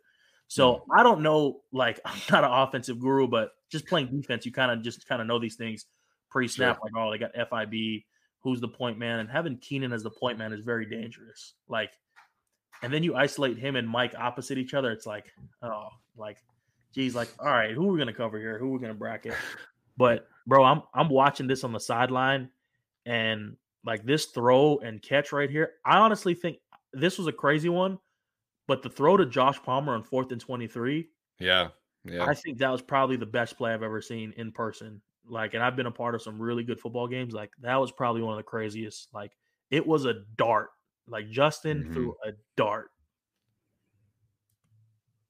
So 0.48 0.74
mm. 0.74 0.80
I 0.96 1.02
don't 1.02 1.22
know, 1.22 1.60
like 1.72 2.00
I'm 2.04 2.20
not 2.30 2.44
an 2.44 2.52
offensive 2.52 3.00
guru, 3.00 3.26
but 3.26 3.50
just 3.70 3.86
playing 3.86 4.08
defense, 4.08 4.46
you 4.46 4.52
kind 4.52 4.70
of 4.70 4.82
just 4.82 5.06
kind 5.06 5.20
of 5.20 5.26
know 5.26 5.38
these 5.38 5.56
things 5.56 5.86
pre-snap. 6.30 6.76
Sure. 6.76 6.84
Like, 6.84 6.92
oh, 6.96 7.10
they 7.10 7.18
got 7.18 7.32
FIB, 7.34 8.04
who's 8.40 8.60
the 8.60 8.68
point 8.68 8.98
man, 8.98 9.18
and 9.18 9.28
having 9.28 9.58
Keenan 9.58 9.92
as 9.92 10.02
the 10.02 10.10
point 10.10 10.38
man 10.38 10.52
is 10.52 10.60
very 10.60 10.86
dangerous. 10.86 11.54
Like, 11.68 11.90
and 12.82 12.92
then 12.92 13.02
you 13.02 13.16
isolate 13.16 13.58
him 13.58 13.74
and 13.76 13.88
Mike 13.88 14.14
opposite 14.16 14.58
each 14.58 14.74
other. 14.74 14.92
It's 14.92 15.06
like, 15.06 15.32
oh, 15.62 15.88
like, 16.16 16.38
geez, 16.94 17.14
like, 17.14 17.28
all 17.40 17.46
right, 17.46 17.72
who 17.72 17.88
are 17.88 17.92
we 17.92 17.98
gonna 17.98 18.12
cover 18.12 18.38
here? 18.38 18.58
Who 18.58 18.68
are 18.68 18.72
we 18.72 18.78
gonna 18.78 18.94
bracket? 18.94 19.34
But 19.98 20.28
bro, 20.46 20.62
I'm 20.62 20.82
I'm 20.92 21.08
watching 21.08 21.46
this 21.46 21.64
on 21.64 21.72
the 21.72 21.80
sideline, 21.80 22.50
and 23.06 23.56
like 23.82 24.04
this 24.04 24.26
throw 24.26 24.76
and 24.80 25.00
catch 25.00 25.32
right 25.32 25.48
here. 25.48 25.70
I 25.86 25.96
honestly 25.96 26.34
think 26.34 26.58
this 26.92 27.16
was 27.16 27.28
a 27.28 27.32
crazy 27.32 27.70
one, 27.70 27.98
but 28.66 28.82
the 28.82 28.88
throw 28.88 29.16
to 29.16 29.26
Josh 29.26 29.62
Palmer 29.62 29.94
on 29.94 30.02
fourth 30.02 30.32
and 30.32 30.40
twenty 30.40 30.66
three. 30.66 31.08
Yeah, 31.38 31.68
yeah. 32.04 32.24
I 32.24 32.34
think 32.34 32.58
that 32.58 32.70
was 32.70 32.82
probably 32.82 33.16
the 33.16 33.26
best 33.26 33.56
play 33.56 33.72
I've 33.72 33.82
ever 33.82 34.00
seen 34.00 34.32
in 34.36 34.52
person. 34.52 35.00
Like, 35.28 35.54
and 35.54 35.62
I've 35.62 35.76
been 35.76 35.86
a 35.86 35.90
part 35.90 36.14
of 36.14 36.22
some 36.22 36.40
really 36.40 36.62
good 36.62 36.80
football 36.80 37.08
games. 37.08 37.34
Like, 37.34 37.50
that 37.60 37.76
was 37.76 37.90
probably 37.90 38.22
one 38.22 38.34
of 38.34 38.38
the 38.38 38.44
craziest. 38.44 39.08
Like, 39.12 39.32
it 39.70 39.86
was 39.86 40.04
a 40.04 40.22
dart. 40.36 40.70
Like 41.08 41.30
Justin 41.30 41.84
mm-hmm. 41.84 41.92
threw 41.92 42.16
a 42.24 42.32
dart 42.56 42.90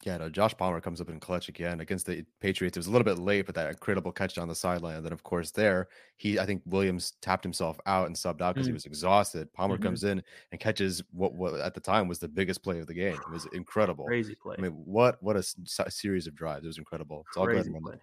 yeah, 0.06 0.18
no, 0.18 0.28
Josh 0.28 0.56
Palmer 0.56 0.80
comes 0.80 1.00
up 1.00 1.08
in 1.10 1.18
clutch 1.18 1.48
again 1.48 1.80
against 1.80 2.06
the 2.06 2.24
Patriots. 2.38 2.76
It 2.76 2.78
was 2.78 2.86
a 2.86 2.92
little 2.92 3.04
bit 3.04 3.18
late, 3.18 3.44
but 3.44 3.56
that 3.56 3.68
incredible 3.68 4.12
catch 4.12 4.38
on 4.38 4.46
the 4.46 4.54
sideline. 4.54 4.94
And 4.94 5.04
then, 5.04 5.12
of 5.12 5.24
course, 5.24 5.50
there 5.50 5.88
he, 6.16 6.38
I 6.38 6.46
think 6.46 6.62
Williams 6.64 7.14
tapped 7.20 7.42
himself 7.42 7.80
out 7.86 8.06
and 8.06 8.14
subbed 8.14 8.40
out 8.40 8.54
because 8.54 8.66
mm. 8.66 8.70
he 8.70 8.72
was 8.72 8.86
exhausted. 8.86 9.52
Palmer 9.52 9.74
mm-hmm. 9.74 9.82
comes 9.82 10.04
in 10.04 10.22
and 10.52 10.60
catches 10.60 11.02
what, 11.10 11.34
what 11.34 11.54
at 11.54 11.74
the 11.74 11.80
time 11.80 12.06
was 12.06 12.20
the 12.20 12.28
biggest 12.28 12.62
play 12.62 12.78
of 12.78 12.86
the 12.86 12.94
game. 12.94 13.14
It 13.14 13.30
was 13.32 13.48
incredible, 13.52 14.04
crazy 14.04 14.36
play. 14.36 14.54
I 14.56 14.62
mean, 14.62 14.70
what 14.84 15.20
what 15.24 15.34
a 15.34 15.40
s- 15.40 15.56
series 15.88 16.28
of 16.28 16.36
drives! 16.36 16.62
It 16.62 16.68
was 16.68 16.78
incredible. 16.78 17.24
It's 17.26 17.36
all 17.36 17.46
crazy 17.46 17.72
good. 17.72 17.82
Play. 17.82 17.96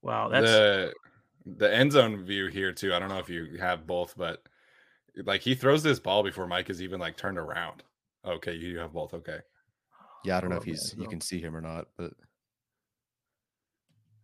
Wow, 0.00 0.30
that's 0.30 0.46
the 0.46 0.94
the 1.44 1.74
end 1.74 1.92
zone 1.92 2.24
view 2.24 2.46
here 2.46 2.72
too. 2.72 2.94
I 2.94 2.98
don't 2.98 3.10
know 3.10 3.18
if 3.18 3.28
you 3.28 3.58
have 3.60 3.86
both, 3.86 4.14
but 4.16 4.42
like 5.24 5.42
he 5.42 5.54
throws 5.54 5.82
this 5.82 5.98
ball 5.98 6.22
before 6.22 6.46
Mike 6.46 6.70
is 6.70 6.82
even 6.82 7.00
like 7.00 7.16
turned 7.16 7.38
around. 7.38 7.82
Okay, 8.26 8.54
you 8.54 8.78
have 8.78 8.92
both. 8.92 9.14
Okay. 9.14 9.38
Yeah, 10.24 10.38
I 10.38 10.40
don't 10.40 10.50
know 10.50 10.56
if 10.56 10.64
he's 10.64 10.94
you 10.98 11.06
can 11.06 11.20
see 11.20 11.40
him 11.40 11.54
or 11.54 11.60
not, 11.60 11.88
but 11.96 12.12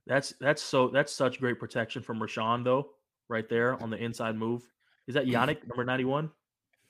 that's 0.06 0.34
that's 0.40 0.62
so 0.62 0.88
that's 0.88 1.12
such 1.12 1.38
great 1.38 1.58
protection 1.58 2.02
from 2.02 2.18
Rashawn 2.18 2.64
though, 2.64 2.90
right 3.28 3.48
there 3.48 3.80
on 3.82 3.90
the 3.90 3.98
inside 3.98 4.36
move. 4.36 4.62
Is 5.06 5.14
that 5.14 5.26
Yannick 5.26 5.66
number 5.68 5.84
ninety 5.84 6.04
one? 6.04 6.30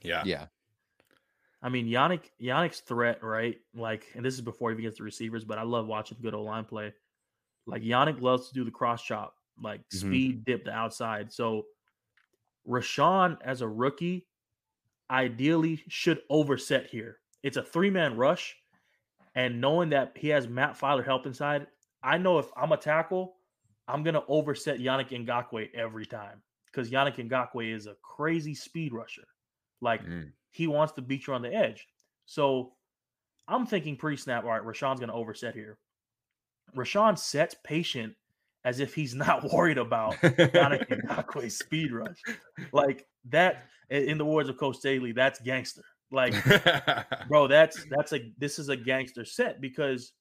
Yeah, 0.00 0.22
yeah. 0.24 0.46
I 1.60 1.68
mean 1.68 1.86
Yannick 1.86 2.30
Yannick's 2.40 2.80
threat, 2.80 3.22
right? 3.22 3.58
Like, 3.74 4.06
and 4.14 4.24
this 4.24 4.34
is 4.34 4.40
before 4.40 4.70
he 4.70 4.74
even 4.74 4.84
gets 4.84 4.98
the 4.98 5.04
receivers, 5.04 5.44
but 5.44 5.58
I 5.58 5.62
love 5.62 5.86
watching 5.86 6.18
good 6.22 6.34
old 6.34 6.46
line 6.46 6.64
play. 6.64 6.94
Like 7.66 7.82
Yannick 7.82 8.20
loves 8.20 8.48
to 8.48 8.54
do 8.54 8.64
the 8.64 8.70
cross 8.70 9.02
chop, 9.02 9.34
like 9.60 9.80
mm-hmm. 9.80 10.08
speed 10.08 10.44
dip 10.44 10.64
the 10.64 10.72
outside. 10.72 11.32
So 11.32 11.66
Rashawn, 12.70 13.36
as 13.42 13.60
a 13.60 13.68
rookie, 13.68 14.26
ideally 15.10 15.82
should 15.88 16.20
overset 16.30 16.86
here. 16.86 17.18
It's 17.42 17.56
a 17.56 17.62
three 17.62 17.90
man 17.90 18.16
rush. 18.16 18.56
And 19.34 19.60
knowing 19.60 19.90
that 19.90 20.12
he 20.16 20.28
has 20.28 20.48
Matt 20.48 20.78
Feiler 20.78 21.04
help 21.04 21.26
inside, 21.26 21.66
I 22.02 22.18
know 22.18 22.38
if 22.38 22.46
I'm 22.56 22.72
a 22.72 22.76
tackle, 22.76 23.36
I'm 23.86 24.02
going 24.02 24.14
to 24.14 24.24
overset 24.28 24.78
Yannick 24.78 25.10
Ngakoue 25.10 25.72
every 25.74 26.06
time 26.06 26.42
because 26.66 26.90
Yannick 26.90 27.16
Ngakoue 27.16 27.74
is 27.74 27.86
a 27.86 27.96
crazy 28.02 28.54
speed 28.54 28.92
rusher. 28.92 29.26
Like 29.80 30.04
mm. 30.04 30.30
he 30.50 30.66
wants 30.66 30.92
to 30.94 31.02
beat 31.02 31.26
you 31.26 31.34
on 31.34 31.42
the 31.42 31.54
edge. 31.54 31.86
So 32.26 32.72
I'm 33.48 33.66
thinking 33.66 33.96
pre 33.96 34.16
snap, 34.16 34.44
all 34.44 34.50
right, 34.50 34.62
Rashawn's 34.62 35.00
going 35.00 35.10
to 35.10 35.14
overset 35.14 35.54
here. 35.54 35.78
Rashawn 36.76 37.18
sets 37.18 37.54
patient 37.64 38.14
as 38.64 38.80
if 38.80 38.94
he's 38.94 39.14
not 39.26 39.52
worried 39.52 39.78
about 39.78 40.14
Yannick 40.16 40.88
Ngakoue's 40.88 41.58
speed 41.64 41.92
rush. 41.92 42.18
Like 42.72 43.06
that, 43.30 43.64
in 43.90 44.18
the 44.18 44.24
words 44.24 44.48
of 44.48 44.56
Coach 44.56 44.76
Staley, 44.76 45.12
that's 45.12 45.40
gangster. 45.40 45.82
Like, 46.12 46.34
bro, 47.28 47.46
that's 47.46 47.84
that's 47.88 48.12
a 48.12 48.32
this 48.38 48.58
is 48.58 48.68
a 48.68 48.76
gangster 48.76 49.24
set 49.24 49.60
because 49.60 50.12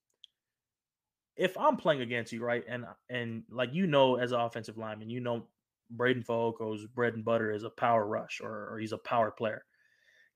if 1.36 1.58
I'm 1.58 1.78
playing 1.78 2.02
against 2.02 2.32
you, 2.32 2.44
right, 2.44 2.64
and 2.68 2.86
and 3.10 3.44
like 3.50 3.74
you 3.74 3.88
know, 3.88 4.18
as 4.18 4.32
an 4.32 4.40
offensive 4.40 4.78
lineman, 4.78 5.10
you 5.10 5.20
know 5.20 5.48
Breiden 5.96 6.26
Fehoko's 6.26 6.86
bread 6.86 7.16
and 7.16 7.26
butter 7.26 7.52
is 7.52 7.64
a 7.64 7.70
power 7.70 8.06
rush 8.06 8.42
or, 8.44 8.70
or 8.72 8.80
he's 8.80 8.92
a 8.92 8.98
power 8.98 9.32
player. 9.32 9.64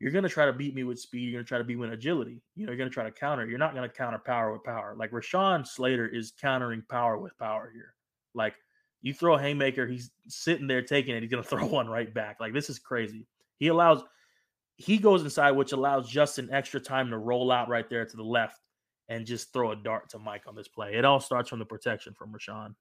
You're 0.04 0.12
gonna 0.12 0.28
try 0.28 0.46
to 0.46 0.52
beat 0.52 0.76
me 0.76 0.84
with 0.84 1.00
speed. 1.00 1.30
You're 1.30 1.40
gonna 1.40 1.48
try 1.48 1.60
to 1.60 1.64
beat 1.64 1.76
me 1.76 1.80
with 1.80 1.94
agility. 1.94 2.42
You 2.58 2.66
know, 2.66 2.74
you're 2.74 2.78
gonna 2.78 2.90
try 2.90 3.06
to 3.06 3.12
counter. 3.12 3.48
You're 3.48 3.58
not 3.58 3.74
gonna 3.74 3.88
counter 3.88 4.20
power 4.20 4.52
with 4.52 4.62
power. 4.66 4.96
Like 4.98 5.12
Rashawn 5.12 5.66
Slater 5.66 6.06
is 6.06 6.34
countering 6.42 6.84
power 6.90 7.18
with 7.18 7.38
power 7.38 7.72
here. 7.74 7.94
Like 8.34 8.54
you 9.02 9.14
throw 9.14 9.36
a 9.36 9.42
haymaker, 9.42 9.88
he's 9.88 10.12
sitting 10.28 10.68
there 10.68 10.82
taking 10.82 11.16
it. 11.16 11.24
He's 11.24 11.32
gonna 11.32 11.42
throw 11.44 11.66
one 11.66 11.88
right 11.88 12.14
back. 12.14 12.42
Like 12.42 12.52
this 12.52 12.70
is 12.70 12.80
crazy. 12.80 13.26
He 13.60 13.68
allows 13.68 14.04
he 14.76 14.98
goes 14.98 15.24
inside, 15.24 15.52
which 15.52 15.72
allows 15.72 16.10
Justin 16.10 16.50
extra 16.52 16.82
time 16.82 17.10
to 17.10 17.18
roll 17.18 17.50
out 17.50 17.70
right 17.70 17.90
there 17.90 18.06
to 18.06 18.18
the 18.18 18.24
left 18.24 18.60
and 19.08 19.26
just 19.26 19.54
throw 19.54 19.72
a 19.72 19.76
dart 19.78 20.10
to 20.10 20.20
Mike 20.20 20.44
on 20.48 20.56
this 20.56 20.68
play. 20.68 20.96
It 20.96 21.06
all 21.06 21.22
starts 21.22 21.50
from 21.50 21.60
the 21.60 21.66
protection 21.66 22.14
from 22.14 22.34
Rashawn. 22.34 22.76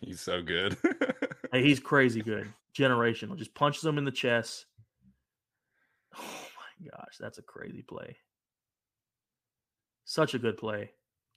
He's 0.00 0.20
so 0.20 0.42
good. 0.42 0.76
hey, 1.52 1.62
he's 1.62 1.78
crazy 1.78 2.22
good. 2.22 2.52
Generational. 2.76 3.36
Just 3.36 3.54
punches 3.54 3.84
him 3.84 3.98
in 3.98 4.04
the 4.04 4.10
chest. 4.10 4.66
Oh 6.18 6.84
my 6.84 6.90
gosh, 6.90 7.16
that's 7.18 7.38
a 7.38 7.42
crazy 7.42 7.82
play. 7.82 8.16
Such 10.04 10.34
a 10.34 10.38
good 10.38 10.56
play. 10.56 10.90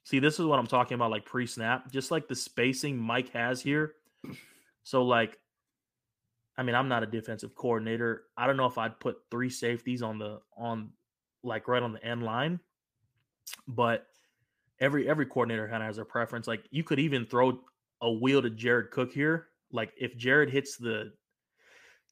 See, 0.04 0.18
this 0.18 0.38
is 0.38 0.46
what 0.46 0.58
I'm 0.58 0.66
talking 0.66 0.94
about, 0.94 1.10
like 1.10 1.24
pre-snap, 1.24 1.90
just 1.90 2.10
like 2.10 2.28
the 2.28 2.34
spacing 2.34 2.96
Mike 2.98 3.30
has 3.32 3.60
here. 3.60 3.94
So, 4.82 5.02
like, 5.02 5.38
I 6.56 6.62
mean, 6.62 6.74
I'm 6.74 6.88
not 6.88 7.02
a 7.02 7.06
defensive 7.06 7.54
coordinator. 7.54 8.22
I 8.36 8.46
don't 8.46 8.56
know 8.56 8.66
if 8.66 8.78
I'd 8.78 9.00
put 9.00 9.16
three 9.30 9.50
safeties 9.50 10.02
on 10.02 10.18
the 10.18 10.40
on 10.56 10.90
like 11.42 11.68
right 11.68 11.82
on 11.82 11.92
the 11.92 12.04
end 12.04 12.22
line, 12.22 12.60
but 13.66 14.06
every 14.80 15.08
every 15.08 15.26
coordinator 15.26 15.68
kind 15.68 15.82
of 15.82 15.86
has 15.86 15.98
a 15.98 16.04
preference. 16.04 16.46
Like, 16.46 16.64
you 16.70 16.84
could 16.84 16.98
even 16.98 17.26
throw 17.26 17.58
a 18.00 18.12
wheel 18.12 18.42
to 18.42 18.50
Jared 18.50 18.90
Cook 18.90 19.12
here. 19.12 19.48
Like, 19.72 19.92
if 19.98 20.16
Jared 20.16 20.50
hits 20.50 20.76
the 20.76 21.12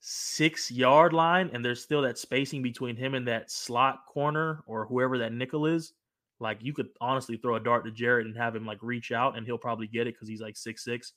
six 0.07 0.71
yard 0.71 1.15
line 1.15 1.49
and 1.55 1.65
there's 1.65 1.83
still 1.83 2.03
that 2.03 2.19
spacing 2.19 2.63
between 2.63 2.95
him 2.95 3.15
and 3.15 3.27
that 3.27 3.51
slot 3.51 4.05
corner 4.05 4.63
or 4.67 4.85
whoever 4.85 5.17
that 5.17 5.33
nickel 5.33 5.65
is, 5.65 5.95
like 6.41 6.59
you 6.61 6.75
could 6.75 6.91
honestly 7.01 7.39
throw 7.39 7.57
a 7.57 7.61
dart 7.61 7.87
to 7.87 7.91
Jared 7.91 8.27
and 8.27 8.37
have 8.37 8.55
him 8.55 8.67
like 8.67 8.83
reach 8.83 9.13
out 9.13 9.35
and 9.35 9.47
he'll 9.47 9.57
probably 9.57 9.87
get 9.87 10.07
it 10.07 10.13
because 10.13 10.29
he's 10.29 10.43
like 10.43 10.59
six 10.59 10.85
six. 10.85 11.15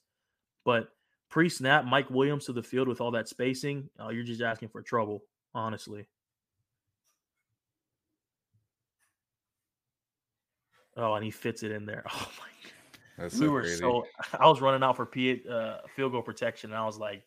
But 0.64 0.88
pre 1.30 1.50
snap, 1.50 1.84
Mike 1.84 2.10
Williams 2.10 2.46
to 2.46 2.54
the 2.54 2.64
field 2.64 2.88
with 2.88 3.02
all 3.02 3.12
that 3.12 3.28
spacing, 3.28 3.90
uh, 4.02 4.08
you're 4.08 4.24
just 4.24 4.42
asking 4.42 4.70
for 4.70 4.82
trouble, 4.82 5.22
honestly. 5.54 6.08
Oh, 10.96 11.14
and 11.14 11.26
he 11.26 11.32
fits 11.32 11.62
it 11.62 11.72
in 11.72 11.86
there. 11.86 12.06
Oh 12.14 12.32
my 12.40 12.46
god. 12.64 12.74
That's 13.18 13.34
we 13.36 13.48
so 13.48 13.52
were 13.52 13.62
crazy. 13.64 13.80
so 13.80 14.06
I 14.40 14.48
was 14.48 14.62
running 14.62 14.82
out 14.82 14.96
for 14.96 15.06
P, 15.06 15.42
uh, 15.52 15.80
field 15.94 16.14
goal 16.14 16.22
protection, 16.22 16.72
and 16.72 16.80
I 16.80 16.86
was 16.86 16.98
like, 16.98 17.24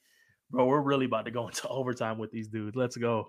bro, 0.50 0.66
we're 0.66 0.80
really 0.80 1.06
about 1.06 1.24
to 1.24 1.30
go 1.30 1.46
into 1.48 1.68
overtime 1.68 2.18
with 2.18 2.30
these 2.30 2.48
dudes. 2.48 2.76
Let's 2.76 2.96
go. 2.96 3.28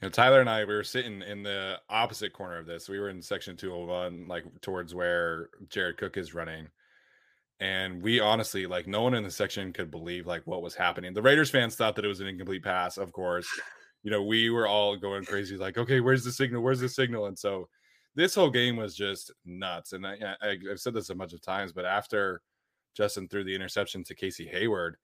You 0.00 0.08
know, 0.08 0.10
Tyler 0.10 0.40
and 0.40 0.50
I, 0.50 0.64
we 0.64 0.74
were 0.74 0.82
sitting 0.82 1.22
in 1.22 1.42
the 1.42 1.78
opposite 1.88 2.32
corner 2.32 2.58
of 2.58 2.66
this. 2.66 2.88
We 2.88 2.98
were 2.98 3.08
in 3.08 3.22
section 3.22 3.56
201, 3.56 4.26
like 4.26 4.44
towards 4.60 4.94
where 4.94 5.48
Jared 5.68 5.96
Cook 5.96 6.16
is 6.16 6.34
running. 6.34 6.68
And 7.60 8.02
we 8.02 8.18
honestly, 8.18 8.66
like, 8.66 8.88
no 8.88 9.02
one 9.02 9.14
in 9.14 9.22
the 9.22 9.30
section 9.30 9.72
could 9.72 9.92
believe 9.92 10.26
like 10.26 10.42
what 10.44 10.62
was 10.62 10.74
happening. 10.74 11.14
The 11.14 11.22
Raiders 11.22 11.50
fans 11.50 11.76
thought 11.76 11.94
that 11.94 12.04
it 12.04 12.08
was 12.08 12.20
an 12.20 12.26
incomplete 12.26 12.64
pass, 12.64 12.98
of 12.98 13.12
course. 13.12 13.46
You 14.02 14.10
know, 14.10 14.24
we 14.24 14.50
were 14.50 14.66
all 14.66 14.96
going 14.96 15.24
crazy, 15.24 15.56
like, 15.56 15.78
okay, 15.78 16.00
where's 16.00 16.24
the 16.24 16.32
signal? 16.32 16.60
Where's 16.60 16.80
the 16.80 16.88
signal? 16.88 17.26
And 17.26 17.38
so 17.38 17.68
this 18.16 18.34
whole 18.34 18.50
game 18.50 18.74
was 18.74 18.96
just 18.96 19.30
nuts. 19.44 19.92
And 19.92 20.04
I, 20.04 20.16
I, 20.42 20.56
I've 20.68 20.80
said 20.80 20.94
this 20.94 21.10
a 21.10 21.14
bunch 21.14 21.32
of 21.32 21.40
times, 21.40 21.72
but 21.72 21.84
after 21.84 22.42
Justin 22.96 23.28
threw 23.28 23.44
the 23.44 23.54
interception 23.54 24.02
to 24.04 24.14
Casey 24.16 24.48
Hayward, 24.48 24.96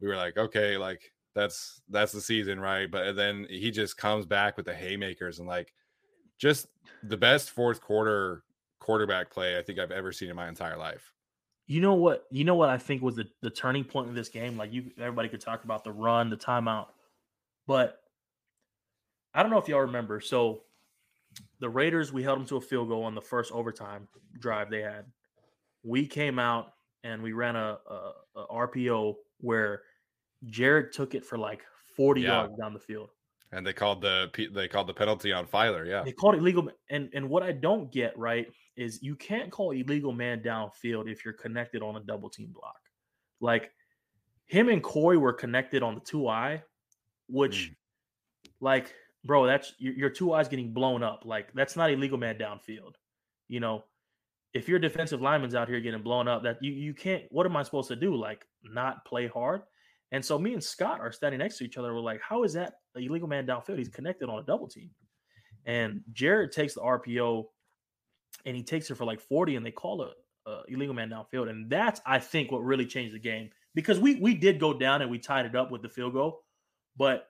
we 0.00 0.08
were 0.08 0.16
like, 0.16 0.36
okay, 0.36 0.76
like 0.76 1.12
that's 1.34 1.80
that's 1.88 2.12
the 2.12 2.20
season, 2.20 2.60
right? 2.60 2.90
But 2.90 3.14
then 3.14 3.46
he 3.48 3.70
just 3.70 3.96
comes 3.96 4.26
back 4.26 4.56
with 4.56 4.66
the 4.66 4.74
haymakers 4.74 5.38
and 5.38 5.48
like 5.48 5.72
just 6.38 6.68
the 7.02 7.16
best 7.16 7.50
fourth 7.50 7.80
quarter 7.80 8.44
quarterback 8.78 9.30
play 9.30 9.58
I 9.58 9.62
think 9.62 9.78
I've 9.78 9.92
ever 9.92 10.10
seen 10.10 10.30
in 10.30 10.36
my 10.36 10.48
entire 10.48 10.76
life. 10.76 11.12
You 11.66 11.80
know 11.80 11.94
what? 11.94 12.26
You 12.30 12.44
know 12.44 12.56
what 12.56 12.68
I 12.68 12.78
think 12.78 13.02
was 13.02 13.14
the, 13.14 13.26
the 13.42 13.50
turning 13.50 13.84
point 13.84 14.08
of 14.08 14.14
this 14.14 14.28
game. 14.28 14.56
Like 14.56 14.72
you, 14.72 14.90
everybody 14.98 15.28
could 15.28 15.40
talk 15.40 15.62
about 15.64 15.84
the 15.84 15.92
run, 15.92 16.30
the 16.30 16.36
timeout, 16.36 16.86
but 17.66 18.00
I 19.32 19.42
don't 19.42 19.52
know 19.52 19.58
if 19.58 19.68
y'all 19.68 19.80
remember. 19.80 20.20
So 20.20 20.62
the 21.60 21.68
Raiders, 21.68 22.12
we 22.12 22.24
held 22.24 22.40
them 22.40 22.46
to 22.46 22.56
a 22.56 22.60
field 22.60 22.88
goal 22.88 23.04
on 23.04 23.14
the 23.14 23.20
first 23.20 23.52
overtime 23.52 24.08
drive 24.40 24.70
they 24.70 24.80
had. 24.80 25.04
We 25.84 26.06
came 26.06 26.40
out 26.40 26.72
and 27.04 27.22
we 27.22 27.32
ran 27.32 27.54
a, 27.54 27.78
a, 27.88 28.12
a 28.40 28.46
RPO 28.46 29.14
where 29.38 29.82
Jared 30.46 30.92
took 30.92 31.14
it 31.14 31.24
for 31.24 31.38
like 31.38 31.62
40 31.96 32.22
Yeah. 32.22 32.28
yards 32.28 32.56
down 32.58 32.72
the 32.72 32.80
field. 32.80 33.10
And 33.52 33.66
they 33.66 33.72
called 33.72 34.00
the 34.00 34.30
they 34.54 34.68
called 34.68 34.86
the 34.86 34.94
penalty 34.94 35.32
on 35.32 35.46
Feiler. 35.46 35.86
Yeah. 35.86 36.02
They 36.04 36.12
called 36.12 36.36
it 36.36 36.38
illegal. 36.38 36.70
And 36.88 37.10
and 37.14 37.28
what 37.28 37.42
I 37.42 37.52
don't 37.52 37.90
get 37.92 38.16
right 38.16 38.46
is 38.76 39.02
you 39.02 39.16
can't 39.16 39.50
call 39.50 39.72
illegal 39.72 40.12
man 40.12 40.40
downfield 40.40 41.10
if 41.10 41.24
you're 41.24 41.34
connected 41.34 41.82
on 41.82 41.96
a 41.96 42.00
double 42.00 42.30
team 42.30 42.52
block. 42.52 42.78
Like 43.40 43.72
him 44.46 44.68
and 44.68 44.82
Corey 44.82 45.16
were 45.16 45.32
connected 45.32 45.82
on 45.82 45.94
the 45.94 46.00
two 46.00 46.28
eye, 46.28 46.62
which 47.28 47.72
mm. 47.72 47.74
like 48.60 48.94
bro, 49.24 49.46
that's 49.46 49.74
your, 49.78 49.94
your 49.94 50.10
two 50.10 50.32
eyes 50.32 50.48
getting 50.48 50.72
blown 50.72 51.02
up. 51.02 51.22
Like 51.24 51.52
that's 51.52 51.76
not 51.76 51.90
illegal 51.90 52.18
man 52.18 52.36
downfield. 52.36 52.94
You 53.48 53.58
know, 53.60 53.84
if 54.54 54.68
your 54.68 54.78
defensive 54.78 55.20
lineman's 55.20 55.54
out 55.54 55.68
here 55.68 55.80
getting 55.80 56.02
blown 56.02 56.28
up, 56.28 56.44
that 56.44 56.58
you 56.62 56.72
you 56.72 56.94
can't. 56.94 57.24
What 57.30 57.46
am 57.46 57.56
I 57.56 57.62
supposed 57.62 57.88
to 57.88 57.96
do? 57.96 58.14
Like 58.14 58.46
not 58.62 59.04
play 59.04 59.26
hard? 59.26 59.62
And 60.12 60.24
so 60.24 60.38
me 60.38 60.52
and 60.52 60.62
Scott 60.62 61.00
are 61.00 61.12
standing 61.12 61.38
next 61.38 61.58
to 61.58 61.64
each 61.64 61.76
other. 61.76 61.94
We're 61.94 62.00
like, 62.00 62.20
how 62.20 62.42
is 62.42 62.52
that 62.54 62.74
a 62.96 63.00
illegal 63.00 63.28
man 63.28 63.46
downfield? 63.46 63.78
He's 63.78 63.88
connected 63.88 64.28
on 64.28 64.40
a 64.40 64.42
double 64.42 64.68
team. 64.68 64.90
And 65.66 66.00
Jared 66.12 66.52
takes 66.52 66.74
the 66.74 66.80
RPO 66.80 67.44
and 68.44 68.56
he 68.56 68.62
takes 68.62 68.90
it 68.90 68.96
for 68.96 69.04
like 69.04 69.20
40 69.20 69.56
and 69.56 69.64
they 69.64 69.70
call 69.70 70.02
it 70.02 70.10
uh, 70.46 70.62
illegal 70.68 70.94
man 70.94 71.10
downfield. 71.10 71.48
And 71.48 71.70
that's, 71.70 72.00
I 72.06 72.18
think, 72.18 72.50
what 72.50 72.64
really 72.64 72.86
changed 72.86 73.14
the 73.14 73.20
game 73.20 73.50
because 73.74 74.00
we, 74.00 74.16
we 74.16 74.34
did 74.34 74.58
go 74.58 74.72
down 74.72 75.02
and 75.02 75.10
we 75.10 75.18
tied 75.18 75.46
it 75.46 75.54
up 75.54 75.70
with 75.70 75.82
the 75.82 75.88
field 75.88 76.14
goal. 76.14 76.40
But 76.96 77.28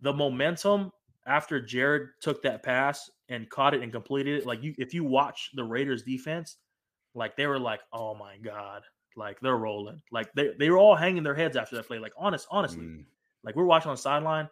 the 0.00 0.12
momentum 0.12 0.90
after 1.26 1.60
Jared 1.60 2.08
took 2.20 2.42
that 2.42 2.62
pass 2.62 3.10
and 3.28 3.48
caught 3.50 3.74
it 3.74 3.82
and 3.82 3.92
completed 3.92 4.38
it, 4.38 4.46
like 4.46 4.62
you, 4.62 4.74
if 4.78 4.94
you 4.94 5.04
watch 5.04 5.50
the 5.54 5.64
Raiders 5.64 6.02
defense, 6.02 6.56
like 7.14 7.36
they 7.36 7.46
were 7.46 7.58
like, 7.58 7.80
oh 7.92 8.14
my 8.14 8.36
God, 8.38 8.82
like 9.16 9.40
they're 9.40 9.56
rolling. 9.56 10.00
Like 10.12 10.32
they, 10.34 10.50
they 10.58 10.70
were 10.70 10.78
all 10.78 10.94
hanging 10.94 11.22
their 11.22 11.34
heads 11.34 11.56
after 11.56 11.76
that 11.76 11.86
play. 11.86 11.98
Like 11.98 12.12
honest, 12.16 12.46
honestly, 12.50 12.84
Mm. 12.84 13.04
like 13.42 13.56
we 13.56 13.62
were 13.62 13.68
watching 13.68 13.88
on 13.90 13.96
the 13.96 14.02
sideline 14.02 14.48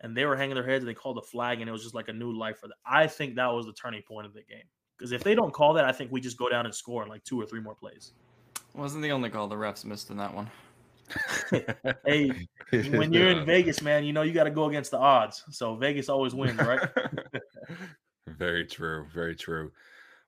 and 0.00 0.16
they 0.16 0.24
were 0.26 0.36
hanging 0.36 0.54
their 0.56 0.66
heads 0.66 0.82
and 0.82 0.88
they 0.88 0.94
called 0.94 1.16
the 1.16 1.22
flag 1.22 1.60
and 1.60 1.68
it 1.68 1.72
was 1.72 1.82
just 1.82 1.94
like 1.94 2.08
a 2.08 2.12
new 2.12 2.32
life 2.32 2.58
for 2.58 2.68
them. 2.68 2.76
I 2.84 3.06
think 3.06 3.36
that 3.36 3.46
was 3.46 3.66
the 3.66 3.72
turning 3.72 4.02
point 4.02 4.26
of 4.26 4.34
the 4.34 4.42
game. 4.42 4.64
Because 4.98 5.12
if 5.12 5.22
they 5.22 5.34
don't 5.34 5.52
call 5.52 5.74
that, 5.74 5.84
I 5.84 5.92
think 5.92 6.10
we 6.10 6.20
just 6.20 6.38
go 6.38 6.48
down 6.48 6.64
and 6.66 6.74
score 6.74 7.02
in 7.02 7.08
like 7.08 7.22
two 7.24 7.40
or 7.40 7.46
three 7.46 7.60
more 7.60 7.74
plays. 7.74 8.12
Wasn't 8.74 9.02
the 9.02 9.10
only 9.10 9.30
call 9.30 9.46
the 9.46 9.56
refs 9.56 9.84
missed 9.84 10.10
in 10.10 10.16
that 10.16 10.34
one. 10.34 10.50
Hey, 12.04 12.30
when 12.90 13.12
you're 13.12 13.28
in 13.28 13.44
Vegas, 13.46 13.80
man, 13.82 14.04
you 14.04 14.12
know 14.12 14.22
you 14.22 14.32
got 14.32 14.44
to 14.44 14.50
go 14.50 14.64
against 14.68 14.90
the 14.90 14.98
odds. 14.98 15.44
So 15.50 15.76
Vegas 15.76 16.08
always 16.08 16.34
wins, 16.34 16.58
right? 16.58 16.80
very 18.26 18.66
true. 18.66 19.06
Very 19.14 19.36
true. 19.36 19.70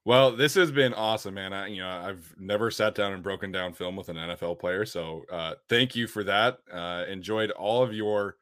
Well, 0.08 0.34
this 0.34 0.54
has 0.54 0.70
been 0.70 0.94
awesome, 0.94 1.34
man. 1.34 1.52
I, 1.52 1.66
you 1.66 1.82
know, 1.82 1.90
I've 1.90 2.34
never 2.38 2.70
sat 2.70 2.94
down 2.94 3.12
and 3.12 3.22
broken 3.22 3.52
down 3.52 3.74
film 3.74 3.94
with 3.94 4.08
an 4.08 4.16
NFL 4.16 4.58
player, 4.58 4.86
so 4.86 5.26
uh, 5.30 5.56
thank 5.68 5.94
you 5.94 6.06
for 6.06 6.24
that. 6.24 6.60
Uh, 6.72 7.04
enjoyed 7.06 7.50
all 7.50 7.82
of 7.82 7.92
your 7.92 8.36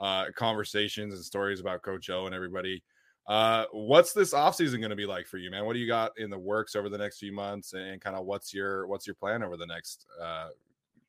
uh, 0.00 0.28
conversations 0.34 1.12
and 1.12 1.22
stories 1.22 1.60
about 1.60 1.82
Coach 1.82 2.08
O 2.08 2.24
and 2.24 2.34
everybody. 2.34 2.82
Uh, 3.26 3.66
what's 3.72 4.14
this 4.14 4.32
offseason 4.32 4.78
going 4.78 4.88
to 4.88 4.96
be 4.96 5.04
like 5.04 5.26
for 5.26 5.36
you, 5.36 5.50
man? 5.50 5.66
What 5.66 5.74
do 5.74 5.78
you 5.78 5.86
got 5.86 6.18
in 6.18 6.30
the 6.30 6.38
works 6.38 6.74
over 6.74 6.88
the 6.88 6.96
next 6.96 7.18
few 7.18 7.32
months, 7.32 7.74
and 7.74 8.00
kind 8.00 8.16
of 8.16 8.24
what's 8.24 8.54
your 8.54 8.86
what's 8.86 9.06
your 9.06 9.14
plan 9.14 9.42
over 9.42 9.58
the 9.58 9.66
next 9.66 10.06
uh, 10.18 10.48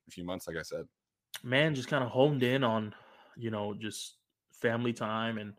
few 0.10 0.26
months? 0.26 0.46
Like 0.46 0.58
I 0.58 0.64
said, 0.64 0.90
man, 1.42 1.74
just 1.74 1.88
kind 1.88 2.04
of 2.04 2.10
honed 2.10 2.44
in 2.44 2.66
on, 2.66 2.94
you 3.38 3.50
know, 3.50 3.74
just 3.74 4.16
family 4.52 4.92
time. 4.92 5.38
And 5.38 5.54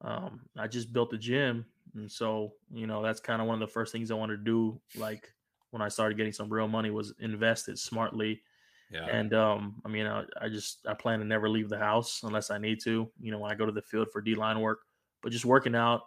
um, 0.00 0.40
I 0.58 0.66
just 0.66 0.92
built 0.92 1.12
a 1.12 1.18
gym. 1.18 1.64
And 1.96 2.10
so, 2.12 2.54
you 2.72 2.86
know, 2.86 3.02
that's 3.02 3.20
kind 3.20 3.42
of 3.42 3.48
one 3.48 3.60
of 3.60 3.66
the 3.68 3.72
first 3.72 3.92
things 3.92 4.10
I 4.10 4.14
wanted 4.14 4.38
to 4.38 4.44
do. 4.44 4.80
Like 4.94 5.34
when 5.70 5.82
I 5.82 5.88
started 5.88 6.16
getting 6.16 6.32
some 6.32 6.52
real 6.52 6.68
money 6.68 6.90
was 6.90 7.14
invest 7.20 7.68
it 7.68 7.78
smartly. 7.78 8.42
yeah, 8.90 9.10
And 9.10 9.34
um, 9.34 9.82
I 9.84 9.88
mean, 9.88 10.06
I, 10.06 10.24
I 10.40 10.48
just 10.48 10.86
I 10.86 10.94
plan 10.94 11.20
to 11.20 11.24
never 11.24 11.48
leave 11.48 11.68
the 11.68 11.78
house 11.78 12.22
unless 12.24 12.50
I 12.50 12.58
need 12.58 12.80
to. 12.84 13.12
You 13.20 13.32
know, 13.32 13.38
when 13.38 13.50
I 13.52 13.54
go 13.54 13.66
to 13.66 13.72
the 13.72 13.82
field 13.82 14.08
for 14.12 14.20
D 14.20 14.34
line 14.34 14.60
work, 14.60 14.80
but 15.22 15.32
just 15.32 15.44
working 15.44 15.76
out, 15.76 16.02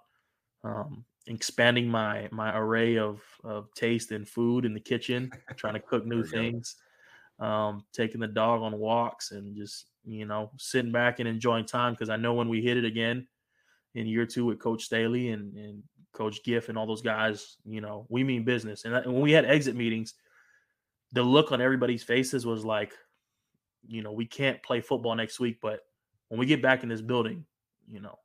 um, 0.64 1.06
expanding 1.28 1.88
my 1.88 2.30
my 2.32 2.58
array 2.58 2.98
of 2.98 3.24
of 3.44 3.74
taste 3.74 4.12
and 4.12 4.28
food 4.28 4.66
in 4.66 4.74
the 4.74 4.80
kitchen, 4.80 5.36
trying 5.56 5.76
to 5.76 5.80
cook 5.80 6.06
new 6.08 6.24
things, 6.24 6.76
um, 7.40 7.86
taking 7.94 8.22
the 8.22 8.28
dog 8.28 8.62
on 8.62 8.78
walks, 8.80 9.32
and 9.32 9.56
just 9.56 9.92
you 10.06 10.26
know 10.26 10.52
sitting 10.58 10.92
back 10.92 11.20
and 11.20 11.30
enjoying 11.30 11.66
time 11.66 11.94
because 11.94 12.10
I 12.10 12.18
know 12.18 12.34
when 12.34 12.50
we 12.50 12.62
hit 12.62 12.78
it 12.78 12.86
again 12.86 13.28
in 14.00 14.08
year 14.08 14.26
two 14.26 14.46
with 14.46 14.60
Coach 14.60 14.84
Staley 14.84 15.30
and 15.30 15.56
and 15.56 15.84
Coach 16.14 16.44
Giff 16.44 16.70
and 16.70 16.78
all 16.78 16.88
those 16.88 17.02
guys, 17.02 17.58
you 17.66 17.82
know, 17.82 18.06
we 18.10 18.24
mean 18.24 18.44
business. 18.44 18.86
And, 18.86 18.94
that, 18.94 19.06
and 19.06 19.14
when 19.14 19.22
we 19.22 19.32
had 19.32 19.46
exit 19.46 19.76
meetings, 19.76 20.16
the 21.12 21.24
look 21.24 21.52
on 21.52 21.62
everybody's 21.62 22.04
faces 22.04 22.46
was 22.46 22.66
like, 22.66 22.94
you 23.88 24.02
know, 24.02 24.12
we 24.12 24.26
can't 24.26 24.62
play 24.64 24.82
football 24.82 25.16
next 25.16 25.40
week, 25.40 25.60
but 25.62 25.82
when 26.28 26.40
we 26.40 26.46
get 26.46 26.62
back 26.62 26.84
in 26.84 26.90
this 26.90 27.02
building, 27.02 27.46
you 27.90 28.02
know, 28.02 28.18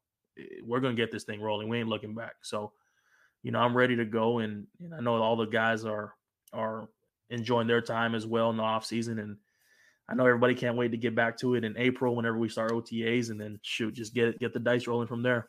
we're 0.62 0.80
gonna 0.80 0.94
get 0.94 1.12
this 1.12 1.24
thing 1.24 1.40
rolling. 1.40 1.68
We 1.68 1.78
ain't 1.78 1.88
looking 1.88 2.14
back. 2.14 2.34
So, 2.42 2.72
you 3.42 3.52
know, 3.52 3.60
I'm 3.60 3.76
ready 3.76 3.96
to 3.96 4.04
go, 4.04 4.38
and, 4.38 4.66
and 4.80 4.94
I 4.94 5.00
know 5.00 5.16
all 5.22 5.36
the 5.36 5.46
guys 5.46 5.84
are 5.84 6.14
are 6.52 6.88
enjoying 7.30 7.66
their 7.66 7.80
time 7.80 8.14
as 8.14 8.26
well 8.26 8.50
in 8.50 8.56
the 8.56 8.62
off 8.62 8.84
season, 8.84 9.18
and 9.18 9.36
I 10.08 10.14
know 10.14 10.26
everybody 10.26 10.54
can't 10.54 10.76
wait 10.76 10.90
to 10.90 10.96
get 10.96 11.14
back 11.14 11.38
to 11.38 11.54
it 11.54 11.64
in 11.64 11.76
April 11.78 12.16
whenever 12.16 12.38
we 12.38 12.48
start 12.48 12.72
OTAs, 12.72 13.30
and 13.30 13.40
then 13.40 13.58
shoot, 13.62 13.94
just 13.94 14.14
get 14.14 14.38
get 14.38 14.52
the 14.52 14.60
dice 14.60 14.86
rolling 14.86 15.08
from 15.08 15.22
there. 15.22 15.48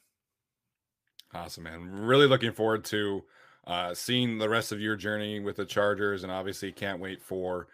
Awesome, 1.36 1.64
man. 1.64 1.92
Really 1.92 2.28
looking 2.28 2.54
forward 2.54 2.86
to 2.86 3.24
uh, 3.68 3.94
seeing 3.94 4.38
the 4.38 4.48
rest 4.48 4.72
of 4.72 4.80
your 4.80 4.96
journey 4.96 5.40
with 5.42 5.58
the 5.58 5.66
Chargers, 5.66 6.24
and 6.24 6.32
obviously 6.32 6.72
can't 6.72 7.02
wait 7.02 7.22
for 7.22 7.68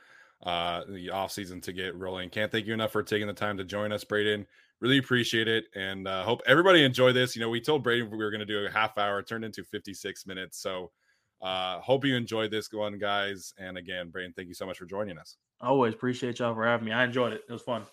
uh, 0.43 0.81
the 0.87 1.07
offseason 1.07 1.61
to 1.63 1.73
get 1.73 1.95
rolling. 1.95 2.29
Can't 2.29 2.51
thank 2.51 2.65
you 2.65 2.73
enough 2.73 2.91
for 2.91 3.03
taking 3.03 3.27
the 3.27 3.33
time 3.33 3.57
to 3.57 3.63
join 3.63 3.91
us, 3.91 4.03
Breiden. 4.03 4.47
Really 4.79 4.97
appreciate 4.97 5.47
it, 5.47 5.65
and 5.75 6.07
uh, 6.07 6.23
hope 6.23 6.41
everybody 6.47 6.83
enjoyed 6.83 7.15
this. 7.15 7.35
You 7.35 7.41
know, 7.41 7.49
we 7.49 7.61
told 7.61 7.85
Breiden 7.85 8.09
we 8.09 8.17
were 8.17 8.31
going 8.31 8.39
to 8.39 8.47
do 8.47 8.65
a 8.65 8.71
half 8.71 8.97
hour, 8.97 9.19
it 9.19 9.27
turned 9.27 9.45
into 9.45 9.63
56 9.63 10.25
minutes. 10.25 10.59
So, 10.59 10.91
uh, 11.39 11.79
hope 11.81 12.03
you 12.03 12.15
enjoyed 12.15 12.49
this 12.49 12.67
one, 12.73 12.97
guys. 12.97 13.53
And 13.59 13.77
again, 13.77 14.11
Breiden, 14.11 14.35
thank 14.35 14.47
you 14.47 14.55
so 14.55 14.65
much 14.65 14.79
for 14.79 14.85
joining 14.85 15.19
us. 15.19 15.37
I 15.59 15.67
always 15.67 15.93
appreciate 15.93 16.39
y'all 16.39 16.55
for 16.55 16.65
having 16.65 16.85
me. 16.87 16.93
I 16.93 17.03
enjoyed 17.03 17.33
it. 17.33 17.43
It 17.47 17.53
was 17.53 17.61
fun. 17.61 17.83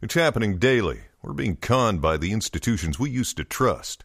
It's 0.00 0.14
happening 0.14 0.58
daily. 0.58 1.00
We're 1.22 1.32
being 1.32 1.56
conned 1.56 2.00
by 2.00 2.18
the 2.18 2.30
institutions 2.30 3.00
we 3.00 3.10
used 3.10 3.36
to 3.38 3.44
trust. 3.44 4.04